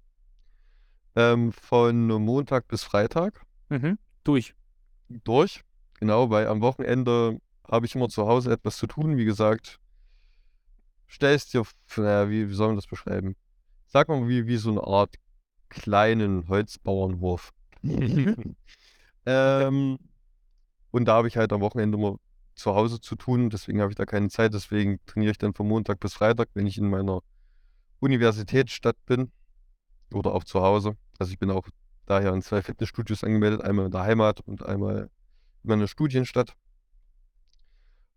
Ähm, 1.16 1.50
von 1.52 2.06
Montag 2.06 2.68
bis 2.68 2.84
Freitag 2.84 3.44
Mhm. 3.68 3.98
Durch. 4.22 4.54
durch. 5.24 5.62
Genau, 5.98 6.30
weil 6.30 6.46
am 6.46 6.60
Wochenende 6.60 7.40
habe 7.68 7.86
ich 7.86 7.96
immer 7.96 8.08
zu 8.08 8.28
Hause 8.28 8.52
etwas 8.52 8.76
zu 8.76 8.86
tun. 8.86 9.16
Wie 9.16 9.24
gesagt, 9.24 9.80
stellst 11.14 11.54
dir, 11.54 11.64
naja, 11.96 12.28
wie, 12.30 12.48
wie 12.48 12.54
soll 12.54 12.68
man 12.68 12.76
das 12.76 12.86
beschreiben? 12.86 13.36
Sag 13.86 14.08
mal, 14.08 14.28
wie, 14.28 14.46
wie 14.46 14.56
so 14.56 14.70
eine 14.70 14.84
Art 14.84 15.16
kleinen 15.68 16.48
Holzbauernhof. 16.48 17.52
Ähm, 19.26 19.98
und 20.90 21.06
da 21.06 21.14
habe 21.14 21.28
ich 21.28 21.36
halt 21.36 21.52
am 21.52 21.60
Wochenende 21.60 21.98
immer 21.98 22.18
zu 22.54 22.74
Hause 22.74 23.00
zu 23.00 23.16
tun, 23.16 23.50
deswegen 23.50 23.80
habe 23.80 23.90
ich 23.90 23.96
da 23.96 24.04
keine 24.04 24.28
Zeit. 24.28 24.54
Deswegen 24.54 25.00
trainiere 25.06 25.32
ich 25.32 25.38
dann 25.38 25.54
von 25.54 25.66
Montag 25.66 26.00
bis 26.00 26.14
Freitag, 26.14 26.48
wenn 26.54 26.66
ich 26.66 26.78
in 26.78 26.88
meiner 26.88 27.20
Universitätsstadt 28.00 28.96
bin 29.06 29.32
oder 30.12 30.32
auch 30.32 30.44
zu 30.44 30.62
Hause. 30.62 30.96
Also 31.18 31.32
ich 31.32 31.38
bin 31.38 31.50
auch 31.50 31.66
daher 32.06 32.32
in 32.32 32.42
zwei 32.42 32.62
Fitnessstudios 32.62 33.24
angemeldet, 33.24 33.62
einmal 33.62 33.86
in 33.86 33.92
der 33.92 34.02
Heimat 34.02 34.40
und 34.40 34.64
einmal 34.64 35.10
in 35.62 35.68
meiner 35.68 35.88
Studienstadt. 35.88 36.54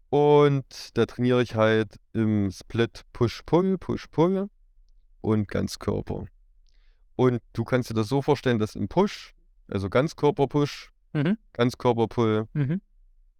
Und 0.09 0.97
da 0.97 1.05
trainiere 1.05 1.41
ich 1.41 1.55
halt 1.55 1.95
im 2.13 2.49
Split 2.51 3.03
Push-Pull, 3.13 3.77
Push-Pull 3.77 4.49
und 5.21 5.47
Ganzkörper. 5.47 6.25
Und 7.15 7.41
du 7.53 7.63
kannst 7.63 7.89
dir 7.89 7.93
das 7.93 8.07
so 8.07 8.21
vorstellen, 8.21 8.59
dass 8.59 8.75
im 8.75 8.87
Push, 8.87 9.33
also 9.67 9.89
Ganzkörper-Push, 9.89 10.91
Mhm. 11.13 11.37
Ganzkörper-Pull 11.53 12.47
Mhm. 12.53 12.81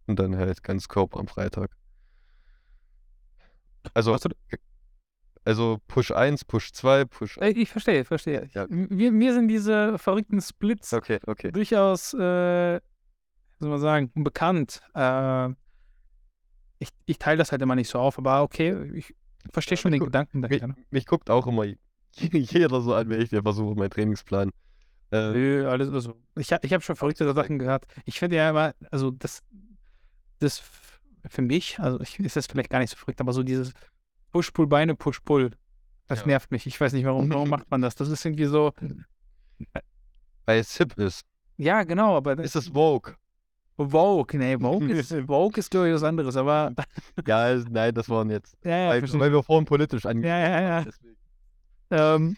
und 0.07 0.20
dann 0.20 0.36
halt 0.36 0.63
Ganzkörper 0.63 1.20
am 1.20 1.28
Freitag. 1.28 1.72
Also, 3.93 4.18
also 5.45 5.78
Push 5.88 6.11
1, 6.11 6.43
Push 6.45 6.72
2, 6.74 7.05
Push. 7.05 7.38
ich 7.41 7.70
verstehe, 7.70 8.03
verstehe. 8.03 8.49
Ja. 8.53 8.65
Mir, 8.70 9.11
mir 9.11 9.34
sind 9.34 9.47
diese 9.47 9.97
verrückten 9.97 10.41
Splits 10.41 10.91
Okay, 10.93 11.20
okay. 11.28 11.51
durchaus, 11.51 12.13
äh, 12.13 12.82
soll 13.59 13.70
man 13.70 13.80
sagen, 13.80 14.11
bekannt. 14.15 14.82
Äh, 14.93 15.49
ich 16.80 16.89
ich 17.05 17.17
teile 17.17 17.38
das 17.38 17.51
halt 17.51 17.61
immer 17.61 17.75
nicht 17.75 17.89
so 17.89 17.99
auf, 17.99 18.17
aber 18.17 18.43
okay, 18.43 18.91
ich 18.93 19.13
verstehe 19.51 19.75
Ja, 19.78 19.82
schon 19.82 19.91
mich 19.91 19.97
den 19.97 19.99
gu- 20.01 20.05
Gedanken 20.07 20.39
Mich, 20.41 20.49
dahinter. 20.49 20.67
ne? 20.67 20.75
mich 20.91 21.05
guckt 21.05 21.30
auch 21.30 21.47
immer 21.47 21.65
jeder 22.15 22.82
so 22.82 22.93
an, 22.93 23.09
wenn 23.09 23.21
ich 23.21 23.30
dir 23.30 23.41
versuche, 23.43 23.75
meinen 23.75 23.89
Trainingsplan. 23.89 24.51
Äh, 25.11 25.32
Nö, 25.32 25.69
alles, 25.69 25.89
also, 25.89 26.15
ich, 26.36 26.51
ich 26.51 26.73
habe 26.73 26.82
schon 26.84 26.95
verrückte 26.95 27.32
Sachen 27.34 27.59
gehört. 27.59 27.86
Ich 28.05 28.19
finde 28.19 28.36
ja 28.36 28.49
immer, 28.49 28.73
also 28.91 29.11
das, 29.11 29.41
das 30.39 30.61
für 31.30 31.41
mich, 31.41 31.80
also 31.80 31.99
ich, 32.01 32.19
ist 32.19 32.36
das 32.36 32.47
vielleicht 32.47 32.69
gar 32.69 32.80
nicht 32.80 32.89
so 32.89 32.97
verrückt, 32.97 33.21
aber 33.21 33.34
so 33.34 33.43
dieses 33.43 33.71
Push-Pull-Beine, 34.32 34.95
Push-Pull, 34.95 35.51
das 36.07 36.21
Ja. 36.21 36.28
nervt 36.28 36.51
mich. 36.51 36.65
Ich 36.67 36.80
weiß 36.80 36.93
nicht, 36.93 37.05
warum, 37.05 37.30
warum 37.30 37.49
macht 37.49 37.69
man 37.71 37.82
das? 37.82 37.95
Das 37.95 38.09
ist 38.09 38.25
irgendwie 38.25 38.45
so, 38.45 38.73
weil 40.45 40.59
es 40.59 40.75
hip 40.78 40.97
ist. 40.97 41.21
ja, 41.57 41.84
genau, 41.84 42.15
aber 42.17 42.38
Ist 42.39 42.55
es 42.55 42.67
Vogue? 42.69 43.15
Vogue, 43.78 44.38
nee, 44.39 44.57
Vogue 44.57 44.89
ist, 44.91 45.13
Vogue 45.28 45.57
ist 45.59 45.73
durchaus 45.73 46.03
anderes, 46.03 46.36
aber 46.36 46.73
Ja, 47.28 47.55
nein, 47.69 47.93
das 47.93 48.09
waren 48.09 48.30
jetzt. 48.30 48.57
ja, 48.63 48.78
ja, 48.78 48.89
Weil, 48.89 49.19
weil 49.19 49.32
wir 49.32 49.43
vorhin 49.43 49.65
politisch 49.65 50.05
angefangen 50.05 50.41
ja, 50.41 50.49
ja, 50.49 50.61
ja. 50.61 50.84
Deswegen. 50.84 51.17
Ähm, 51.89 52.38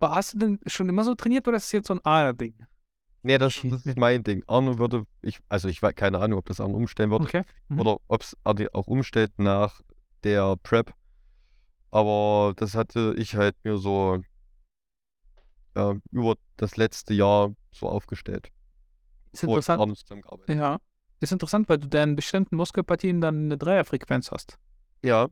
hast 0.00 0.34
du 0.34 0.38
denn 0.38 0.60
schon 0.66 0.88
immer 0.88 1.04
so 1.04 1.14
trainiert 1.14 1.46
oder 1.46 1.58
ist 1.58 1.66
es 1.66 1.72
jetzt 1.72 1.88
so 1.88 1.94
ein 1.94 2.00
A-Ding? 2.04 2.54
Nee, 3.22 3.36
das, 3.36 3.60
das 3.62 3.84
ist 3.84 3.98
mein 3.98 4.22
Ding. 4.22 4.42
Arno 4.46 4.78
würde, 4.78 5.04
ich, 5.20 5.40
also 5.50 5.68
ich 5.68 5.82
weiß 5.82 5.94
keine 5.94 6.18
Ahnung, 6.18 6.38
ob 6.38 6.46
das 6.46 6.58
Arno 6.58 6.76
umstellen 6.76 7.10
wird 7.10 7.22
Okay. 7.22 7.42
Mhm. 7.68 7.80
oder 7.80 7.98
ob 8.08 8.22
es 8.22 8.34
Arno 8.44 8.66
auch 8.72 8.86
umstellt 8.86 9.32
nach 9.38 9.82
der 10.24 10.56
Prep. 10.62 10.94
Aber 11.90 12.54
das 12.56 12.74
hatte 12.74 13.14
ich 13.18 13.34
halt 13.34 13.56
mir 13.62 13.76
so 13.76 14.22
ja, 15.76 15.94
über 16.10 16.36
das 16.56 16.76
letzte 16.76 17.14
Jahr 17.14 17.52
so 17.72 17.88
aufgestellt. 17.88 18.50
Ist 19.32 19.44
interessant. 19.44 19.78
Ja. 20.48 20.78
Ist 21.20 21.32
interessant, 21.32 21.68
weil 21.68 21.78
du 21.78 21.88
da 21.88 22.02
in 22.02 22.16
bestimmten 22.16 22.56
Muskelpartien 22.56 23.20
dann 23.20 23.44
eine 23.44 23.58
Dreierfrequenz 23.58 24.30
hast. 24.30 24.58
Ja, 25.02 25.28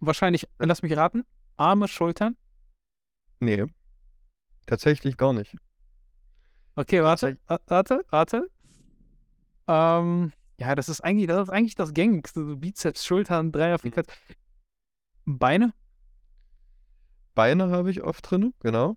Wahrscheinlich, 0.00 0.46
lass 0.58 0.82
mich 0.82 0.94
raten, 0.96 1.24
Arme, 1.56 1.88
Schultern. 1.88 2.36
Nee. 3.40 3.64
Tatsächlich 4.66 5.16
gar 5.16 5.32
nicht. 5.32 5.56
Okay, 6.74 7.02
warte, 7.02 7.38
wa- 7.46 7.60
warte, 7.66 8.04
warte. 8.10 8.50
Ähm, 9.66 10.32
ja, 10.58 10.74
das 10.74 10.88
ist 10.88 11.00
eigentlich, 11.00 11.28
das 11.28 11.44
ist 11.48 11.50
eigentlich 11.50 11.74
das 11.74 11.94
Gängigste. 11.94 12.44
So 12.46 12.56
Bizeps, 12.56 13.04
Schultern, 13.06 13.52
Dreierfrequenz. 13.52 14.08
Beine? 15.24 15.72
Beine 17.34 17.70
habe 17.70 17.90
ich 17.90 18.02
oft 18.02 18.30
drin, 18.30 18.52
genau. 18.60 18.96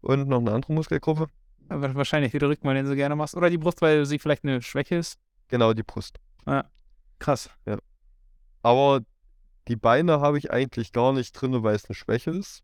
Und 0.00 0.28
noch 0.28 0.38
eine 0.40 0.52
andere 0.52 0.72
Muskelgruppe. 0.72 1.26
Aber 1.72 1.94
Wahrscheinlich 1.94 2.32
der 2.32 2.42
Rücken, 2.42 2.66
weil 2.66 2.74
den 2.74 2.86
du 2.86 2.94
gerne 2.96 3.16
machst. 3.16 3.34
Oder 3.34 3.50
die 3.50 3.58
Brust, 3.58 3.80
weil 3.82 4.04
sie 4.06 4.18
vielleicht 4.18 4.44
eine 4.44 4.62
Schwäche 4.62 4.96
ist. 4.96 5.18
Genau, 5.48 5.72
die 5.72 5.82
Brust. 5.82 6.18
Krass. 7.18 7.50
Aber 8.62 9.00
die 9.68 9.76
Beine 9.76 10.20
habe 10.20 10.38
ich 10.38 10.50
eigentlich 10.50 10.92
gar 10.92 11.12
nicht 11.12 11.32
drin, 11.32 11.62
weil 11.62 11.74
es 11.74 11.86
eine 11.86 11.94
Schwäche 11.94 12.30
ist. 12.30 12.62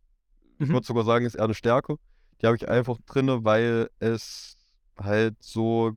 Ich 0.59 0.69
Mhm. 0.69 0.73
würde 0.75 0.87
sogar 0.87 1.05
sagen, 1.05 1.25
es 1.25 1.35
ist 1.35 1.39
eher 1.39 1.45
eine 1.45 1.55
Stärke. 1.55 1.97
Die 2.41 2.47
habe 2.47 2.57
ich 2.57 2.69
einfach 2.69 2.97
drin, 3.07 3.45
weil 3.45 3.91
es 4.01 4.57
halt 4.99 5.37
so 5.43 5.93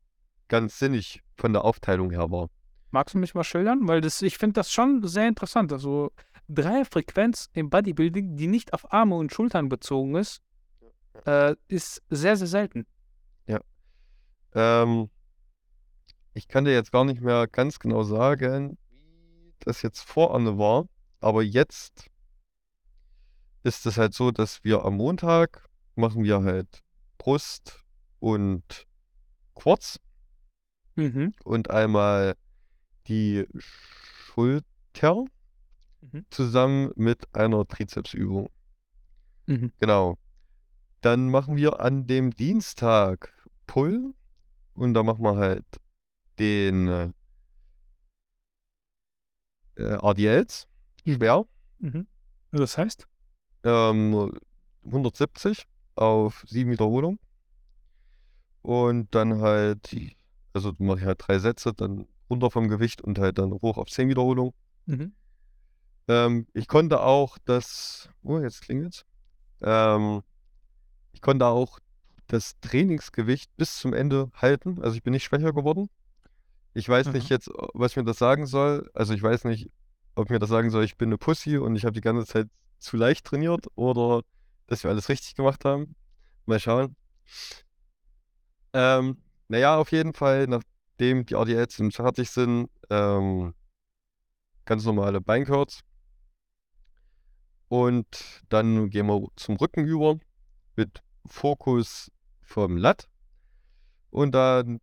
ganz 0.48 0.78
sinnig 0.78 1.22
von 1.38 1.54
der 1.54 1.64
Aufteilung 1.66 2.12
her 2.12 2.30
war. 2.30 2.50
Magst 2.92 3.16
du 3.16 3.20
mich 3.20 3.34
mal 3.34 3.44
schildern? 3.44 3.88
Weil 3.88 4.02
das, 4.02 4.22
ich 4.22 4.38
finde 4.38 4.54
das 4.54 4.72
schon 4.72 5.08
sehr 5.08 5.28
interessant. 5.28 5.72
Also 5.72 6.12
Dreierfrequenz 6.50 7.50
im 7.54 7.70
Bodybuilding, 7.70 8.36
die 8.36 8.48
nicht 8.48 8.74
auf 8.74 8.92
Arme 8.92 9.16
und 9.16 9.32
Schultern 9.34 9.70
bezogen 9.70 10.16
ist, 10.16 10.42
äh, 11.26 11.56
ist 11.68 12.02
sehr, 12.10 12.36
sehr 12.38 12.48
selten. 12.48 12.86
Ähm, 14.54 15.10
ich 16.34 16.48
kann 16.48 16.66
dir 16.66 16.74
jetzt 16.74 16.92
gar 16.92 17.06
nicht 17.06 17.22
mehr 17.22 17.48
ganz 17.48 17.80
genau 17.80 18.04
sagen, 18.04 18.78
wie 18.90 19.54
das 19.60 19.82
jetzt 19.82 20.02
vor 20.02 20.34
Anne 20.34 20.58
war, 20.58 20.86
aber 21.20 21.44
jetzt 21.44 22.10
ist 23.64 23.86
es 23.86 23.98
halt 23.98 24.14
so, 24.14 24.32
dass 24.32 24.64
wir 24.64 24.84
am 24.84 24.96
Montag 24.96 25.68
machen 25.96 26.24
wir 26.24 26.42
halt 26.44 26.82
Brust 27.18 27.84
und 28.20 28.88
Quads 29.56 30.00
Mhm. 30.96 31.34
und 31.44 31.70
einmal 31.70 32.36
die 33.08 33.46
Schulter 33.58 35.26
Mhm. 36.02 36.26
zusammen 36.30 36.92
mit 36.96 37.34
einer 37.36 37.66
Trizepsübung. 37.68 38.50
Mhm. 39.46 39.72
Genau. 39.80 40.18
Dann 41.02 41.30
machen 41.30 41.56
wir 41.56 41.80
an 41.80 42.08
dem 42.08 42.32
Dienstag 42.32 43.34
Pull 43.68 44.14
und 44.74 44.94
da 44.94 45.04
machen 45.04 45.24
wir 45.24 45.36
halt 45.36 45.66
den 46.40 46.88
äh, 46.88 47.10
äh, 49.76 49.94
RDLs, 49.96 50.68
schwer, 51.06 51.46
Mhm. 51.80 52.08
Das 52.52 52.78
heißt? 52.78 53.08
ähm, 53.64 54.32
170 54.86 55.66
auf 55.96 56.44
7 56.48 56.72
Wiederholungen. 56.72 57.20
Und 58.62 59.14
dann 59.16 59.42
halt, 59.42 59.96
also 60.54 60.74
mache 60.78 61.00
ich 61.00 61.06
halt 61.06 61.22
drei 61.28 61.40
Sätze, 61.40 61.74
dann 61.74 62.08
runter 62.30 62.52
vom 62.52 62.68
Gewicht 62.68 63.02
und 63.02 63.18
halt 63.20 63.40
dann 63.40 63.52
hoch 63.52 63.78
auf 63.78 63.90
10 63.90 64.10
Wiederholungen. 64.10 64.54
Mhm. 64.86 65.14
Ähm, 66.08 66.48
ich 66.54 66.68
konnte 66.68 67.02
auch 67.02 67.38
das, 67.46 68.10
oh, 68.24 68.40
jetzt 68.40 68.62
klingelt's. 68.62 69.06
Ähm, 69.62 70.22
ich 71.14 71.22
konnte 71.22 71.46
auch 71.48 71.80
das 72.32 72.60
Trainingsgewicht 72.62 73.56
bis 73.58 73.78
zum 73.78 73.94
Ende 73.94 74.32
halten. 74.34 74.82
Also 74.82 74.96
ich 74.96 75.04
bin 75.04 75.12
nicht 75.12 75.24
schwächer 75.24 75.52
geworden. 75.52 75.90
Ich 76.74 76.88
weiß 76.88 77.08
nicht 77.08 77.26
Aha. 77.26 77.34
jetzt, 77.34 77.50
was 77.74 77.96
mir 77.98 78.06
das 78.06 78.18
sagen 78.18 78.46
soll. 78.46 78.90
Also 78.94 79.14
ich 79.14 79.22
weiß 79.22 79.44
nicht, 79.44 79.70
ob 80.16 80.30
mir 80.30 80.40
das 80.40 80.50
sagen 80.50 80.70
soll, 80.70 80.86
ich 80.86 80.98
bin 80.98 81.10
eine 81.10 81.18
Pussy 81.18 81.58
und 81.58 81.76
ich 81.76 81.84
habe 81.84 81.94
die 81.94 82.02
ganze 82.02 82.26
Zeit 82.26 82.48
zu 82.80 82.96
leicht 82.96 83.26
trainiert 83.26 83.68
oder 83.76 84.22
dass 84.68 84.84
wir 84.84 84.92
alles 84.92 85.10
richtig 85.10 85.36
gemacht 85.36 85.66
haben. 85.66 85.96
Mal 86.46 86.60
schauen. 86.60 86.96
Ähm, 88.74 89.22
naja, 89.50 89.78
auf 89.78 89.92
jeden 89.92 90.14
Fall, 90.14 90.48
nachdem 90.48 91.26
die 91.26 91.34
RDLs 91.34 91.76
fertig 91.94 92.30
sind, 92.30 92.70
ähm, 92.90 93.54
ganz 94.64 94.86
normale 94.86 95.20
Beincurls. 95.20 95.82
Und 97.68 98.42
dann 98.48 98.90
gehen 98.90 99.08
wir 99.08 99.28
zum 99.36 99.58
Rücken 99.58 99.86
über 99.86 100.18
mit 100.78 101.02
Fokus 101.26 102.10
vom 102.52 102.78
Lat. 102.78 103.08
Und 104.10 104.34
dann 104.34 104.80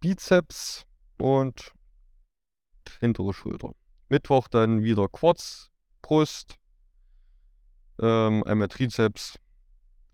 Bizeps 0.00 0.86
und 1.18 1.72
hintere 3.00 3.32
Schulter. 3.32 3.74
Mittwoch 4.08 4.48
dann 4.48 4.82
wieder 4.82 5.08
Quads, 5.08 5.70
Brust, 6.02 6.56
ähm, 8.00 8.42
einmal 8.44 8.68
Trizeps 8.68 9.38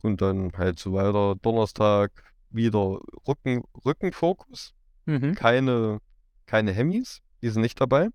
und 0.03 0.21
dann 0.21 0.53
halt 0.57 0.79
so 0.79 0.93
weiter. 0.93 1.37
Donnerstag 1.43 2.11
wieder 2.51 3.01
Rücken, 3.27 3.63
Rückenfokus. 3.85 4.75
Mhm. 5.07 5.35
Keine, 5.35 6.01
keine 6.47 6.73
Hemmis, 6.73 7.23
die 7.43 7.49
sind 7.49 7.63
nicht 7.63 7.81
dabei. 7.81 8.09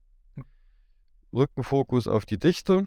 Rückenfokus 1.33 2.07
auf 2.07 2.25
die 2.25 2.39
Dichte 2.39 2.85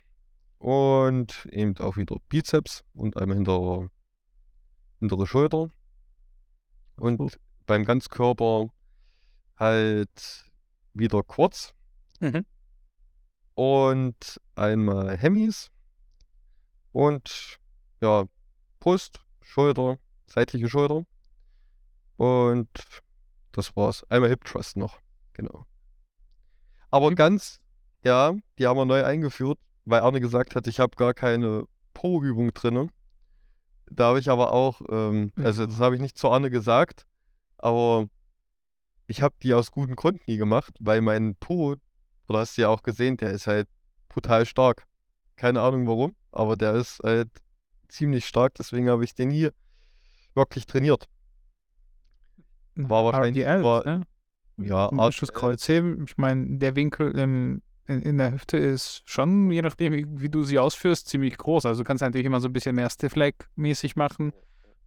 und 0.58 1.46
eben 1.52 1.76
auch 1.78 1.96
wieder 1.96 2.16
Bizeps 2.28 2.84
und 2.94 3.16
einmal 3.16 3.36
hintere, 3.36 3.90
hintere 5.00 5.26
Schulter. 5.26 5.70
Und 6.96 7.18
Gut. 7.18 7.38
beim 7.66 7.84
Ganzkörper 7.84 8.68
halt 9.56 10.44
wieder 10.94 11.22
Quads 11.22 11.74
Mhm. 12.20 12.44
und 13.54 14.40
einmal 14.56 15.16
Hemmis 15.16 15.70
und 16.92 17.58
ja, 18.00 18.24
Brust, 18.80 19.20
Schulter, 19.40 19.98
seitliche 20.26 20.68
Schulter 20.68 21.04
und 22.16 22.68
das 23.52 23.74
war's. 23.76 24.04
Einmal 24.10 24.30
Hip 24.30 24.44
Thrust 24.44 24.76
noch, 24.76 24.98
genau. 25.32 25.66
Aber 26.90 27.14
ganz, 27.14 27.60
ja, 28.04 28.34
die 28.58 28.66
haben 28.66 28.76
wir 28.78 28.84
neu 28.84 29.04
eingeführt, 29.04 29.58
weil 29.84 30.00
Arne 30.00 30.20
gesagt 30.20 30.56
hat, 30.56 30.66
ich 30.66 30.80
habe 30.80 30.96
gar 30.96 31.14
keine 31.14 31.64
Po-Übung 31.94 32.52
drinne. 32.54 32.88
Da 33.90 34.06
habe 34.08 34.18
ich 34.18 34.28
aber 34.30 34.52
auch, 34.52 34.80
ähm, 34.90 35.32
also 35.36 35.66
das 35.66 35.78
habe 35.78 35.94
ich 35.94 36.00
nicht 36.00 36.18
zu 36.18 36.30
Arne 36.30 36.50
gesagt, 36.50 37.06
aber 37.56 38.08
ich 39.06 39.22
habe 39.22 39.34
die 39.42 39.54
aus 39.54 39.70
gutem 39.70 39.96
Grund 39.96 40.26
nie 40.28 40.36
gemacht, 40.36 40.74
weil 40.80 41.00
mein 41.00 41.34
Po, 41.36 41.76
oder 42.28 42.38
hast 42.40 42.56
du 42.58 42.62
ja 42.62 42.68
auch 42.68 42.82
gesehen, 42.82 43.16
der 43.16 43.30
ist 43.30 43.46
halt 43.46 43.68
brutal 44.08 44.44
stark. 44.46 44.86
Keine 45.36 45.60
Ahnung 45.62 45.86
warum, 45.86 46.14
aber 46.32 46.56
der 46.56 46.74
ist 46.74 47.00
halt 47.02 47.30
ziemlich 47.88 48.26
stark, 48.26 48.54
deswegen 48.54 48.90
habe 48.90 49.04
ich 49.04 49.14
den 49.14 49.30
hier 49.30 49.52
wirklich 50.34 50.66
trainiert. 50.66 51.08
War 52.74 53.04
wahrscheinlich 53.04 53.44
RDLs, 53.44 53.64
war- 53.64 53.84
ne? 53.84 54.02
Ja, 54.60 54.90
Kreuzheben. 55.32 56.04
Ich 56.04 56.18
meine, 56.18 56.58
der 56.58 56.74
Winkel 56.74 57.16
im, 57.16 57.62
in, 57.88 58.02
in 58.02 58.18
der 58.18 58.32
Hüfte 58.32 58.56
ist 58.56 59.02
schon, 59.06 59.50
je 59.50 59.62
nachdem, 59.62 59.92
wie, 59.92 60.06
wie 60.08 60.28
du 60.28 60.44
sie 60.44 60.58
ausführst, 60.58 61.08
ziemlich 61.08 61.36
groß. 61.36 61.66
Also 61.66 61.82
du 61.82 61.86
kannst 61.86 62.02
natürlich 62.02 62.26
immer 62.26 62.40
so 62.40 62.48
ein 62.48 62.52
bisschen 62.52 62.76
mehr 62.76 62.90
Stiff-Leg-mäßig 62.90 63.96
machen 63.96 64.32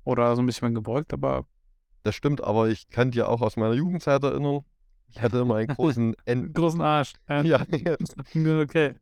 oder 0.04 0.36
so 0.36 0.42
ein 0.42 0.46
bisschen 0.46 0.74
gebeugt, 0.74 1.14
aber 1.14 1.46
das 2.04 2.16
stimmt, 2.16 2.44
aber 2.44 2.70
ich 2.70 2.90
kann 2.90 3.12
dir 3.12 3.30
auch 3.30 3.42
aus 3.42 3.58
meiner 3.58 3.74
Jugendzeit 3.74 4.24
erinnern, 4.24 4.62
ich 5.14 5.22
hatte 5.22 5.40
immer 5.40 5.56
einen 5.56 5.68
großen 5.68 6.16
N. 6.26 6.54
großen 6.54 6.82
Arsch. 6.82 7.14
Ja. 7.28 7.44
Ja, 7.44 7.98
Okay. 8.62 8.96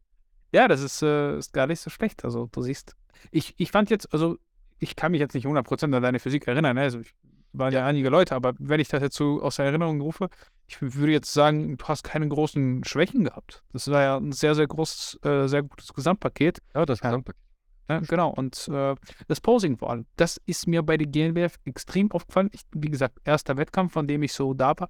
Ja, 0.51 0.67
das 0.67 0.81
ist, 0.81 1.03
äh, 1.03 1.37
ist 1.37 1.53
gar 1.53 1.67
nicht 1.67 1.79
so 1.79 1.89
schlecht. 1.89 2.25
Also, 2.25 2.49
du 2.51 2.61
siehst. 2.63 2.95
Ich, 3.31 3.53
ich 3.57 3.69
fand 3.71 3.89
jetzt, 3.91 4.11
also, 4.13 4.37
ich 4.79 4.95
kann 4.95 5.11
mich 5.11 5.19
jetzt 5.19 5.35
nicht 5.35 5.45
100% 5.45 5.95
an 5.95 6.01
deine 6.01 6.19
Physik 6.19 6.47
erinnern. 6.47 6.75
Ne? 6.75 6.81
Also, 6.81 6.99
ich, 7.01 7.13
waren 7.53 7.73
ja. 7.73 7.85
einige 7.85 8.09
Leute, 8.09 8.35
aber 8.35 8.53
wenn 8.59 8.79
ich 8.79 8.87
das 8.87 9.01
jetzt 9.01 9.15
so 9.15 9.41
aus 9.41 9.57
der 9.57 9.65
Erinnerung 9.65 10.01
rufe, 10.01 10.29
ich 10.67 10.81
würde 10.81 11.11
jetzt 11.11 11.33
sagen, 11.33 11.77
du 11.77 11.85
hast 11.85 12.03
keine 12.03 12.27
großen 12.27 12.83
Schwächen 12.83 13.23
gehabt. 13.23 13.63
Das 13.73 13.89
war 13.89 14.01
ja 14.01 14.17
ein 14.17 14.31
sehr, 14.31 14.53
sehr 14.55 14.67
großes, 14.67 15.19
äh, 15.23 15.47
sehr 15.47 15.63
gutes 15.63 15.93
Gesamtpaket. 15.93 16.59
ja, 16.75 16.85
das 16.85 16.99
Ja. 16.99 17.09
Gesamtpaket. 17.09 17.41
Ja, 17.89 17.99
genau. 18.01 18.29
Und 18.29 18.67
äh, 18.67 18.95
das 19.27 19.41
Posing 19.41 19.77
vor 19.77 19.89
allem, 19.89 20.05
das 20.15 20.39
ist 20.45 20.67
mir 20.67 20.83
bei 20.83 20.95
der 20.95 21.07
GNBF 21.07 21.57
extrem 21.65 22.11
aufgefallen. 22.11 22.51
Ich, 22.53 22.61
wie 22.71 22.89
gesagt, 22.89 23.17
erster 23.23 23.57
Wettkampf, 23.57 23.93
von 23.93 24.07
dem 24.07 24.21
ich 24.21 24.33
so 24.33 24.53
da 24.53 24.73
war. 24.77 24.89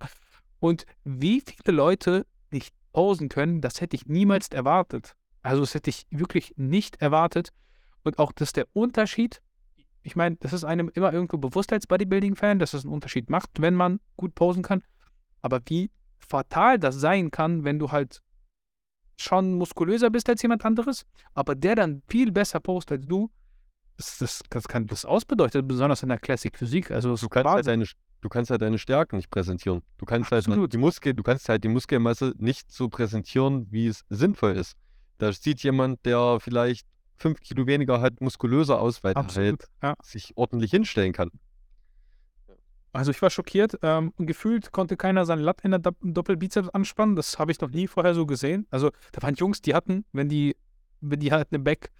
Und 0.60 0.86
wie 1.05 1.41
viele 1.41 1.78
Leute 1.78 2.26
nicht 2.51 2.76
posen 2.91 3.30
können, 3.30 3.62
das 3.62 3.80
hätte 3.80 3.95
ich 3.95 4.05
niemals 4.07 4.49
erwartet. 4.49 5.16
Also 5.41 5.62
das 5.62 5.74
hätte 5.74 5.89
ich 5.89 6.07
wirklich 6.10 6.53
nicht 6.57 7.01
erwartet. 7.01 7.51
Und 8.03 8.20
auch, 8.20 8.34
dass 8.34 8.51
der 8.51 8.68
Unterschied, 8.74 9.41
ich 10.10 10.16
meine, 10.16 10.38
das 10.38 10.53
ist 10.53 10.64
einem 10.64 10.89
immer 10.95 11.14
irgendwo 11.14 11.38
bewusst 11.38 11.72
als 11.72 11.86
Bodybuilding-Fan, 11.86 12.57
dass 12.57 12.74
es 12.74 12.84
einen 12.84 12.93
Unterschied 12.93 13.30
macht, 13.30 13.49
wenn 13.60 13.76
man 13.76 13.99
gut 14.18 14.34
posen 14.34 14.64
kann. 14.64 14.82
Aber 15.41 15.62
wie 15.68 15.91
fatal 16.18 16.80
das 16.80 16.95
sein 16.95 17.30
kann, 17.30 17.64
wenn 17.64 17.78
du 17.78 17.91
halt 17.91 18.22
schon 19.18 19.53
muskulöser 19.53 20.10
bist 20.10 20.28
als 20.30 20.41
jemand 20.41 20.66
anderes, 20.66 21.05
aber 21.34 21.53
der 21.53 21.76
dann 21.76 22.01
viel 22.07 22.32
besser 22.32 22.60
post 22.60 22.91
als 22.91 23.05
du, 23.05 23.30
das, 23.97 24.18
das, 24.18 24.41
das 24.49 24.68
kann 24.68 24.88
das 24.88 25.05
ausbedeutet, 25.05 25.68
besonders 25.68 26.01
in 26.03 26.10
der 26.10 26.20
Classic 26.20 26.57
Physik. 26.57 26.89
Also 26.89 27.16
Du 27.16 27.28
kannst 27.28 27.51
halt 27.51 27.68
deine, 27.68 27.86
du 28.22 28.30
kannst 28.30 28.49
halt 28.49 28.62
deine 28.62 28.80
Stärken 28.80 29.18
nicht 29.18 29.30
präsentieren. 29.30 29.82
Du 29.97 30.05
kannst 30.05 30.32
halt 30.32 30.45
die 30.47 30.78
Muskel, 30.78 31.14
du 31.14 31.22
kannst 31.22 31.49
halt 31.49 31.64
die 31.64 31.68
Muskelmasse 31.68 32.34
nicht 32.38 32.72
so 32.72 32.88
präsentieren, 32.88 33.68
wie 33.70 33.88
es 33.88 34.05
sinnvoll 34.10 34.53
ist. 34.55 34.78
Da 35.18 35.34
sieht 35.34 35.62
jemand, 35.64 36.05
der 36.05 36.39
vielleicht 36.39 36.88
fünf 37.20 37.41
Kilo 37.41 37.67
weniger 37.67 38.01
halt 38.01 38.22
muskulöser 38.22 38.80
aus, 38.82 39.03
weil 39.03 39.13
er 39.13 39.17
Absolut. 39.17 39.61
halt 39.61 39.70
Ja. 39.84 39.95
sich 40.01 40.34
ordentlich 40.36 40.72
hinstellen 40.72 41.13
kann. 41.13 41.30
Also 42.91 43.11
ich 43.11 43.22
war 43.22 43.30
schockiert. 43.30 43.78
Ähm, 43.84 44.13
gefühlt 44.17 44.72
konnte 44.72 44.97
keiner 44.97 45.26
seinen 45.26 45.41
Lat 45.43 45.61
in 45.61 45.72
der 45.72 45.80
Dopp- 45.80 45.97
Doppelbizeps 46.01 46.70
anspannen. 46.70 47.15
Das 47.15 47.38
habe 47.38 47.51
ich 47.51 47.59
noch 47.61 47.70
nie 47.70 47.88
vorher 47.88 48.15
so 48.15 48.26
gesehen. 48.26 48.65
Also 48.72 48.89
da 49.11 49.22
waren 49.22 49.36
Jungs, 49.36 49.61
die 49.61 49.76
hatten, 49.76 50.05
wenn 50.11 50.28
die, 50.28 50.55
wenn 51.01 51.20
die 51.20 51.32
halt 51.32 51.49
eine 51.51 51.59
Back, 51.59 51.91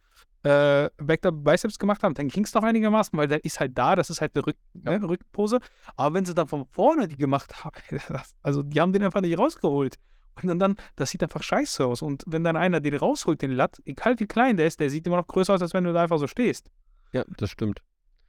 äh, 0.44 0.90
Back 0.98 1.22
Biceps 1.32 1.78
gemacht 1.78 2.02
haben, 2.02 2.16
dann 2.16 2.30
ging 2.30 2.44
es 2.44 2.54
noch 2.56 2.64
einigermaßen, 2.64 3.18
weil 3.20 3.28
der 3.28 3.44
ist 3.46 3.60
halt 3.60 3.78
da, 3.78 3.96
das 3.96 4.10
ist 4.10 4.20
halt 4.22 4.36
eine 4.36 4.48
Rück, 4.48 4.58
ne, 4.74 5.00
Rückenpose. 5.04 5.60
Aber 5.96 6.16
wenn 6.16 6.26
sie 6.26 6.34
dann 6.34 6.48
von 6.48 6.66
vorne 6.72 7.08
die 7.08 7.18
gemacht 7.18 7.64
haben, 7.64 7.76
also 8.42 8.64
die 8.64 8.82
haben 8.82 8.92
den 8.92 9.04
einfach 9.04 9.22
nicht 9.22 9.38
rausgeholt. 9.38 9.96
Und 10.36 10.48
dann, 10.48 10.60
dann, 10.60 10.76
das 10.96 11.10
sieht 11.10 11.22
einfach 11.24 11.44
scheiße 11.44 11.86
aus. 11.86 12.02
Und 12.02 12.24
wenn 12.28 12.44
dann 12.44 12.56
einer 12.56 12.80
den 12.80 12.96
rausholt, 12.96 13.42
den 13.42 13.52
Lat, 13.52 13.82
egal 13.86 14.20
wie 14.20 14.26
klein 14.26 14.58
der 14.58 14.68
ist, 14.68 14.80
der 14.80 14.90
sieht 14.90 15.06
immer 15.06 15.18
noch 15.18 15.28
größer 15.28 15.54
aus, 15.54 15.62
als 15.62 15.74
wenn 15.74 15.84
du 15.84 15.94
da 15.94 16.04
einfach 16.04 16.20
so 16.20 16.28
stehst. 16.28 16.70
Ja, 17.12 17.26
das 17.38 17.50
stimmt. 17.50 17.82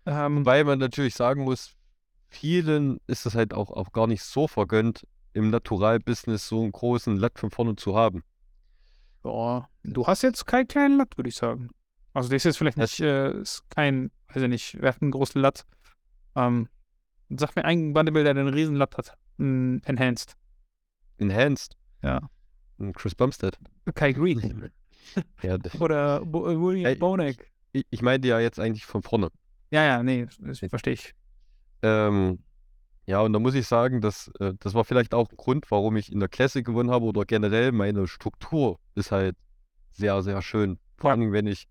Ähm, 0.06 0.40
Wobei 0.40 0.64
man 0.64 0.78
natürlich 0.78 1.14
sagen 1.14 1.44
muss, 1.44 1.76
vielen 2.28 2.98
ist 3.06 3.26
es 3.26 3.34
halt 3.34 3.54
auch, 3.54 3.70
auch 3.70 3.92
gar 3.92 4.06
nicht 4.06 4.22
so 4.22 4.48
vergönnt, 4.48 5.06
im 5.32 5.50
Natural-Business 5.50 6.48
so 6.48 6.62
einen 6.62 6.72
großen 6.72 7.16
Lat 7.16 7.38
von 7.38 7.50
vorne 7.50 7.76
zu 7.76 7.96
haben. 7.96 8.24
Ja, 9.24 9.68
du 9.84 10.06
hast 10.06 10.22
jetzt 10.22 10.46
keinen 10.46 10.66
kleinen 10.66 10.96
Latt, 10.96 11.16
würde 11.16 11.28
ich 11.28 11.36
sagen. 11.36 11.70
Also 12.12 12.28
das 12.28 12.36
ist 12.36 12.44
jetzt 12.44 12.58
vielleicht 12.58 12.78
nicht, 12.78 13.00
äh, 13.00 13.40
ist 13.40 13.62
kein, 13.70 14.10
weiß 14.28 14.42
ich 14.42 14.48
nicht, 14.48 14.76
wer 14.80 14.90
hat 14.90 15.02
einen 15.02 15.10
großen 15.10 15.40
Latt? 15.40 15.64
Ähm, 16.34 16.68
sag 17.28 17.54
mir 17.54 17.64
einen 17.64 17.92
Bodybuilder, 17.92 18.34
der 18.34 18.44
einen 18.44 18.54
riesen 18.54 18.76
Latt 18.76 18.96
hat. 18.96 19.16
Enhanced. 19.38 20.36
Enhanced. 21.18 21.76
Ja. 22.02 22.20
Chris 22.94 23.14
Bumstead. 23.14 23.58
Kai 23.94 24.12
Green. 24.12 24.70
Ja, 25.42 25.56
Oder 25.80 26.24
Bo 26.24 26.48
äh, 26.48 26.60
William 26.60 26.98
Bonek. 26.98 27.50
ich, 27.72 27.84
ich 27.90 28.00
meinte 28.00 28.28
ja 28.28 28.38
jetzt 28.38 28.60
eigentlich 28.60 28.84
von 28.86 29.02
vorne. 29.02 29.30
Ja, 29.72 29.82
ja, 29.84 30.02
nee, 30.04 30.28
das 30.38 30.58
verstehe 30.60 30.92
ich. 30.92 31.14
Ähm, 31.82 32.38
ja, 33.06 33.20
und 33.20 33.32
da 33.32 33.40
muss 33.40 33.54
ich 33.54 33.66
sagen, 33.66 34.00
dass, 34.00 34.30
äh, 34.38 34.52
das 34.60 34.74
war 34.74 34.84
vielleicht 34.84 35.14
auch 35.14 35.28
ein 35.30 35.36
Grund, 35.36 35.68
warum 35.70 35.96
ich 35.96 36.12
in 36.12 36.20
der 36.20 36.28
Classic 36.28 36.64
gewonnen 36.64 36.90
habe 36.90 37.06
oder 37.06 37.24
generell 37.24 37.72
meine 37.72 38.06
Struktur 38.06 38.78
ist 38.94 39.10
halt 39.10 39.36
sehr, 39.92 40.22
sehr 40.22 40.42
schön. 40.42 40.78
Vor 40.96 41.10
allem, 41.10 41.32
wenn 41.32 41.48
ich 41.48 41.66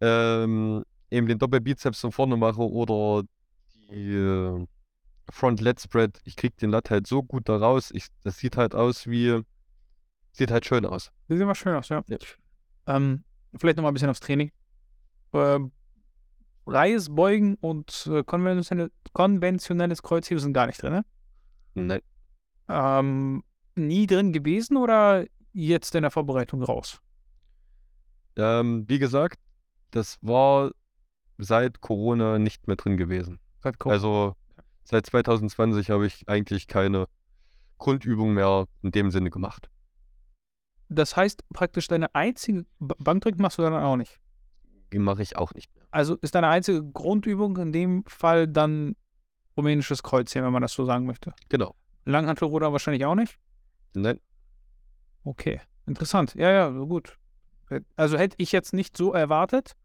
ähm, 0.00 0.84
eben 1.10 1.26
den 1.26 1.38
Doppelbizeps 1.38 2.00
von 2.00 2.12
vorne 2.12 2.36
mache 2.36 2.60
oder 2.60 3.26
die 3.90 4.66
Front 5.32 5.62
Lat 5.62 5.80
Spread. 5.80 6.20
Ich 6.24 6.36
krieg 6.36 6.56
den 6.58 6.70
Lat 6.70 6.90
halt 6.90 7.06
so 7.06 7.22
gut 7.22 7.48
da 7.48 7.56
raus. 7.56 7.90
Ich, 7.92 8.08
das 8.22 8.36
sieht 8.36 8.58
halt 8.58 8.74
aus 8.74 9.06
wie, 9.06 9.40
sieht 10.32 10.50
halt 10.50 10.66
schön 10.66 10.84
aus. 10.84 11.06
Das 11.26 11.36
sieht 11.36 11.42
immer 11.42 11.54
schön 11.54 11.74
aus, 11.74 11.88
ja. 11.88 12.04
Ja. 12.06 12.18
Ähm, 12.86 13.24
vielleicht 13.56 13.78
nochmal 13.78 13.92
ein 13.92 13.94
bisschen 13.94 14.10
aufs 14.10 14.20
Training. 14.20 14.52
Ähm, 15.32 15.72
Freies 16.64 17.12
Beugen 17.12 17.56
und 17.56 18.06
äh, 18.12 18.22
konventionelle, 18.22 18.90
konventionelles 19.14 20.02
Kreuzheben 20.02 20.38
sind 20.38 20.52
gar 20.52 20.66
nicht 20.66 20.80
drin, 20.82 20.92
ne? 20.92 21.04
Nein. 21.74 22.00
Ähm, 22.68 23.42
nie 23.74 24.06
drin 24.06 24.32
gewesen 24.32 24.76
oder 24.76 25.24
jetzt 25.54 25.94
in 25.94 26.02
der 26.02 26.10
Vorbereitung 26.10 26.62
raus? 26.62 27.00
Ähm, 28.36 28.84
wie 28.86 28.98
gesagt, 28.98 29.40
das 29.90 30.18
war 30.20 30.72
seit 31.38 31.80
Corona 31.80 32.38
nicht 32.38 32.68
mehr 32.68 32.76
drin 32.76 32.98
gewesen. 32.98 33.40
Seit 33.60 33.78
Corona. 33.78 33.94
Also 33.94 34.36
seit 34.84 35.06
2020 35.06 35.90
habe 35.90 36.06
ich 36.06 36.28
eigentlich 36.28 36.66
keine 36.66 37.06
Grundübung 37.78 38.34
mehr 38.34 38.66
in 38.82 38.90
dem 38.92 39.10
Sinne 39.10 39.30
gemacht. 39.30 39.68
das 40.88 41.16
heißt 41.16 41.44
praktisch 41.52 41.88
deine 41.88 42.14
einzige 42.14 42.66
Bankdrücken 42.78 43.40
machst 43.42 43.58
du 43.58 43.62
dann 43.62 43.74
auch 43.74 43.96
nicht. 43.96 44.20
Die 44.92 44.98
mache 44.98 45.22
ich 45.22 45.36
auch 45.36 45.54
nicht 45.54 45.74
mehr. 45.74 45.86
Also 45.90 46.16
ist 46.16 46.34
deine 46.34 46.48
einzige 46.48 46.82
Grundübung 46.84 47.56
in 47.56 47.72
dem 47.72 48.04
Fall 48.06 48.46
dann 48.46 48.94
rumänisches 49.56 50.02
Kreuzheben, 50.02 50.44
wenn 50.46 50.52
man 50.52 50.62
das 50.62 50.74
so 50.74 50.84
sagen 50.84 51.06
möchte. 51.06 51.32
Genau. 51.48 51.74
Langhantelruder 52.04 52.72
wahrscheinlich 52.72 53.04
auch 53.06 53.14
nicht. 53.14 53.38
Nein, 53.94 54.20
Okay, 55.24 55.60
interessant. 55.86 56.34
Ja, 56.34 56.50
ja, 56.50 56.72
so 56.72 56.86
gut. 56.86 57.16
Also 57.96 58.18
hätte 58.18 58.34
ich 58.38 58.50
jetzt 58.52 58.72
nicht 58.74 58.96
so 58.96 59.12
erwartet, 59.12 59.76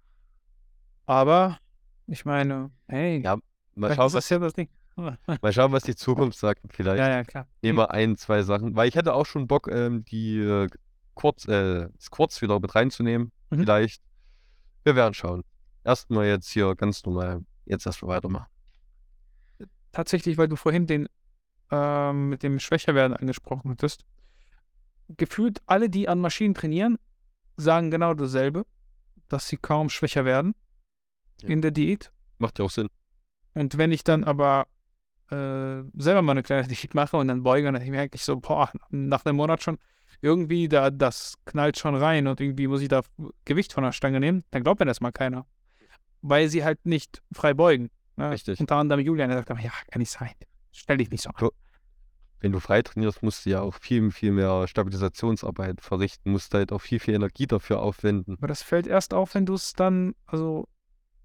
aber 1.06 1.60
ich 2.08 2.26
meine, 2.26 2.72
hey, 2.88 3.22
Ja, 3.22 3.38
mal 3.76 3.94
schauen, 3.96 4.08
ist 4.08 4.14
was, 4.16 4.30
ja 4.30 4.40
das 4.40 4.54
Ding. 4.54 4.68
mal 5.42 5.54
schauen, 5.54 5.72
was 5.72 5.84
die 5.84 5.96
Zukunft 5.96 6.38
sagt. 6.40 6.62
Vielleicht 6.70 7.00
Ja, 7.00 7.10
ja, 7.10 7.24
klar. 7.24 7.48
nehmen 7.62 7.78
wir 7.78 7.92
ein, 7.92 8.18
zwei 8.18 8.42
Sachen. 8.44 8.76
Weil 8.76 8.88
ich 8.90 8.96
hätte 8.96 9.14
auch 9.14 9.26
schon 9.26 9.48
Bock, 9.48 9.68
ähm, 9.72 10.04
die 10.06 10.40
äh, 10.40 10.68
Kurz, 11.14 11.48
äh, 11.48 11.88
Squats 12.00 12.42
wieder 12.42 12.60
mit 12.60 12.76
reinzunehmen. 12.76 13.32
Mhm. 13.50 13.60
Vielleicht. 13.60 14.02
Wir 14.84 14.96
werden 14.96 15.14
schauen. 15.14 15.44
Erstmal 15.84 16.28
jetzt 16.28 16.50
hier 16.50 16.76
ganz 16.76 17.04
normal. 17.06 17.44
Jetzt 17.66 17.86
erstmal 17.86 18.16
weitermachen. 18.18 18.48
tatsächlich, 19.92 20.38
weil 20.38 20.48
du 20.48 20.56
vorhin 20.56 20.86
den 20.88 21.08
ähm, 21.72 22.30
mit 22.30 22.44
dem 22.44 22.60
Schwächerwerden 22.60 23.16
angesprochen 23.18 23.72
hattest, 23.72 24.06
gefühlt 25.10 25.62
alle, 25.66 25.90
die 25.90 26.08
an 26.08 26.20
Maschinen 26.20 26.54
trainieren, 26.54 26.98
sagen 27.58 27.92
genau 27.92 28.14
dasselbe, 28.14 28.66
dass 29.28 29.48
sie 29.48 29.58
kaum 29.58 29.90
schwächer 29.90 30.24
werden 30.26 30.54
Ja. 31.42 31.50
in 31.50 31.62
der 31.62 31.72
Diät. 31.72 32.12
Macht 32.38 32.60
ja 32.60 32.66
auch 32.66 32.70
Sinn. 32.72 32.88
Und 33.54 33.78
wenn 33.78 33.92
ich 33.92 34.04
dann 34.04 34.24
aber 34.24 34.68
äh, 35.32 35.84
selber 35.98 36.22
mal 36.22 36.32
eine 36.32 36.44
kleine 36.44 36.68
Diät 36.68 36.94
mache 36.94 37.18
und 37.18 37.28
dann 37.28 37.44
beuge, 37.44 37.72
dann 37.72 37.90
merke 37.90 38.16
ich 38.16 38.24
so, 38.24 38.40
boah, 38.40 38.72
nach 38.90 39.26
einem 39.26 39.38
Monat 39.38 39.64
schon, 39.64 39.78
irgendwie, 40.22 40.68
da, 40.68 40.90
das 40.90 41.36
knallt 41.46 41.78
schon 41.78 41.96
rein 41.96 42.28
und 42.28 42.40
irgendwie 42.42 42.68
muss 42.68 42.82
ich 42.82 42.88
da 42.88 43.02
Gewicht 43.46 43.74
von 43.74 43.84
der 43.84 43.92
Stange 43.92 44.20
nehmen, 44.20 44.44
dann 44.52 44.64
glaubt 44.64 44.80
mir 44.80 44.86
das 44.86 45.02
mal 45.02 45.12
keiner. 45.12 45.46
Weil 46.22 46.50
sie 46.50 46.64
halt 46.64 46.86
nicht 46.86 47.22
frei 47.32 47.54
beugen. 47.54 47.90
Ne? 48.16 48.32
Richtig. 48.32 48.60
Unter 48.60 48.78
anderem 48.78 49.02
Julian, 49.02 49.30
der 49.30 49.38
sagt 49.40 49.50
immer, 49.50 49.62
ja, 49.62 49.72
kann 49.92 50.00
nicht 50.00 50.12
sein. 50.12 50.32
Stell 50.72 50.98
dich 50.98 51.12
nicht 51.12 51.22
so 51.22 51.30
an. 51.30 51.50
Wenn 52.40 52.52
du 52.52 52.60
frei 52.60 52.82
trainierst, 52.82 53.24
musst 53.24 53.46
du 53.46 53.50
ja 53.50 53.62
auch 53.62 53.76
viel, 53.76 54.12
viel 54.12 54.32
mehr 54.32 54.68
Stabilisationsarbeit 54.68 55.82
verrichten, 55.82 56.32
musst 56.32 56.54
halt 56.54 56.72
auch 56.72 56.82
viel, 56.82 57.00
viel 57.00 57.16
Energie 57.16 57.48
dafür 57.48 57.80
aufwenden. 57.82 58.36
Aber 58.38 58.48
das 58.48 58.62
fällt 58.62 58.86
erst 58.86 59.14
auf, 59.14 59.34
wenn 59.34 59.46
du 59.46 59.56
es 59.56 59.74
dann, 59.74 60.14
also 60.28 60.68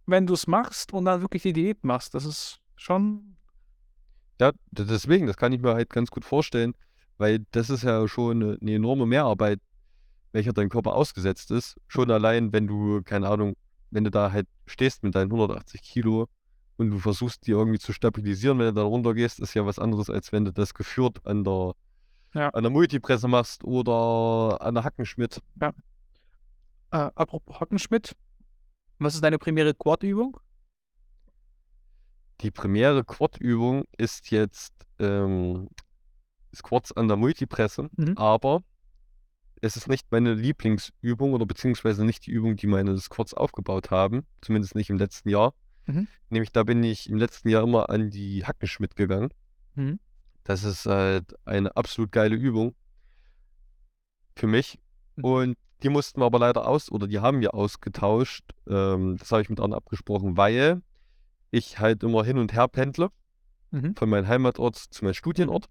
wenn 0.06 0.26
du 0.26 0.34
es 0.34 0.46
machst 0.46 0.92
und 0.92 1.04
dann 1.04 1.20
wirklich 1.20 1.42
die 1.42 1.52
Diät 1.52 1.84
machst. 1.84 2.14
Das 2.14 2.24
ist 2.24 2.60
schon, 2.76 3.36
Ja, 4.40 4.52
d- 4.70 4.84
deswegen, 4.84 5.26
das 5.26 5.36
kann 5.36 5.52
ich 5.52 5.60
mir 5.60 5.74
halt 5.74 5.90
ganz 5.90 6.10
gut 6.10 6.24
vorstellen, 6.24 6.74
weil 7.18 7.44
das 7.52 7.70
ist 7.70 7.82
ja 7.84 8.06
schon 8.08 8.42
eine, 8.42 8.58
eine 8.60 8.74
enorme 8.74 9.06
Mehrarbeit, 9.06 9.60
welcher 10.32 10.52
dein 10.52 10.68
Körper 10.68 10.94
ausgesetzt 10.94 11.50
ist. 11.50 11.76
Schon 11.88 12.10
allein, 12.10 12.52
wenn 12.52 12.66
du, 12.66 13.02
keine 13.02 13.28
Ahnung, 13.28 13.54
wenn 13.90 14.04
du 14.04 14.10
da 14.10 14.32
halt 14.32 14.48
stehst 14.66 15.02
mit 15.02 15.14
deinen 15.14 15.30
180 15.30 15.82
Kilo 15.82 16.28
und 16.78 16.90
du 16.90 16.98
versuchst, 16.98 17.46
die 17.46 17.50
irgendwie 17.52 17.78
zu 17.78 17.92
stabilisieren, 17.92 18.58
wenn 18.58 18.66
du 18.66 18.72
dann 18.72 18.86
runtergehst, 18.86 19.38
ist 19.40 19.54
ja 19.54 19.66
was 19.66 19.78
anderes, 19.78 20.08
als 20.10 20.32
wenn 20.32 20.44
du 20.44 20.52
das 20.52 20.72
geführt 20.74 21.18
an 21.26 21.44
der, 21.44 21.72
Ja. 22.34 22.48
an 22.48 22.62
der 22.62 22.70
Multipresse 22.72 23.28
machst 23.28 23.62
oder 23.64 24.58
an 24.62 24.74
der 24.74 24.84
Hackenschmidt. 24.84 25.40
äh, 25.60 25.72
apropos 26.90 27.60
Hockenschmidt, 27.60 28.16
was 28.98 29.14
ist 29.14 29.22
deine 29.24 29.38
primäre 29.38 29.74
Quad-Übung? 29.74 30.38
Die 32.42 32.50
primäre 32.50 33.04
Quad-Übung 33.04 33.84
ist 33.96 34.30
jetzt 34.30 34.74
ähm, 34.98 35.68
Squats 36.54 36.92
an 36.92 37.08
der 37.08 37.16
Multipresse, 37.16 37.88
Mhm. 37.96 38.16
aber 38.16 38.62
es 39.60 39.76
ist 39.76 39.88
nicht 39.88 40.10
meine 40.10 40.34
Lieblingsübung 40.34 41.34
oder 41.34 41.46
beziehungsweise 41.46 42.04
nicht 42.04 42.26
die 42.26 42.32
Übung, 42.32 42.56
die 42.56 42.66
meine 42.66 42.98
Squats 42.98 43.32
aufgebaut 43.32 43.90
haben, 43.90 44.26
zumindest 44.40 44.74
nicht 44.74 44.90
im 44.90 44.98
letzten 44.98 45.28
Jahr. 45.28 45.54
Mhm. 45.86 46.08
Nämlich 46.30 46.50
da 46.52 46.64
bin 46.64 46.82
ich 46.82 47.08
im 47.08 47.16
letzten 47.16 47.48
Jahr 47.48 47.62
immer 47.62 47.88
an 47.90 48.10
die 48.10 48.44
Hackenschmidt 48.44 48.96
gegangen. 48.96 49.32
Mhm. 49.76 50.00
Das 50.44 50.64
ist 50.64 50.86
halt 50.86 51.34
eine 51.44 51.76
absolut 51.76 52.10
geile 52.10 52.34
Übung 52.34 52.74
für 54.34 54.48
mich. 54.48 54.80
Mhm. 55.16 55.24
Und 55.24 55.58
die 55.84 55.88
mussten 55.88 56.20
wir 56.20 56.26
aber 56.26 56.40
leider 56.40 56.66
aus, 56.66 56.90
oder 56.90 57.06
die 57.06 57.20
haben 57.20 57.40
wir 57.40 57.54
ausgetauscht. 57.54 58.44
Ähm, 58.68 59.16
das 59.16 59.30
habe 59.30 59.42
ich 59.42 59.48
mit 59.48 59.60
Arne 59.60 59.76
abgesprochen, 59.76 60.36
weil 60.36 60.82
ich 61.52 61.78
halt 61.78 62.02
immer 62.02 62.24
hin 62.24 62.38
und 62.38 62.52
her 62.52 62.66
pendle 62.66 63.10
Mhm. 63.70 63.94
von 63.96 64.10
meinem 64.10 64.26
Heimatort 64.28 64.76
zu 64.76 65.02
meinem 65.04 65.14
Studienort. 65.14 65.66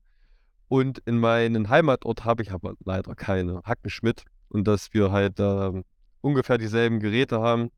Und 0.70 1.00
in 1.06 1.20
meinen 1.20 1.70
Heimatort 1.70 2.24
habe 2.26 2.42
ich 2.42 2.52
aber 2.52 2.74
leider 2.84 3.14
keine 3.14 3.62
Hackenschmidt. 3.64 4.24
Und 4.48 4.68
dass 4.68 4.92
wir 4.94 5.12
halt 5.12 5.40
ähm, 5.40 5.84
ungefähr 6.22 6.58
dieselben 6.58 7.00
Geräte 7.00 7.42
haben, 7.42 7.70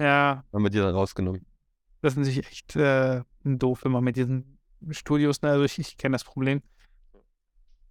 Ja, 0.00 0.42
haben 0.52 0.62
wir 0.64 0.70
die 0.70 0.78
dann 0.78 0.94
rausgenommen. 0.94 1.46
das 2.00 2.14
ist 2.14 2.18
natürlich 2.18 2.46
echt 2.48 2.74
äh, 2.74 3.22
doof 3.44 3.84
immer 3.84 4.00
mit 4.00 4.16
diesen 4.16 4.58
Studios. 4.90 5.42
Ne? 5.42 5.50
Also 5.50 5.64
ich, 5.64 5.78
ich 5.78 5.96
kenne 5.96 6.14
das 6.14 6.24
Problem. 6.24 6.60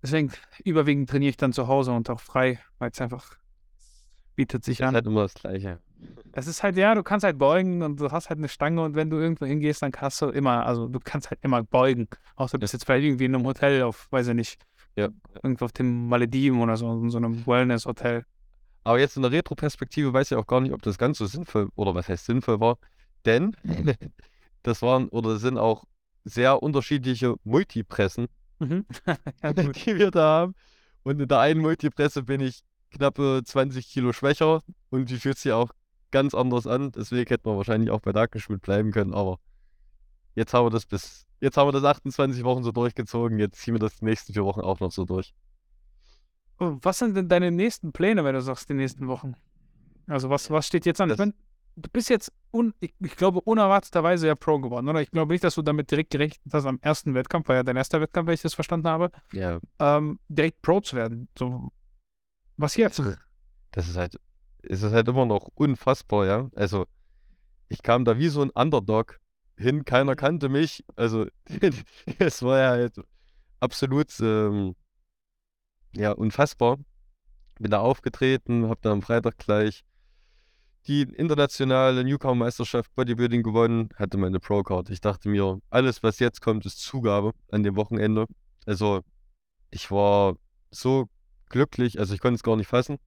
Deswegen 0.02 0.32
überwiegend 0.66 1.10
trainiere 1.10 1.30
ich 1.30 1.38
dann 1.38 1.54
zu 1.54 1.68
Hause 1.68 1.92
und 1.94 2.10
auch 2.10 2.20
frei, 2.20 2.60
weil 2.80 2.90
es 2.92 3.00
einfach 3.00 3.38
bietet 4.42 4.64
sich 4.66 4.78
Das 4.80 4.86
ist 4.86 4.90
an. 4.90 4.96
halt 4.96 5.06
immer 5.06 5.22
das 5.24 5.34
Gleiche. 5.36 5.80
Es 6.34 6.48
ist 6.48 6.64
halt, 6.64 6.78
ja, 6.78 6.96
du 6.96 7.04
kannst 7.04 7.24
halt 7.24 7.38
beugen 7.38 7.82
und 7.84 8.00
du 8.00 8.10
hast 8.12 8.30
halt 8.30 8.40
eine 8.40 8.48
Stange 8.50 8.82
und 8.84 8.96
wenn 8.96 9.10
du 9.10 9.18
irgendwo 9.18 9.46
hingehst, 9.46 9.82
dann 9.82 9.92
kannst 9.92 10.22
du 10.22 10.28
immer, 10.30 10.66
also 10.66 10.88
du 10.88 11.00
kannst 11.04 11.30
halt 11.30 11.40
immer 11.44 11.62
beugen. 11.64 12.08
Außer 12.36 12.58
du 12.58 12.62
bist 12.62 12.74
jetzt 12.74 12.86
vielleicht 12.86 13.06
irgendwie 13.06 13.26
in 13.26 13.36
einem 13.36 13.46
Hotel 13.46 13.84
auf, 13.84 14.08
weiß 14.12 14.28
ich 14.30 14.34
nicht, 14.36 14.62
Ja. 14.96 15.10
irgendwo 15.44 15.66
auf 15.66 15.72
den 15.74 16.08
Malediven 16.08 16.60
oder 16.62 16.76
so, 16.78 16.92
in 16.92 17.10
so 17.10 17.18
einem 17.18 17.46
Wellness-Hotel. 17.46 18.26
Aber 18.84 19.00
jetzt 19.00 19.16
in 19.16 19.22
der 19.22 19.32
Retro-Perspektive 19.32 20.12
weiß 20.12 20.32
ich 20.32 20.38
auch 20.38 20.48
gar 20.48 20.60
nicht, 20.62 20.74
ob 20.74 20.82
das 20.82 20.98
ganz 20.98 21.20
so 21.20 21.26
sinnvoll 21.28 21.70
oder 21.76 21.94
was 21.94 22.08
heißt 22.10 22.26
sinnvoll 22.26 22.60
war. 22.60 22.78
Denn 23.26 23.56
das 24.64 24.82
waren 24.82 25.08
oder 25.10 25.38
sind 25.38 25.58
auch 25.58 25.84
sehr 26.24 26.62
unterschiedliche 26.64 27.36
Multipressen, 27.44 28.28
Mhm. 28.60 28.86
Ja, 29.44 29.54
die 29.54 29.96
wir 29.98 30.12
da 30.12 30.22
haben. 30.42 30.56
Und 31.04 31.20
in 31.20 31.28
der 31.28 31.40
einen 31.40 31.62
Multipresse 31.62 32.22
bin 32.24 32.42
ich 32.42 32.62
knappe 32.92 33.42
20 33.44 33.88
Kilo 33.88 34.14
schwächer 34.14 34.62
und 34.90 35.10
die 35.10 35.18
fühlt 35.18 35.38
sich 35.38 35.52
auch 35.52 35.72
ganz 36.12 36.34
anders 36.34 36.68
an. 36.68 36.92
Deswegen 36.92 37.28
hätten 37.28 37.50
wir 37.50 37.58
wahrscheinlich 37.58 37.90
auch 37.90 38.02
bei 38.02 38.12
Dagenschmidt 38.12 38.62
bleiben 38.62 38.92
können. 38.92 39.14
Aber 39.14 39.40
jetzt 40.36 40.54
haben 40.54 40.66
wir 40.66 40.70
das 40.70 40.86
bis, 40.86 41.26
jetzt 41.40 41.58
haben 41.58 41.68
wir 41.68 41.72
das 41.72 41.84
28 41.84 42.44
Wochen 42.44 42.64
so 42.64 42.72
durchgezogen. 42.72 43.40
Jetzt 43.40 43.62
ziehen 43.62 43.74
wir 43.74 43.80
das 43.80 43.96
die 43.98 44.06
nächsten 44.06 44.34
vier 44.34 44.46
Wochen 44.46 44.62
auch 44.62 44.80
noch 44.80 44.92
so 44.92 45.06
durch. 45.06 45.34
Oh, 46.60 46.78
Was 46.82 47.00
sind 47.00 47.16
denn 47.16 47.28
deine 47.28 47.50
nächsten 47.50 47.92
Pläne, 47.92 48.24
wenn 48.24 48.36
du 48.36 48.42
sagst, 48.42 48.70
die 48.70 48.74
nächsten 48.74 49.08
Wochen? 49.08 49.34
Also 50.08 50.30
was, 50.30 50.50
was 50.52 50.68
steht 50.68 50.86
jetzt 50.86 51.02
an? 51.02 51.10
Ich 51.10 51.18
mein, 51.18 51.34
du 51.76 51.90
bist 51.92 52.10
jetzt, 52.10 52.32
un, 52.52 52.74
ich, 52.80 52.94
ich 53.00 53.16
glaube, 53.16 53.42
unerwarteterweise 53.42 54.28
ja 54.28 54.36
Pro 54.36 54.60
geworden, 54.60 54.88
oder? 54.90 55.02
Ich 55.02 55.12
glaube 55.12 55.34
nicht, 55.34 55.44
dass 55.44 55.56
du 55.56 55.62
damit 55.62 55.90
direkt 55.90 56.12
gerechnet 56.12 56.54
hast, 56.54 56.66
am 56.66 56.80
ersten 56.82 57.14
Wettkampf, 57.14 57.48
war 57.48 57.56
ja 57.56 57.64
dein 57.64 57.78
erster 57.78 58.02
Wettkampf, 58.02 58.28
wenn 58.28 58.34
ich 58.34 58.42
das 58.42 58.54
verstanden 58.54 58.88
habe, 58.88 59.12
Ja, 59.32 59.60
ähm, 59.80 60.20
direkt 60.28 60.62
Pro 60.62 60.82
zu 60.82 60.96
werden. 60.96 61.30
So, 61.38 61.72
was 62.62 62.76
jetzt? 62.76 63.02
das 63.72 63.88
ist 63.88 63.98
halt, 63.98 64.20
es 64.64 64.84
ist 64.84 64.92
halt 64.92 65.08
immer 65.08 65.26
noch 65.26 65.50
unfassbar, 65.56 66.26
ja. 66.26 66.50
Also, 66.56 66.86
ich 67.70 67.82
kam 67.84 68.06
da 68.06 68.18
wie 68.18 68.30
so 68.30 68.42
ein 68.42 68.50
Underdog 68.52 69.20
hin, 69.58 69.86
keiner 69.86 70.16
kannte 70.16 70.50
mich. 70.50 70.84
Also, 70.96 71.28
es 72.20 72.44
war 72.44 72.60
ja 72.60 72.70
halt 72.70 72.96
absolut, 73.60 74.12
ähm, 74.20 74.76
ja, 75.96 76.12
unfassbar. 76.12 76.78
Bin 77.60 77.72
da 77.72 77.80
aufgetreten, 77.80 78.68
habe 78.70 78.80
dann 78.82 78.94
am 78.94 79.02
Freitag 79.02 79.38
gleich 79.38 79.84
die 80.88 81.04
internationale 81.04 82.04
Newcomer-Meisterschaft 82.04 82.94
Bodybuilding 82.96 83.44
gewonnen, 83.44 83.90
hatte 83.98 84.18
meine 84.18 84.40
Pro-Card. 84.40 84.90
Ich 84.90 85.00
dachte 85.00 85.30
mir, 85.30 85.62
alles, 85.70 86.02
was 86.02 86.18
jetzt 86.18 86.42
kommt, 86.42 86.66
ist 86.66 86.82
Zugabe 86.82 87.34
an 87.52 87.62
dem 87.62 87.76
Wochenende. 87.76 88.26
Also, 88.66 89.02
ich 89.70 89.92
war 89.92 90.36
so 90.72 91.08
glücklich, 91.52 92.00
also 92.00 92.14
ich 92.14 92.20
konnte 92.20 92.36
es 92.36 92.44
gar 92.44 92.56
nicht 92.58 92.68
fassen. 92.68 92.98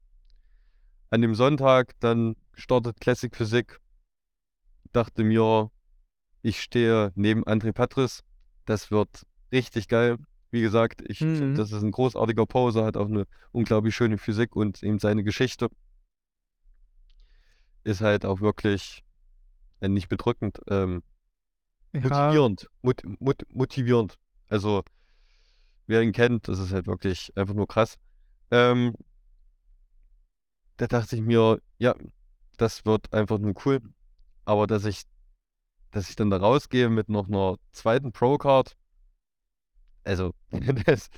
An 1.11 1.23
dem 1.23 1.35
Sonntag 1.35 1.95
dann 2.01 2.37
startet 2.55 3.01
Classic 3.01 3.35
Physik. 3.35 3.81
Dachte 4.93 5.25
mir, 5.25 5.71
ich 6.43 6.61
stehe 6.63 7.13
neben 7.15 7.45
André 7.45 7.73
Patris. 7.73 8.23
Das 8.65 8.91
wird 8.91 9.27
richtig 9.53 9.89
geil. 9.89 10.19
Wie 10.51 10.61
gesagt, 10.61 11.03
ich 11.09 11.21
Mhm. 11.21 11.55
das 11.57 11.73
ist 11.73 11.83
ein 11.83 11.91
großartiger 11.91 12.47
Poser, 12.47 12.85
hat 12.85 12.97
auch 12.97 13.09
eine 13.09 13.27
unglaublich 13.53 13.95
schöne 13.97 14.19
Physik 14.19 14.55
und 14.55 14.83
eben 14.83 14.99
seine 15.01 15.25
Geschichte 15.25 15.69
ist 17.83 18.01
halt 18.01 18.25
auch 18.25 18.41
wirklich 18.41 19.05
äh, 19.81 19.89
nicht 19.89 20.09
bedrückend, 20.09 20.61
ähm, 20.69 21.03
Ja, 21.93 22.01
motivierend. 22.01 22.69
Mot 22.83 23.03
mot 23.21 23.43
motivierend. 23.53 24.17
Also, 24.49 24.83
wer 25.87 26.03
ihn 26.03 26.13
kennt, 26.13 26.49
das 26.49 26.59
ist 26.59 26.73
halt 26.73 26.87
wirklich 26.87 27.33
einfach 27.37 27.55
nur 27.55 27.67
krass. 27.67 27.97
Ähm, 28.51 28.95
da 30.77 30.87
dachte 30.87 31.17
ich 31.17 31.23
mir, 31.23 31.61
ja, 31.79 31.95
das 32.57 32.85
wird 32.85 33.13
einfach 33.13 33.39
nur 33.39 33.55
cool. 33.65 33.81
Aber 34.45 34.67
dass 34.67 34.85
ich, 34.85 35.03
dass 35.91 36.09
ich 36.11 36.17
dann 36.17 36.31
da 36.31 36.37
rausgehe 36.37 36.89
mit 36.89 37.09
noch 37.09 37.29
einer 37.29 37.57
zweiten 37.73 38.13
Pro-Card, 38.13 38.77
also, 40.05 40.35
das 40.87 41.07
ist 41.07 41.15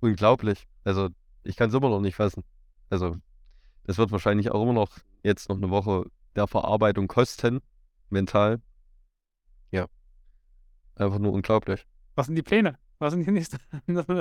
unglaublich. 0.00 0.66
Also, 0.84 1.08
ich 1.44 1.56
kann 1.56 1.70
es 1.70 1.74
immer 1.74 1.88
noch 1.88 2.00
nicht 2.00 2.16
fassen. 2.16 2.44
Also, 2.90 3.16
das 3.84 3.98
wird 3.98 4.12
wahrscheinlich 4.12 4.50
auch 4.50 4.62
immer 4.62 4.74
noch 4.74 4.90
jetzt 5.22 5.48
noch 5.48 5.56
eine 5.56 5.70
Woche 5.70 6.04
der 6.36 6.46
Verarbeitung 6.46 7.08
kosten, 7.08 7.60
mental. 8.10 8.60
Ja. 9.70 9.86
Einfach 10.94 11.18
nur 11.18 11.32
unglaublich. 11.32 11.86
was 12.14 12.26
sind 12.26 12.36
die 12.36 12.42
Pläne? 12.42 12.78
Was 13.02 13.14
sind 13.14 13.26
die 13.26 13.32
nächsten? 13.32 13.58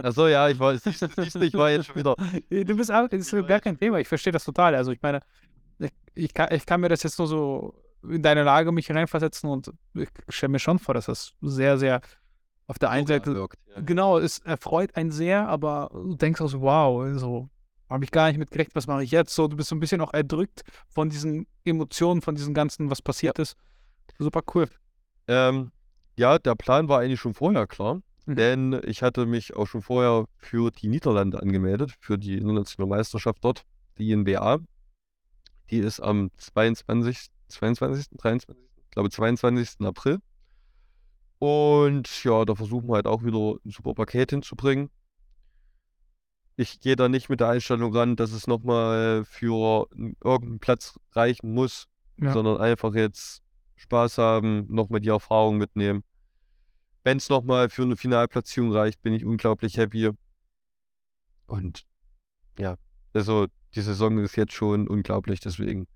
Achso, 0.04 0.28
ja, 0.28 0.50
ich 0.50 0.58
war, 0.58 0.74
ich 0.84 1.54
war 1.54 1.70
jetzt 1.70 1.86
schon 1.86 1.96
wieder. 1.98 2.16
Du 2.50 2.76
bist 2.76 2.92
auch, 2.92 3.08
das 3.08 3.32
ist 3.32 3.48
gar 3.48 3.60
kein 3.60 3.78
Thema. 3.78 4.00
Ich 4.00 4.08
verstehe 4.08 4.34
das 4.34 4.44
total. 4.44 4.74
Also 4.74 4.92
ich 4.92 5.00
meine, 5.04 5.20
ich, 5.78 5.92
ich, 6.16 6.34
kann, 6.34 6.50
ich 6.52 6.66
kann 6.66 6.82
mir 6.82 6.90
das 6.90 7.04
jetzt 7.04 7.20
nur 7.20 7.28
so 7.28 7.76
in 8.10 8.24
deine 8.24 8.42
Lage 8.42 8.72
mich 8.72 8.90
reinversetzen 8.90 9.48
und 9.52 9.72
ich 9.94 10.10
stelle 10.30 10.54
mir 10.54 10.58
schon 10.58 10.80
vor, 10.80 10.96
dass 10.96 11.06
das 11.06 11.34
sehr, 11.42 11.78
sehr 11.78 12.02
auf 12.66 12.80
der 12.80 12.90
einen 12.90 13.06
Seite, 13.06 13.36
wirkt. 13.36 13.60
Ja. 13.76 13.82
genau, 13.82 14.18
es 14.18 14.40
erfreut 14.40 14.96
einen 14.96 15.12
sehr, 15.12 15.48
aber 15.48 15.92
du 15.94 16.16
denkst 16.16 16.42
auch 16.42 16.48
so, 16.48 16.62
wow, 16.62 17.08
so 17.20 17.50
habe 17.88 18.04
ich 18.04 18.10
gar 18.10 18.30
nicht 18.30 18.40
mit 18.40 18.50
gerechnet, 18.50 18.76
was 18.76 18.88
mache 18.88 19.04
ich 19.04 19.12
jetzt? 19.12 19.36
So, 19.36 19.48
du 19.48 19.58
bist 19.58 19.70
so 19.70 19.76
ein 19.76 19.80
bisschen 19.80 20.02
auch 20.02 20.12
erdrückt 20.12 20.64
von 20.90 21.12
diesen 21.12 21.46
Emotionen, 21.66 22.24
von 22.24 22.34
diesem 22.34 22.56
Ganzen, 22.56 22.90
was 22.90 23.04
passiert 23.04 23.38
ist. 23.38 23.56
Super 24.18 24.42
cool. 24.56 24.68
Ähm, 25.28 25.72
ja, 26.18 26.40
der 26.40 26.56
Plan 26.56 26.90
war 26.90 27.02
eigentlich 27.02 27.20
schon 27.20 27.36
vorher 27.36 27.68
klar, 27.68 28.02
Mhm. 28.26 28.36
denn 28.36 28.82
ich 28.86 29.02
hatte 29.02 29.26
mich 29.26 29.56
auch 29.56 29.66
schon 29.68 29.82
vorher 29.82 30.26
für 30.38 30.72
die 30.72 30.88
Niederlande 30.88 31.42
angemeldet, 31.42 31.96
für 32.00 32.18
die 32.18 32.38
internationale 32.38 32.90
Meisterschaft 32.90 33.40
dort, 33.44 33.64
die 33.98 34.12
INBA. 34.12 34.60
Die 35.70 35.80
ist 35.80 36.00
am 36.00 36.30
22., 36.38 37.28
22., 37.48 38.18
23., 38.18 38.56
ich 38.86 38.92
glaube 38.92 39.10
22. 39.10 39.86
April. 39.86 40.20
Und 41.40 42.24
ja, 42.24 42.46
da 42.46 42.54
versuchen 42.56 42.88
wir 42.90 42.96
halt 42.96 43.08
auch 43.08 43.24
wieder 43.24 43.56
ein 43.66 43.72
super 43.72 43.94
Paket 43.96 44.32
hinzubringen. 44.32 44.90
Ich 46.58 46.80
gehe 46.82 46.96
da 46.96 47.10
nicht 47.10 47.30
mit 47.30 47.40
der 47.40 47.50
Einstellung 47.50 47.96
ran, 47.96 48.16
dass 48.16 48.32
es 48.34 48.46
nochmal 48.46 49.24
für 49.26 49.88
irgendeinen 50.24 50.60
Platz 50.60 51.00
reichen 51.14 51.54
muss, 51.54 51.88
Ja. 52.18 52.34
sondern 52.34 52.58
einfach 52.58 52.94
jetzt 52.94 53.42
Spaß 53.78 54.20
haben, 54.20 54.68
nochmal 54.70 55.00
die 55.00 55.10
Erfahrung 55.10 55.58
mitnehmen. 55.58 56.04
Wenn 57.04 57.18
es 57.18 57.30
nochmal 57.30 57.70
für 57.70 57.84
eine 57.84 57.98
Finalplatzierung 57.98 58.72
reicht, 58.72 59.02
bin 59.02 59.14
ich 59.14 59.26
unglaublich 59.26 59.78
happy. 59.78 60.12
Und 61.48 61.86
ja, 62.58 62.76
also 63.14 63.48
die 63.76 63.82
Saison 63.82 64.20
ist 64.20 64.36
jetzt 64.36 64.54
schon 64.54 64.88
unglaublich, 64.88 65.40
deswegen. 65.40 65.88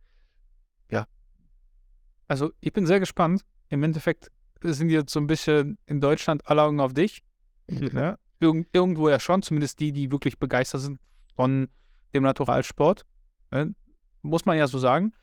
Also 2.28 2.52
ich 2.60 2.74
bin 2.74 2.86
sehr 2.86 3.00
gespannt. 3.00 3.44
Im 3.70 3.84
Endeffekt 3.84 4.32
sind 4.62 4.90
jetzt 4.90 5.12
so 5.12 5.20
ein 5.20 5.28
bisschen 5.28 5.78
in 5.86 6.02
Deutschland 6.02 6.48
alle 6.48 6.64
Augen 6.64 6.80
auf 6.80 6.94
dich. 6.94 7.24
Ne? 7.68 8.20
Irgend, 8.40 8.68
irgendwo 8.74 9.10
ja 9.10 9.20
schon, 9.20 9.42
zumindest 9.42 9.80
die, 9.80 9.92
die 9.92 10.12
wirklich 10.12 10.38
begeistert 10.38 10.82
sind 10.82 11.00
von 11.36 11.68
dem 12.14 12.22
Naturalsport. 12.22 13.06
Ne? 13.50 13.74
Muss 14.22 14.46
man 14.46 14.56
ja 14.56 14.68
so 14.68 14.78
sagen. 14.78 15.14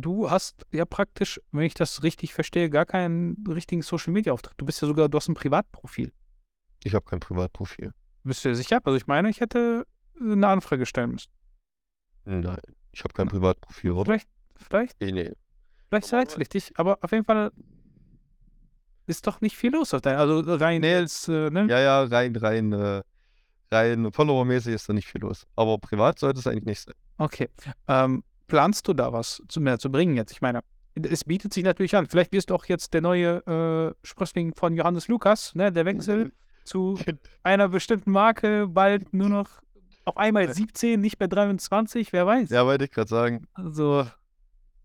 Du 0.00 0.30
hast 0.30 0.64
ja 0.70 0.84
praktisch, 0.84 1.40
wenn 1.50 1.64
ich 1.64 1.74
das 1.74 2.02
richtig 2.02 2.32
verstehe, 2.32 2.70
gar 2.70 2.86
keinen 2.86 3.44
richtigen 3.48 3.82
Social 3.82 4.12
Media 4.12 4.32
Auftritt. 4.32 4.54
Du 4.56 4.64
bist 4.64 4.80
ja 4.80 4.86
sogar, 4.86 5.08
du 5.08 5.16
hast 5.16 5.28
ein 5.28 5.34
Privatprofil. 5.34 6.12
Ich 6.84 6.94
habe 6.94 7.04
kein 7.04 7.18
Privatprofil. 7.20 7.92
Bist 8.22 8.44
du 8.44 8.50
dir 8.50 8.54
sicher? 8.54 8.80
Also 8.84 8.96
ich 8.96 9.06
meine, 9.06 9.28
ich 9.28 9.40
hätte 9.40 9.86
eine 10.20 10.46
Anfrage 10.46 10.86
stellen 10.86 11.12
müssen. 11.12 11.30
Nein, 12.24 12.58
ich 12.92 13.02
habe 13.02 13.12
kein 13.14 13.26
Privatprofil, 13.28 13.90
oder? 13.92 14.04
Vielleicht, 14.04 14.28
vielleicht, 14.56 15.00
Nee, 15.00 15.12
nee. 15.12 15.32
vielleicht 15.88 16.06
sei 16.06 16.22
es 16.22 16.38
richtig, 16.38 16.72
aber 16.76 16.98
auf 17.02 17.10
jeden 17.10 17.24
Fall 17.24 17.50
ist 19.06 19.26
doch 19.26 19.40
nicht 19.40 19.56
viel 19.56 19.72
los 19.72 19.94
auf 19.94 20.02
deinem, 20.02 20.18
also 20.18 20.40
rein 20.56 20.80
Nee, 20.82 20.98
jetzt, 21.00 21.28
äh, 21.28 21.50
ne? 21.50 21.66
Ja, 21.68 21.80
ja, 21.80 22.02
rein, 22.04 22.36
rein, 22.36 22.72
äh, 22.72 23.02
rein 23.72 24.12
Follower-mäßig 24.12 24.74
ist 24.74 24.88
da 24.88 24.92
nicht 24.92 25.08
viel 25.08 25.22
los. 25.22 25.46
Aber 25.56 25.78
privat 25.78 26.18
sollte 26.18 26.38
es 26.40 26.46
eigentlich 26.46 26.66
nicht 26.66 26.80
sein. 26.82 26.94
Okay. 27.16 27.48
Ähm, 27.88 28.22
planst 28.48 28.88
du 28.88 28.92
da 28.94 29.12
was 29.12 29.42
zu 29.48 29.60
mehr 29.60 29.78
zu 29.78 29.90
bringen 29.90 30.16
jetzt? 30.16 30.32
Ich 30.32 30.40
meine, 30.40 30.60
es 30.94 31.24
bietet 31.24 31.54
sich 31.54 31.62
natürlich 31.62 31.94
an. 31.94 32.06
Vielleicht 32.08 32.32
wirst 32.32 32.50
du 32.50 32.54
auch 32.54 32.64
jetzt 32.64 32.92
der 32.94 33.00
neue 33.02 33.36
äh, 33.46 33.94
Sprössling 34.06 34.54
von 34.54 34.74
Johannes 34.74 35.06
Lukas, 35.06 35.54
ne? 35.54 35.70
Der 35.70 35.84
Wechsel 35.84 36.32
zu 36.64 36.98
einer 37.44 37.68
bestimmten 37.68 38.10
Marke, 38.10 38.66
bald 38.66 39.14
nur 39.14 39.28
noch 39.28 39.48
auf 40.04 40.16
einmal 40.16 40.52
17, 40.52 41.00
nicht 41.00 41.20
mehr 41.20 41.28
23, 41.28 42.12
wer 42.12 42.26
weiß. 42.26 42.50
Ja, 42.50 42.64
wollte 42.66 42.86
ich 42.86 42.90
gerade 42.90 43.08
sagen. 43.08 43.46
Also, 43.54 44.06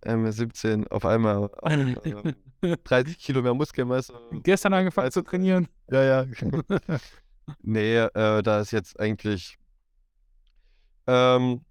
Ähm, 0.06 0.30
17 0.30 0.86
auf 0.90 1.06
einmal 1.06 1.50
ähm, 1.64 2.36
30 2.84 3.18
Kilo 3.18 3.42
mehr 3.42 3.54
Muskelmasse. 3.54 4.14
gestern 4.44 4.74
angefangen 4.74 5.12
zu 5.12 5.24
trainieren. 5.24 5.68
Ja, 5.90 6.04
ja. 6.04 6.26
Nee, 7.62 7.98
äh, 7.98 8.42
da 8.42 8.62
ist 8.62 8.72
jetzt 8.72 8.98
eigentlich 9.00 9.58
ähm, 11.08 11.62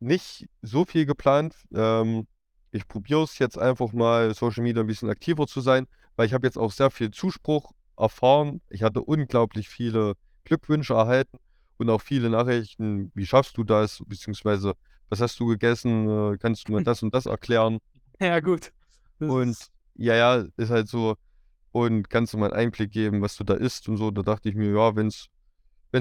nicht 0.00 0.48
so 0.62 0.84
viel 0.84 1.06
geplant. 1.06 1.54
Ähm, 1.74 2.26
ich 2.70 2.86
probiere 2.86 3.22
es 3.22 3.38
jetzt 3.38 3.58
einfach 3.58 3.92
mal, 3.92 4.34
Social 4.34 4.62
Media 4.62 4.82
ein 4.82 4.86
bisschen 4.86 5.10
aktiver 5.10 5.46
zu 5.46 5.60
sein, 5.60 5.86
weil 6.16 6.26
ich 6.26 6.34
habe 6.34 6.46
jetzt 6.46 6.58
auch 6.58 6.72
sehr 6.72 6.90
viel 6.90 7.10
Zuspruch 7.10 7.72
erfahren. 7.96 8.60
Ich 8.68 8.82
hatte 8.82 9.02
unglaublich 9.02 9.68
viele 9.68 10.14
Glückwünsche 10.44 10.94
erhalten 10.94 11.38
und 11.78 11.90
auch 11.90 12.00
viele 12.00 12.30
Nachrichten, 12.30 13.10
wie 13.14 13.26
schaffst 13.26 13.56
du 13.56 13.64
das, 13.64 14.02
beziehungsweise 14.06 14.74
was 15.08 15.20
hast 15.20 15.40
du 15.40 15.46
gegessen, 15.46 16.08
äh, 16.08 16.38
kannst 16.38 16.68
du 16.68 16.72
mir 16.72 16.82
das 16.84 17.02
und 17.02 17.14
das 17.14 17.26
erklären? 17.26 17.78
Ja, 18.20 18.40
gut. 18.40 18.72
Das 19.18 19.30
Und 19.30 19.56
ja, 19.94 20.14
ja, 20.14 20.44
ist 20.56 20.70
halt 20.70 20.88
so. 20.88 21.16
Und 21.72 22.08
kannst 22.10 22.32
du 22.32 22.38
mal 22.38 22.52
einen 22.52 22.66
Einblick 22.66 22.90
geben, 22.92 23.20
was 23.20 23.36
du 23.36 23.44
da 23.44 23.54
isst 23.54 23.88
und 23.88 23.96
so. 23.96 24.10
Da 24.10 24.22
dachte 24.22 24.48
ich 24.48 24.54
mir, 24.54 24.70
ja, 24.72 24.96
wenn 24.96 25.08
es 25.08 25.28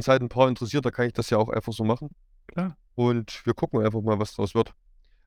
halt 0.08 0.22
ein 0.22 0.30
paar 0.30 0.48
interessiert, 0.48 0.86
dann 0.86 0.94
kann 0.94 1.08
ich 1.08 1.14
das 1.14 1.30
ja 1.30 1.38
auch 1.38 1.50
einfach 1.50 1.74
so 1.74 1.84
machen. 1.84 2.10
Klar. 2.48 2.78
Und 2.96 3.46
wir 3.46 3.54
gucken 3.54 3.84
einfach 3.86 4.02
mal, 4.02 4.20
was 4.20 4.34
draus 4.34 4.56
wird. 4.56 4.74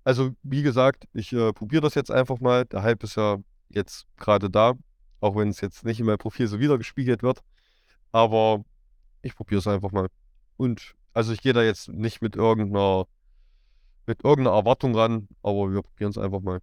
Also, 0.05 0.31
wie 0.43 0.63
gesagt, 0.63 1.05
ich 1.13 1.33
äh, 1.33 1.53
probiere 1.53 1.83
das 1.83 1.95
jetzt 1.95 2.11
einfach 2.11 2.41
mal. 2.41 2.65
Der 2.65 2.83
Hype 2.83 3.03
ist 3.05 3.17
ja 3.17 3.39
jetzt 3.69 4.07
gerade 4.17 4.51
da, 4.51 4.75
auch 5.21 5.37
wenn 5.37 5.49
es 5.49 5.61
jetzt 5.61 5.85
nicht 5.85 6.01
in 6.01 6.07
meinem 6.07 6.19
Profil 6.19 6.47
so 6.47 6.59
wiedergespiegelt 6.59 7.23
wird. 7.23 7.41
Aber 8.11 8.65
ich 9.23 9.37
probiere 9.37 9.61
es 9.61 9.67
einfach 9.67 9.93
mal. 9.93 10.09
Und 10.57 10.95
also 11.13 11.33
ich 11.33 11.43
gehe 11.43 11.53
da 11.53 11.63
jetzt 11.63 11.89
nicht 11.89 12.23
mit 12.23 12.37
irgendeiner 12.37 13.07
mit 14.07 14.25
irgendeiner 14.25 14.57
Erwartung 14.57 14.95
ran, 14.95 15.29
aber 15.43 15.73
wir 15.73 15.83
probieren 15.83 16.11
es 16.11 16.19
einfach 16.19 16.41
mal. 16.41 16.61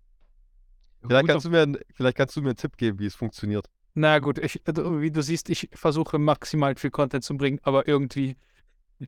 Vielleicht 1.02 1.28
kannst, 1.28 1.46
du 1.46 1.50
mir, 1.50 1.80
vielleicht 1.94 2.18
kannst 2.18 2.36
du 2.36 2.42
mir 2.42 2.50
einen 2.50 2.58
Tipp 2.58 2.76
geben, 2.76 3.00
wie 3.00 3.06
es 3.06 3.16
funktioniert. 3.16 3.68
Na 3.94 4.20
gut, 4.20 4.38
ich, 4.38 4.62
also, 4.68 5.02
wie 5.02 5.12
du 5.12 5.24
siehst, 5.24 5.50
ich 5.50 5.70
versuche 5.74 6.20
maximal 6.20 6.76
viel 6.76 6.92
Content 6.92 7.24
zu 7.24 7.38
bringen, 7.38 7.60
aber 7.64 7.88
irgendwie 7.88 8.36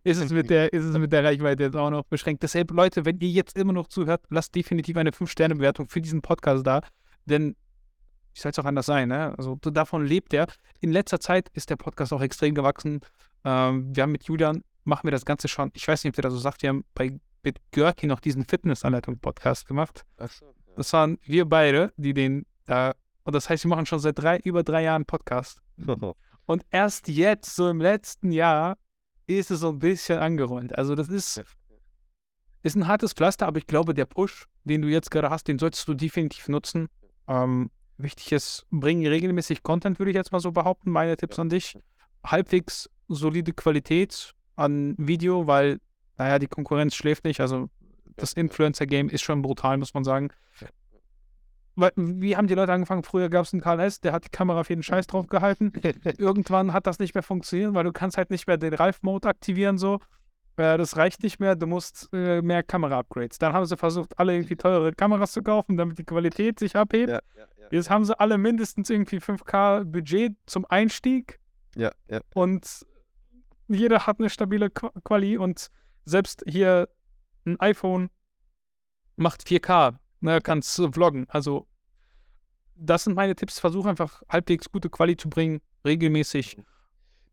ist 0.04 0.20
es 0.20 0.32
mit 0.32 0.50
der, 0.50 0.72
ist 0.74 0.84
es 0.84 0.98
mit 0.98 1.12
der 1.12 1.24
Reichweite 1.24 1.64
jetzt 1.64 1.76
auch 1.76 1.90
noch 1.90 2.04
beschränkt. 2.04 2.44
Deshalb, 2.44 2.72
Leute, 2.72 3.06
wenn 3.06 3.20
ihr 3.20 3.30
jetzt 3.30 3.58
immer 3.58 3.74
noch 3.74 3.88
zuhört, 3.88 4.22
lasst 4.30 4.56
definitiv 4.56 4.98
eine 4.98 5.12
5-Sterne-Bewertung 5.12 5.88
für 5.88 6.02
diesen 6.02 6.22
Podcast 6.22 6.66
da, 6.66 6.82
denn 7.26 7.56
wie 8.34 8.40
soll 8.40 8.52
es 8.52 8.60
auch 8.60 8.66
anders 8.66 8.86
sein, 8.86 9.10
ne? 9.10 9.34
Also 9.38 9.56
davon 9.56 10.06
lebt 10.06 10.34
er. 10.34 10.48
In 10.82 10.92
letzter 10.92 11.20
Zeit 11.20 11.50
ist 11.54 11.70
der 11.70 11.76
Podcast 11.76 12.14
auch 12.14 12.22
extrem 12.22 12.54
gewachsen. 12.54 13.02
Ähm, 13.44 13.96
wir 13.96 14.04
haben 14.04 14.12
mit 14.12 14.24
Julian, 14.26 14.64
machen 14.84 15.06
wir 15.06 15.12
das 15.12 15.26
Ganze 15.26 15.48
schon, 15.48 15.72
ich 15.74 15.88
weiß 15.88 16.04
nicht, 16.04 16.12
ob 16.12 16.16
der 16.16 16.24
das 16.24 16.34
so 16.34 16.40
sagt, 16.40 16.62
wir 16.62 16.70
haben 16.70 16.86
bei 16.94 17.20
mit 17.44 17.60
Görki 17.72 18.08
noch 18.08 18.20
diesen 18.20 18.46
Fitnessanleitung-Podcast 18.46 19.68
gemacht. 19.68 20.06
Achso. 20.18 20.54
Das 20.76 20.92
waren 20.94 21.18
wir 21.24 21.46
beide, 21.46 21.94
die 21.98 22.14
den 22.14 22.46
da, 22.66 22.94
und 23.24 23.34
das 23.34 23.50
heißt, 23.50 23.64
wir 23.66 23.70
machen 23.70 23.86
schon 23.86 24.00
seit 24.00 24.20
drei, 24.20 24.38
über 24.40 24.64
drei 24.64 24.84
Jahren 24.84 25.06
Podcast. 25.06 25.62
Und 26.46 26.66
erst 26.72 27.08
jetzt, 27.08 27.56
so 27.56 27.70
im 27.70 27.80
letzten 27.80 28.32
Jahr, 28.32 28.76
ist 29.38 29.52
es 29.52 29.60
so 29.60 29.70
ein 29.70 29.80
bisschen 29.80 30.20
angerollt. 30.20 30.78
Also 30.78 30.96
das 30.96 31.10
ist, 31.10 31.44
ist 32.64 32.76
ein 32.76 32.88
hartes 32.88 33.14
Pflaster, 33.14 33.48
aber 33.48 33.58
ich 33.60 33.68
glaube, 33.68 33.94
der 33.94 34.06
Push, 34.06 34.46
den 34.64 34.82
du 34.82 34.88
jetzt 34.88 35.12
gerade 35.12 35.30
hast, 35.30 35.48
den 35.48 35.60
solltest 35.60 35.88
du 35.88 35.94
definitiv 35.94 36.48
nutzen. 36.48 36.90
Ähm, 37.28 37.70
wichtig 37.98 38.32
ist, 38.32 38.66
bring 38.72 39.06
regelmäßig 39.06 39.64
Content, 39.64 40.00
würde 40.00 40.12
ich 40.12 40.16
jetzt 40.16 40.32
mal 40.32 40.40
so 40.40 40.52
behaupten. 40.52 40.90
Meine 40.92 41.16
Tipps 41.18 41.38
Ja. 41.38 41.42
an 41.42 41.50
dich. 41.50 41.78
Halbwegs 42.26 42.90
solide 43.08 43.54
Qualität 43.54 44.34
an 44.56 44.96
Video, 44.98 45.48
weil, 45.48 45.80
naja, 46.18 46.40
die 46.40 46.48
Konkurrenz 46.48 46.96
schläft 46.96 47.24
nicht. 47.24 47.40
Also 47.40 47.70
das 48.18 48.34
Influencer-Game 48.34 49.10
ist 49.10 49.22
schon 49.22 49.42
brutal, 49.42 49.78
muss 49.78 49.94
man 49.94 50.04
sagen. 50.04 50.30
Wie 51.96 52.36
haben 52.36 52.48
die 52.48 52.54
Leute 52.56 52.74
angefangen? 52.74 53.04
Früher 53.04 53.30
gab 53.30 53.46
es 53.46 53.54
einen 53.54 53.62
Karl 53.62 53.80
S., 53.80 54.00
der 54.02 54.12
hat 54.14 54.26
die 54.26 54.30
Kamera 54.30 54.62
auf 54.62 54.70
jeden 54.70 54.84
Scheiß 54.84 55.08
drauf 55.08 55.28
gehalten. 55.28 55.72
Irgendwann 56.18 56.74
hat 56.74 56.88
das 56.88 57.00
nicht 57.00 57.14
mehr 57.14 57.24
funktioniert, 57.24 57.74
weil 57.74 57.84
du 57.84 57.92
kannst 57.92 58.18
halt 58.18 58.30
nicht 58.32 58.48
mehr 58.48 58.58
den 58.58 58.74
Ralf-Mode 58.74 59.28
aktivieren 59.28 59.78
so. 59.78 59.96
Äh, 60.58 60.78
das 60.78 60.98
reicht 60.98 61.24
nicht 61.24 61.40
mehr, 61.40 61.56
du 61.56 61.68
musst 61.68 62.10
äh, 62.14 62.42
mehr 62.42 62.64
Kamera-Upgrades. 62.64 63.38
Dann 63.38 63.54
haben 63.54 63.66
sie 63.66 63.78
versucht, 63.78 64.18
alle 64.20 64.34
irgendwie 64.36 64.56
teure 64.56 64.92
Kameras 64.94 65.32
zu 65.32 65.42
kaufen, 65.44 65.78
damit 65.78 65.98
die 65.98 66.04
Qualität 66.04 66.60
sich 66.60 66.76
abhebt. 66.76 67.10
Ja, 67.12 67.20
ja, 67.38 67.46
ja. 67.60 67.68
Jetzt 67.72 67.90
haben 67.90 68.04
sie 68.06 68.20
alle 68.20 68.38
mindestens 68.38 68.90
irgendwie 68.90 69.18
5K 69.20 69.86
Budget 69.86 70.34
zum 70.48 70.66
Einstieg 70.66 71.40
Ja, 71.76 71.92
ja. 72.10 72.20
und 72.34 72.86
jeder 73.68 74.08
hat 74.08 74.20
eine 74.20 74.30
stabile 74.30 74.68
Qu- 74.68 74.92
Quali 75.04 75.38
und 75.38 75.70
selbst 76.04 76.44
hier 76.48 76.90
ein 77.46 77.60
iPhone 77.60 78.10
macht 79.16 79.44
4K, 79.44 79.96
ne, 80.22 80.42
kannst 80.42 80.78
du 80.78 80.92
vloggen. 80.92 81.26
Also 81.30 81.68
das 82.76 83.04
sind 83.04 83.16
meine 83.16 83.36
Tipps. 83.36 83.60
Versuch 83.60 83.86
einfach 83.86 84.22
halbwegs 84.30 84.72
gute 84.72 84.90
Quali 84.90 85.18
zu 85.18 85.30
bringen, 85.30 85.62
regelmäßig. 85.86 86.58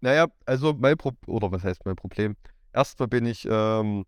Naja, 0.00 0.26
also 0.44 0.74
mein 0.74 0.96
Problem, 0.96 1.34
oder 1.34 1.50
was 1.52 1.64
heißt 1.64 1.84
mein 1.84 1.96
Problem? 1.96 2.36
Erstmal 2.72 3.08
bin 3.08 3.26
ich 3.26 3.46
ähm, 3.50 4.04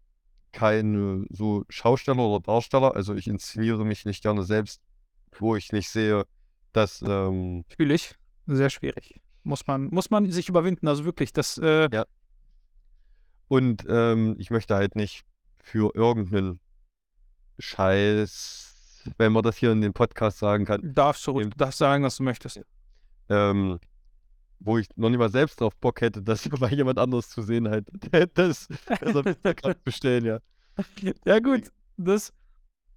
kein 0.53 1.23
äh, 1.23 1.27
so 1.31 1.65
Schausteller 1.69 2.27
oder 2.27 2.41
Darsteller, 2.41 2.95
also 2.95 3.15
ich 3.15 3.27
inszeniere 3.27 3.85
mich 3.85 4.05
nicht 4.05 4.23
gerne 4.23 4.43
selbst, 4.43 4.81
wo 5.39 5.57
ich 5.57 5.73
nicht 5.73 5.89
sehe, 5.89 6.25
dass, 6.73 7.03
ähm, 7.03 7.65
Fühle 7.77 7.95
ich. 7.95 8.15
Sehr 8.47 8.71
schwierig. 8.71 9.21
Muss 9.43 9.67
man, 9.67 9.87
muss 9.87 10.11
man 10.11 10.31
sich 10.31 10.49
überwinden. 10.49 10.89
Also 10.89 11.05
wirklich, 11.05 11.33
das 11.33 11.59
äh, 11.59 11.89
und 13.49 13.87
ähm, 13.89 14.37
ich 14.39 14.51
möchte 14.51 14.75
halt 14.75 14.95
nicht 14.95 15.25
für 15.59 15.95
irgendeinen 15.95 16.61
Scheiß, 17.59 18.68
wenn 19.17 19.33
man 19.33 19.43
das 19.43 19.57
hier 19.57 19.73
in 19.73 19.81
den 19.81 19.93
Podcast 19.93 20.39
sagen 20.39 20.65
kann, 20.65 20.81
darfst 20.95 21.27
du 21.27 21.33
ruhig, 21.33 21.49
darfst 21.57 21.79
sagen, 21.79 22.05
was 22.05 22.17
du 22.17 22.23
möchtest. 22.23 22.61
ähm, 23.29 23.79
wo 24.61 24.79
ich 24.79 24.89
noch 24.97 25.09
nicht 25.09 25.19
mal 25.19 25.31
selbst 25.31 25.61
drauf 25.61 25.75
Bock 25.77 26.01
hätte, 26.01 26.23
das 26.23 26.49
bei 26.61 26.71
jemand 26.71 26.99
anderes 26.99 27.29
zu 27.29 27.43
sehen 27.43 27.69
halt. 27.69 27.89
Das, 28.35 28.69
das 28.89 29.57
gerade 29.57 29.81
bestellen, 29.85 30.25
ja. 30.25 30.39
Ja, 31.25 31.39
gut. 31.39 31.71
Das, 31.97 32.33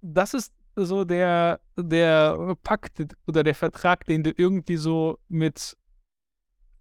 das 0.00 0.34
ist 0.34 0.52
so 0.76 1.04
der, 1.04 1.60
der 1.76 2.56
Pakt 2.62 3.04
oder 3.26 3.42
der 3.42 3.54
Vertrag, 3.54 4.06
den 4.06 4.22
du 4.22 4.32
irgendwie 4.36 4.76
so 4.76 5.18
mit, 5.28 5.76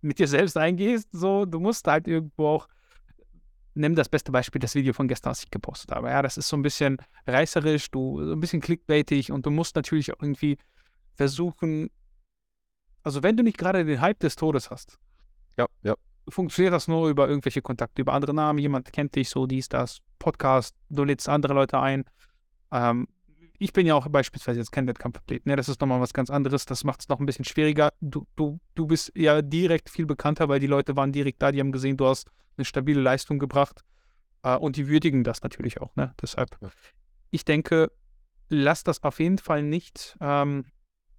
mit 0.01 0.19
dir 0.19 0.27
selbst 0.27 0.57
eingehst. 0.57 1.09
So, 1.11 1.45
du 1.45 1.59
musst 1.59 1.88
halt 1.88 2.07
irgendwo 2.07 2.47
auch. 2.47 2.67
Nimm 3.74 3.95
das 3.95 4.09
beste 4.09 4.32
Beispiel, 4.32 4.59
das 4.59 4.76
Video 4.76 4.93
von 4.93 5.07
gestern, 5.07 5.32
was 5.32 5.43
ich 5.43 5.51
gepostet 5.51 5.91
habe. 5.91 6.09
Ja, 6.09 6.22
das 6.22 6.38
ist 6.38 6.49
so 6.49 6.57
ein 6.57 6.61
bisschen 6.61 6.97
reißerisch, 7.26 7.89
du, 7.91 8.26
so 8.26 8.34
ein 8.34 8.39
bisschen 8.39 8.61
clickbaitig 8.61 9.32
und 9.32 9.45
du 9.45 9.51
musst 9.51 9.76
natürlich 9.76 10.13
auch 10.13 10.22
irgendwie 10.22 10.57
versuchen. 11.15 11.89
Also, 13.03 13.24
wenn 13.24 13.38
du 13.38 13.43
nicht 13.43 13.57
gerade 13.57 13.86
den 13.86 14.01
Hype 14.01 14.19
des 14.19 14.36
Todes 14.36 14.69
hast, 14.69 14.99
Ja, 15.57 15.67
ja. 15.84 15.95
funktioniert 16.28 16.74
das 16.74 16.88
nur 16.88 17.09
über 17.09 17.28
irgendwelche 17.30 17.61
Kontakte, 17.61 18.01
über 18.01 18.13
andere 18.13 18.34
Namen, 18.34 18.59
jemand 18.59 18.91
kennt 18.91 19.15
dich, 19.15 19.30
so 19.30 19.47
dies, 19.47 19.69
das, 19.69 19.99
Podcast, 20.19 20.76
du 20.89 21.03
lädst 21.03 21.28
andere 21.30 21.53
Leute 21.53 21.80
ein. 21.80 22.03
Ähm, 22.72 23.07
ich 23.57 23.74
bin 23.74 23.86
ja 23.86 23.95
auch 23.95 24.07
beispielsweise 24.07 24.59
jetzt 24.59 24.72
kein 24.72 24.88
Wettkampfathlet, 24.88 25.45
ne? 25.45 25.55
das 25.55 25.69
ist 25.69 25.80
nochmal 25.82 26.01
was 26.01 26.13
ganz 26.13 26.30
anderes, 26.30 26.65
das 26.65 26.84
macht 26.84 27.01
es 27.01 27.09
noch 27.09 27.19
ein 27.19 27.26
bisschen 27.26 27.45
schwieriger. 27.45 27.91
Du, 28.01 28.26
du, 28.36 28.59
du 28.76 28.88
bist 28.88 29.11
ja 29.15 29.41
direkt 29.41 29.89
viel 29.89 30.05
bekannter, 30.05 30.49
weil 30.49 30.59
die 30.59 30.67
Leute 30.67 30.95
waren 30.95 31.11
direkt 31.11 31.41
da, 31.41 31.51
die 31.51 31.59
haben 31.59 31.72
gesehen, 31.72 31.95
du 31.97 32.07
hast 32.07 32.28
eine 32.57 32.65
stabile 32.65 33.01
Leistung 33.01 33.39
gebracht 33.39 33.83
äh, 34.43 34.55
und 34.55 34.75
die 34.75 34.87
würdigen 34.87 35.23
das 35.23 35.41
natürlich 35.41 35.81
auch, 35.81 35.95
ne? 35.95 36.13
deshalb. 36.21 36.57
Ja. 36.61 36.69
Ich 37.29 37.45
denke, 37.45 37.91
lass 38.49 38.83
das 38.83 39.03
auf 39.03 39.19
jeden 39.19 39.37
Fall 39.37 39.63
nicht 39.63 40.17
ähm, 40.19 40.65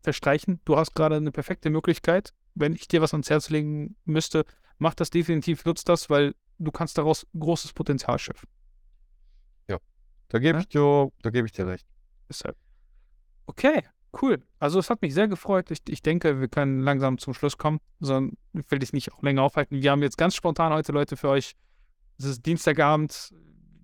verstreichen. 0.02 0.60
Du 0.64 0.76
hast 0.76 0.94
gerade 0.94 1.16
eine 1.16 1.32
perfekte 1.32 1.70
Möglichkeit. 1.70 2.34
Wenn 2.54 2.74
ich 2.74 2.86
dir 2.88 3.00
was 3.00 3.14
ans 3.14 3.30
Herz 3.30 3.48
legen 3.48 3.96
müsste, 4.04 4.44
mach 4.78 4.94
das 4.94 5.10
definitiv, 5.10 5.64
nutz 5.64 5.84
das, 5.84 6.10
weil 6.10 6.34
du 6.58 6.70
kannst 6.70 6.98
daraus 6.98 7.26
großes 7.34 7.72
Potenzial 7.72 8.18
schöpfen. 8.18 8.48
Da 10.32 10.38
gebe 10.38 10.56
Ja? 10.56 10.60
ich 10.62 10.68
dir, 10.68 11.12
da 11.20 11.28
gebe 11.28 11.46
ich 11.46 11.52
dir 11.52 11.66
recht. 11.66 11.86
Deshalb. 12.26 12.56
Okay, 13.44 13.82
cool. 14.20 14.42
Also 14.58 14.78
es 14.78 14.90
hat 14.90 15.00
mich 15.02 15.14
sehr 15.14 15.28
gefreut. 15.28 15.70
Ich, 15.70 15.80
ich 15.88 16.02
denke, 16.02 16.40
wir 16.40 16.48
können 16.48 16.80
langsam 16.80 17.18
zum 17.18 17.34
Schluss 17.34 17.56
kommen. 17.58 17.78
Sondern 18.00 18.36
ich 18.52 18.70
will 18.70 18.78
dich 18.78 18.92
nicht 18.92 19.12
auch 19.12 19.22
länger 19.22 19.42
aufhalten. 19.42 19.80
Wir 19.82 19.90
haben 19.90 20.02
jetzt 20.02 20.18
ganz 20.18 20.34
spontan 20.34 20.72
heute 20.72 20.92
Leute 20.92 21.16
für 21.16 21.28
euch. 21.28 21.52
Es 22.18 22.24
ist 22.26 22.44
Dienstagabend. 22.46 23.32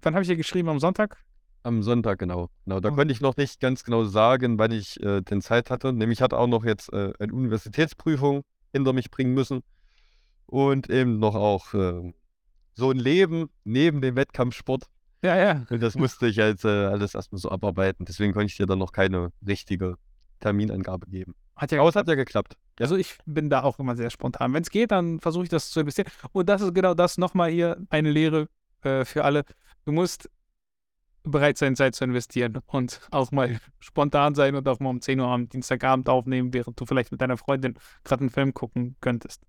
Wann 0.03 0.15
habe 0.15 0.23
ich 0.23 0.29
hier 0.29 0.37
geschrieben? 0.37 0.69
Am 0.69 0.79
Sonntag? 0.81 1.17
Am 1.65 1.83
Sonntag, 1.83 2.19
genau. 2.19 2.51
Genau, 2.65 2.81
da 2.81 2.91
Oh. 2.91 2.95
konnte 2.95 3.13
ich 3.13 3.21
noch 3.21 3.37
nicht 3.37 3.61
ganz 3.61 3.85
genau 3.85 4.05
sagen, 4.05 4.59
wann 4.59 4.71
ich 4.71 5.01
äh, 5.03 5.23
denn 5.23 5.41
Zeit 5.41 5.71
hatte. 5.71 5.93
Nämlich 5.93 6.23
hatte 6.23 6.39
auch 6.39 6.47
noch 6.47 6.65
jetzt 6.65 6.93
äh, 6.93 7.13
eine 7.19 7.33
Universitätsprüfung 7.33 8.43
hinter 8.73 8.93
mich 8.93 9.11
bringen 9.11 9.35
müssen. 9.35 9.63
Und 10.47 10.89
eben 10.89 11.19
noch 11.19 11.35
auch 11.35 11.75
äh, 11.75 12.13
so 12.75 12.91
ein 12.91 12.99
Leben 12.99 13.51
neben 13.65 14.01
dem 14.01 14.17
Wettkampfsport. 14.17 14.85
Ja, 15.23 15.37
ja. 15.37 15.67
Und 15.69 15.83
das 15.83 15.97
musste 15.97 16.29
ich 16.29 16.37
jetzt 16.37 16.65
äh, 16.65 16.69
alles 16.69 17.15
erstmal 17.15 17.41
so 17.41 17.51
abarbeiten. 17.51 18.05
Deswegen 18.07 18.33
konnte 18.33 18.47
ich 18.47 18.57
dir 18.57 18.67
dann 18.67 18.79
noch 18.79 18.93
keine 18.93 19.31
richtige 19.47 19.97
Terminangabe 20.41 21.07
geben. 21.09 21.35
Hat 21.57 21.73
ja 21.73 21.81
Aber 21.81 21.89
es 21.89 21.97
hat 21.97 22.09
ja 22.09 22.15
geklappt. 22.15 22.57
Ja. 22.79 22.85
Also 22.85 22.97
ich 22.97 23.19
bin 23.27 23.51
da 23.51 23.63
auch 23.63 23.79
immer 23.79 23.97
sehr 23.97 24.11
spontan. 24.11 24.53
Wenn 24.55 24.63
es 24.63 24.71
geht, 24.71 24.93
dann 24.93 25.21
versuche 25.21 25.45
ich 25.45 25.49
das 25.49 25.71
zu 25.71 25.81
investieren. 25.81 26.09
Und 26.33 26.49
das 26.49 26.63
ist 26.63 26.75
genau 26.75 26.95
das 26.95 27.19
nochmal 27.19 27.51
hier 27.51 27.77
eine 27.91 28.11
Lehre 28.11 28.49
äh, 28.83 29.05
für 29.05 29.25
alle. 29.25 29.45
Du 29.85 29.93
musst 29.93 30.31
bereit 31.25 31.59
sein, 31.59 31.77
Zeit 31.77 31.95
zu 31.95 32.05
investieren 32.05 32.61
und 32.67 33.01
auch 33.11 33.33
mal 33.33 33.59
spontan 33.81 34.35
sein 34.35 34.55
und 34.55 34.69
auch 34.69 34.81
mal 34.81 34.91
um 34.91 35.01
10 35.01 35.21
Uhr 35.21 35.27
am 35.27 35.49
Dienstagabend 35.49 36.09
aufnehmen, 36.09 36.53
während 36.55 36.81
du 36.81 36.87
vielleicht 36.87 37.11
mit 37.11 37.21
deiner 37.21 37.37
Freundin 37.37 37.75
gerade 38.05 38.21
einen 38.21 38.31
Film 38.31 38.55
gucken 38.55 38.97
könntest. 39.01 39.43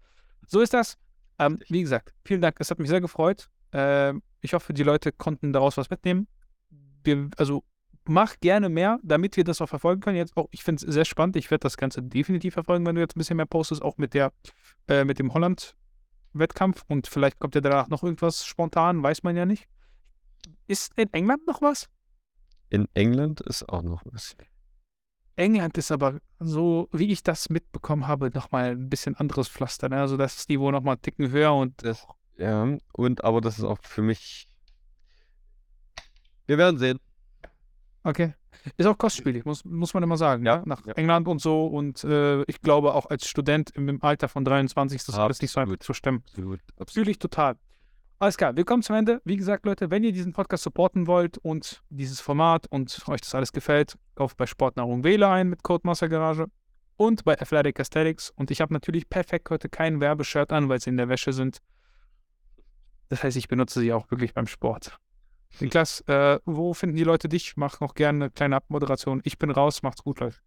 So 0.48 0.62
ist 0.62 0.74
das. 0.74 0.98
Ähm, 1.38 1.60
wie 1.70 1.82
gesagt, 1.82 2.14
vielen 2.26 2.42
Dank. 2.42 2.58
Es 2.60 2.70
hat 2.72 2.80
mich 2.80 2.90
sehr 2.90 3.02
gefreut. 3.02 3.50
Ähm, 3.72 4.24
ich 4.42 4.54
hoffe, 4.54 4.74
die 4.74 4.84
Leute 4.84 5.12
konnten 5.12 5.54
daraus 5.54 5.78
was 5.78 5.90
mitnehmen. 5.90 6.28
Wir, 7.04 7.30
also 7.38 7.64
mach 8.06 8.40
gerne 8.40 8.70
mehr, 8.70 9.00
damit 9.04 9.38
wir 9.38 9.44
das 9.44 9.62
auch 9.62 9.70
verfolgen 9.70 10.02
können. 10.02 10.18
Jetzt 10.18 10.36
auch, 10.38 10.48
ich 10.52 10.64
finde 10.64 10.86
es 10.86 10.94
sehr 10.94 11.06
spannend. 11.06 11.36
Ich 11.36 11.52
werde 11.52 11.62
das 11.62 11.78
Ganze 11.78 12.02
definitiv 12.02 12.54
verfolgen, 12.54 12.86
wenn 12.86 12.96
du 12.96 13.02
jetzt 13.02 13.16
ein 13.16 13.20
bisschen 13.20 13.38
mehr 13.38 13.46
postest, 13.46 13.82
auch 13.82 13.98
mit 13.98 14.14
der, 14.14 14.32
äh, 14.88 15.04
mit 15.04 15.20
dem 15.20 15.34
Holland-Wettkampf. 15.34 16.84
Und 16.88 17.08
vielleicht 17.08 17.40
kommt 17.40 17.56
ja 17.56 17.62
danach 17.62 17.88
noch 17.88 18.04
irgendwas 18.04 18.46
spontan, 18.46 19.04
weiß 19.04 19.24
man 19.24 19.36
ja 19.36 19.46
nicht. 19.46 19.68
Ist 20.68 20.94
in 20.96 21.12
England 21.14 21.46
noch 21.48 21.62
was? 21.62 21.90
In 22.70 22.88
England 22.94 23.42
ist 23.42 23.68
auch 23.68 23.82
noch 23.82 24.04
was. 24.06 24.36
England 25.36 25.78
ist 25.78 25.92
aber 25.92 26.20
so, 26.40 26.90
wie 26.92 27.12
ich 27.12 27.24
das 27.24 27.50
mitbekommen 27.50 28.08
habe, 28.08 28.30
nochmal 28.34 28.72
ein 28.72 28.90
bisschen 28.90 29.16
anderes 29.16 29.48
Pflaster. 29.48 29.90
Ne? 29.90 30.00
Also 30.00 30.18
das 30.18 30.36
ist 30.36 30.50
Niveau 30.50 30.70
nochmal 30.70 30.96
einen 30.96 31.02
Ticken 31.02 31.32
höher 31.32 31.56
und 31.56 31.84
Das, 31.84 32.06
ja, 32.38 32.78
und 32.94 33.24
aber 33.24 33.42
das 33.42 33.58
ist 33.58 33.64
auch 33.64 33.80
für 33.82 34.02
mich. 34.02 34.48
Wir 36.46 36.58
werden 36.58 36.78
sehen. 36.78 37.00
Okay. 38.10 38.34
Ist 38.76 38.88
auch 38.88 38.98
kostspielig, 38.98 39.46
muss, 39.46 39.64
muss 39.64 39.94
man 39.94 40.04
immer 40.04 40.18
sagen. 40.18 40.46
Ja, 40.46 40.58
ne? 40.58 40.64
Nach 40.66 40.86
ja. 40.86 40.94
England 40.94 41.28
und 41.28 41.40
so. 41.40 41.68
Und 41.68 42.04
äh, 42.04 42.42
ich 42.44 42.62
glaube, 42.62 42.94
auch 42.94 43.06
als 43.06 43.28
Student 43.28 43.72
im, 43.76 44.02
Alter 44.04 44.28
von 44.28 44.44
23 44.44 44.98
ist 44.98 45.08
das 45.08 45.16
alles 45.16 45.42
nicht 45.42 45.52
so 45.52 45.60
einfach 45.60 45.76
Absolut. 45.76 45.84
zu 45.84 45.94
stemmen. 45.94 46.24
Absolut. 46.28 46.60
absolut. 46.72 46.92
Fühle 46.92 47.12
ich 47.12 47.20
total. 47.20 47.56
Alles 48.22 48.36
klar, 48.36 48.56
wir 48.58 48.66
kommen 48.66 48.84
zum 48.84 48.98
Ende. 48.98 49.22
Wie 49.24 49.38
gesagt, 49.38 49.66
Leute, 49.66 49.92
wenn 49.92 50.04
ihr 50.04 50.12
diesen 50.12 50.34
Podcast 50.34 50.64
supporten 50.64 51.08
wollt 51.08 51.38
und 51.38 51.82
dieses 51.90 52.20
Format 52.20 52.68
und 52.70 53.08
euch 53.08 53.22
das 53.22 53.34
alles 53.34 53.54
gefällt, 53.54 53.96
kauft 54.16 54.36
bei 54.36 54.46
Sportnahrung 54.46 55.06
Wähle 55.06 55.30
ein 55.30 55.48
mit 55.48 55.64
Code 55.64 55.84
Garage 56.10 56.48
und 56.98 57.24
bei 57.24 57.40
Athletic 57.40 57.80
Aesthetics. 57.80 58.30
Und 58.32 58.52
ich 58.52 58.60
habe 58.60 58.74
natürlich 58.74 59.10
perfekt 59.10 59.50
heute 59.52 59.70
kein 59.70 60.02
Werbeshirt 60.02 60.52
an, 60.52 60.68
weil 60.68 60.82
sie 60.82 60.90
in 60.90 60.98
der 60.98 61.08
Wäsche 61.08 61.32
sind. 61.32 61.60
Das 63.08 63.24
heißt, 63.24 63.38
ich 63.38 63.48
benutze 63.48 63.80
sie 63.80 63.94
auch 63.94 64.12
wirklich 64.12 64.34
beim 64.34 64.48
Sport. 64.48 65.00
Niklas, 65.60 66.02
äh, 66.08 66.40
wo 66.46 66.74
finden 66.74 66.96
die 66.96 67.04
Leute 67.04 67.28
dich? 67.28 67.58
Mach 67.58 67.80
noch 67.82 67.94
gerne 67.94 68.26
eine 68.26 68.32
kleine 68.32 68.56
Abmoderation. 68.56 69.22
Ich 69.24 69.38
bin 69.38 69.52
raus, 69.52 69.84
macht's 69.84 70.04
gut, 70.04 70.20
Leute. 70.20 70.38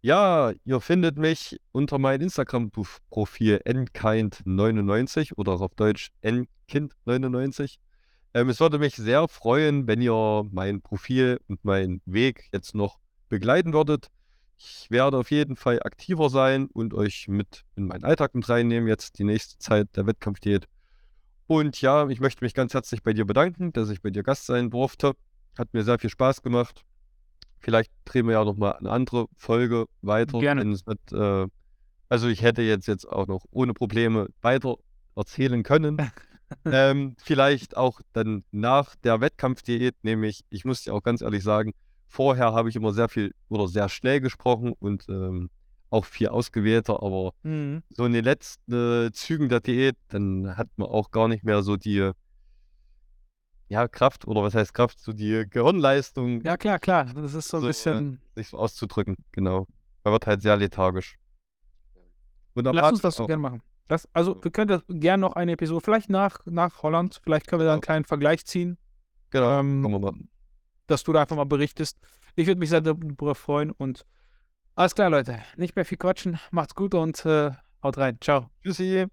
Ja, 0.00 0.52
ihr 0.64 0.80
findet 0.80 1.18
mich 1.18 1.58
unter 1.72 1.98
meinem 1.98 2.22
Instagram-Profil 2.22 3.62
nkind99 3.66 5.32
oder 5.36 5.52
auf 5.60 5.74
Deutsch 5.74 6.10
nkind99. 6.22 7.78
Ähm, 8.32 8.48
es 8.48 8.60
würde 8.60 8.78
mich 8.78 8.94
sehr 8.94 9.26
freuen, 9.26 9.88
wenn 9.88 10.00
ihr 10.00 10.46
mein 10.52 10.82
Profil 10.82 11.40
und 11.48 11.64
meinen 11.64 12.00
Weg 12.06 12.48
jetzt 12.52 12.74
noch 12.76 12.98
begleiten 13.28 13.72
würdet. 13.72 14.08
Ich 14.56 14.86
werde 14.90 15.18
auf 15.18 15.30
jeden 15.30 15.56
Fall 15.56 15.80
aktiver 15.82 16.30
sein 16.30 16.66
und 16.66 16.94
euch 16.94 17.26
mit 17.26 17.64
in 17.74 17.86
meinen 17.86 18.04
Alltag 18.04 18.34
mit 18.34 18.48
reinnehmen, 18.48 18.88
jetzt 18.88 19.18
die 19.18 19.24
nächste 19.24 19.58
Zeit 19.58 19.96
der 19.96 20.06
Wettkampfdiät. 20.06 20.66
Und 21.48 21.80
ja, 21.80 22.06
ich 22.08 22.20
möchte 22.20 22.44
mich 22.44 22.52
ganz 22.52 22.74
herzlich 22.74 23.02
bei 23.02 23.14
dir 23.14 23.24
bedanken, 23.24 23.72
dass 23.72 23.88
ich 23.88 24.02
bei 24.02 24.10
dir 24.10 24.22
Gast 24.22 24.44
sein 24.44 24.68
durfte. 24.68 25.14
Hat 25.58 25.72
mir 25.72 25.82
sehr 25.82 25.98
viel 25.98 26.10
Spaß 26.10 26.42
gemacht. 26.42 26.84
Vielleicht 27.58 27.90
drehen 28.04 28.26
wir 28.26 28.34
ja 28.34 28.44
noch 28.44 28.56
mal 28.56 28.72
eine 28.72 28.90
andere 28.90 29.26
Folge 29.34 29.86
weiter. 30.02 30.38
Gerne. 30.40 30.64
Mit, 30.64 31.12
äh, 31.12 31.46
also 32.10 32.28
ich 32.28 32.42
hätte 32.42 32.60
jetzt, 32.60 32.86
jetzt 32.86 33.06
auch 33.06 33.26
noch 33.26 33.46
ohne 33.50 33.72
Probleme 33.72 34.28
weiter 34.42 34.76
erzählen 35.16 35.62
können. 35.62 35.96
ähm, 36.66 37.16
vielleicht 37.18 37.78
auch 37.78 38.02
dann 38.12 38.44
nach 38.52 38.94
der 38.96 39.22
Wettkampfdiät, 39.22 39.96
nämlich, 40.02 40.44
ich 40.50 40.66
muss 40.66 40.82
dir 40.82 40.92
auch 40.92 41.02
ganz 41.02 41.22
ehrlich 41.22 41.42
sagen, 41.42 41.72
vorher 42.08 42.52
habe 42.52 42.68
ich 42.68 42.76
immer 42.76 42.92
sehr 42.92 43.08
viel 43.08 43.34
oder 43.48 43.68
sehr 43.68 43.88
schnell 43.88 44.20
gesprochen 44.20 44.74
und 44.78 45.06
ähm, 45.08 45.48
auch 45.90 46.04
viel 46.04 46.28
ausgewählter, 46.28 47.02
aber 47.02 47.32
Mhm. 47.42 47.82
so 47.90 48.04
in 48.04 48.12
den 48.12 48.24
letzten 48.24 49.06
äh, 49.06 49.12
Zügen 49.12 49.48
der 49.48 49.60
Diät, 49.60 49.96
dann 50.08 50.56
hat 50.56 50.68
man 50.76 50.88
auch 50.88 51.10
gar 51.10 51.28
nicht 51.28 51.44
mehr 51.44 51.62
so 51.62 51.76
die 51.76 52.10
ja, 53.70 53.86
Kraft 53.88 54.26
oder 54.26 54.42
was 54.42 54.54
heißt 54.54 54.72
Kraft, 54.72 54.98
so 54.98 55.12
die 55.12 55.44
Gehirnleistung, 55.48 56.40
Ja, 56.42 56.56
klar, 56.56 56.78
klar. 56.78 57.04
Das 57.14 57.34
ist 57.34 57.48
so 57.48 57.58
ein 57.58 57.60
So, 57.60 57.66
äh, 57.66 57.70
bisschen. 57.70 58.20
sich 58.34 58.48
so 58.48 58.58
auszudrücken. 58.58 59.16
Genau. 59.32 59.66
Man 60.04 60.12
wird 60.12 60.26
halt 60.26 60.40
sehr 60.40 60.56
lethargisch. 60.56 61.16
Wunderbar. 62.54 62.82
Lass 62.82 62.92
uns 62.92 63.00
das 63.02 63.16
so 63.16 63.24
Auch- 63.24 63.26
gerne 63.26 63.42
machen. 63.42 63.62
Das, 63.88 64.06
also, 64.12 64.42
wir 64.42 64.50
können 64.50 64.68
das 64.68 64.82
gerne 64.88 65.20
noch 65.22 65.32
eine 65.34 65.52
Episode, 65.52 65.82
vielleicht 65.82 66.10
nach, 66.10 66.40
nach 66.44 66.82
Holland, 66.82 67.20
vielleicht 67.22 67.46
können 67.46 67.60
wir 67.60 67.66
da 67.66 67.72
einen 67.72 67.80
Genau. 67.80 67.86
kleinen 67.86 68.04
Vergleich 68.04 68.44
ziehen, 68.44 68.76
Genau. 69.30 69.60
ähm, 69.60 70.28
dass 70.86 71.04
du 71.04 71.12
da 71.14 71.22
einfach 71.22 71.36
mal 71.36 71.44
berichtest. 71.44 71.98
Ich 72.36 72.46
würde 72.46 72.58
mich 72.58 72.68
sehr 72.68 72.82
darüber 72.82 73.34
freuen 73.34 73.70
und 73.70 74.04
alles 74.78 74.94
klar, 74.94 75.10
Leute. 75.10 75.40
Nicht 75.56 75.74
mehr 75.74 75.84
viel 75.84 75.98
quatschen. 75.98 76.38
Macht's 76.52 76.76
gut 76.76 76.94
und 76.94 77.24
äh, 77.26 77.50
haut 77.82 77.98
rein. 77.98 78.18
Ciao. 78.20 78.48
Tschüssi. 78.62 79.06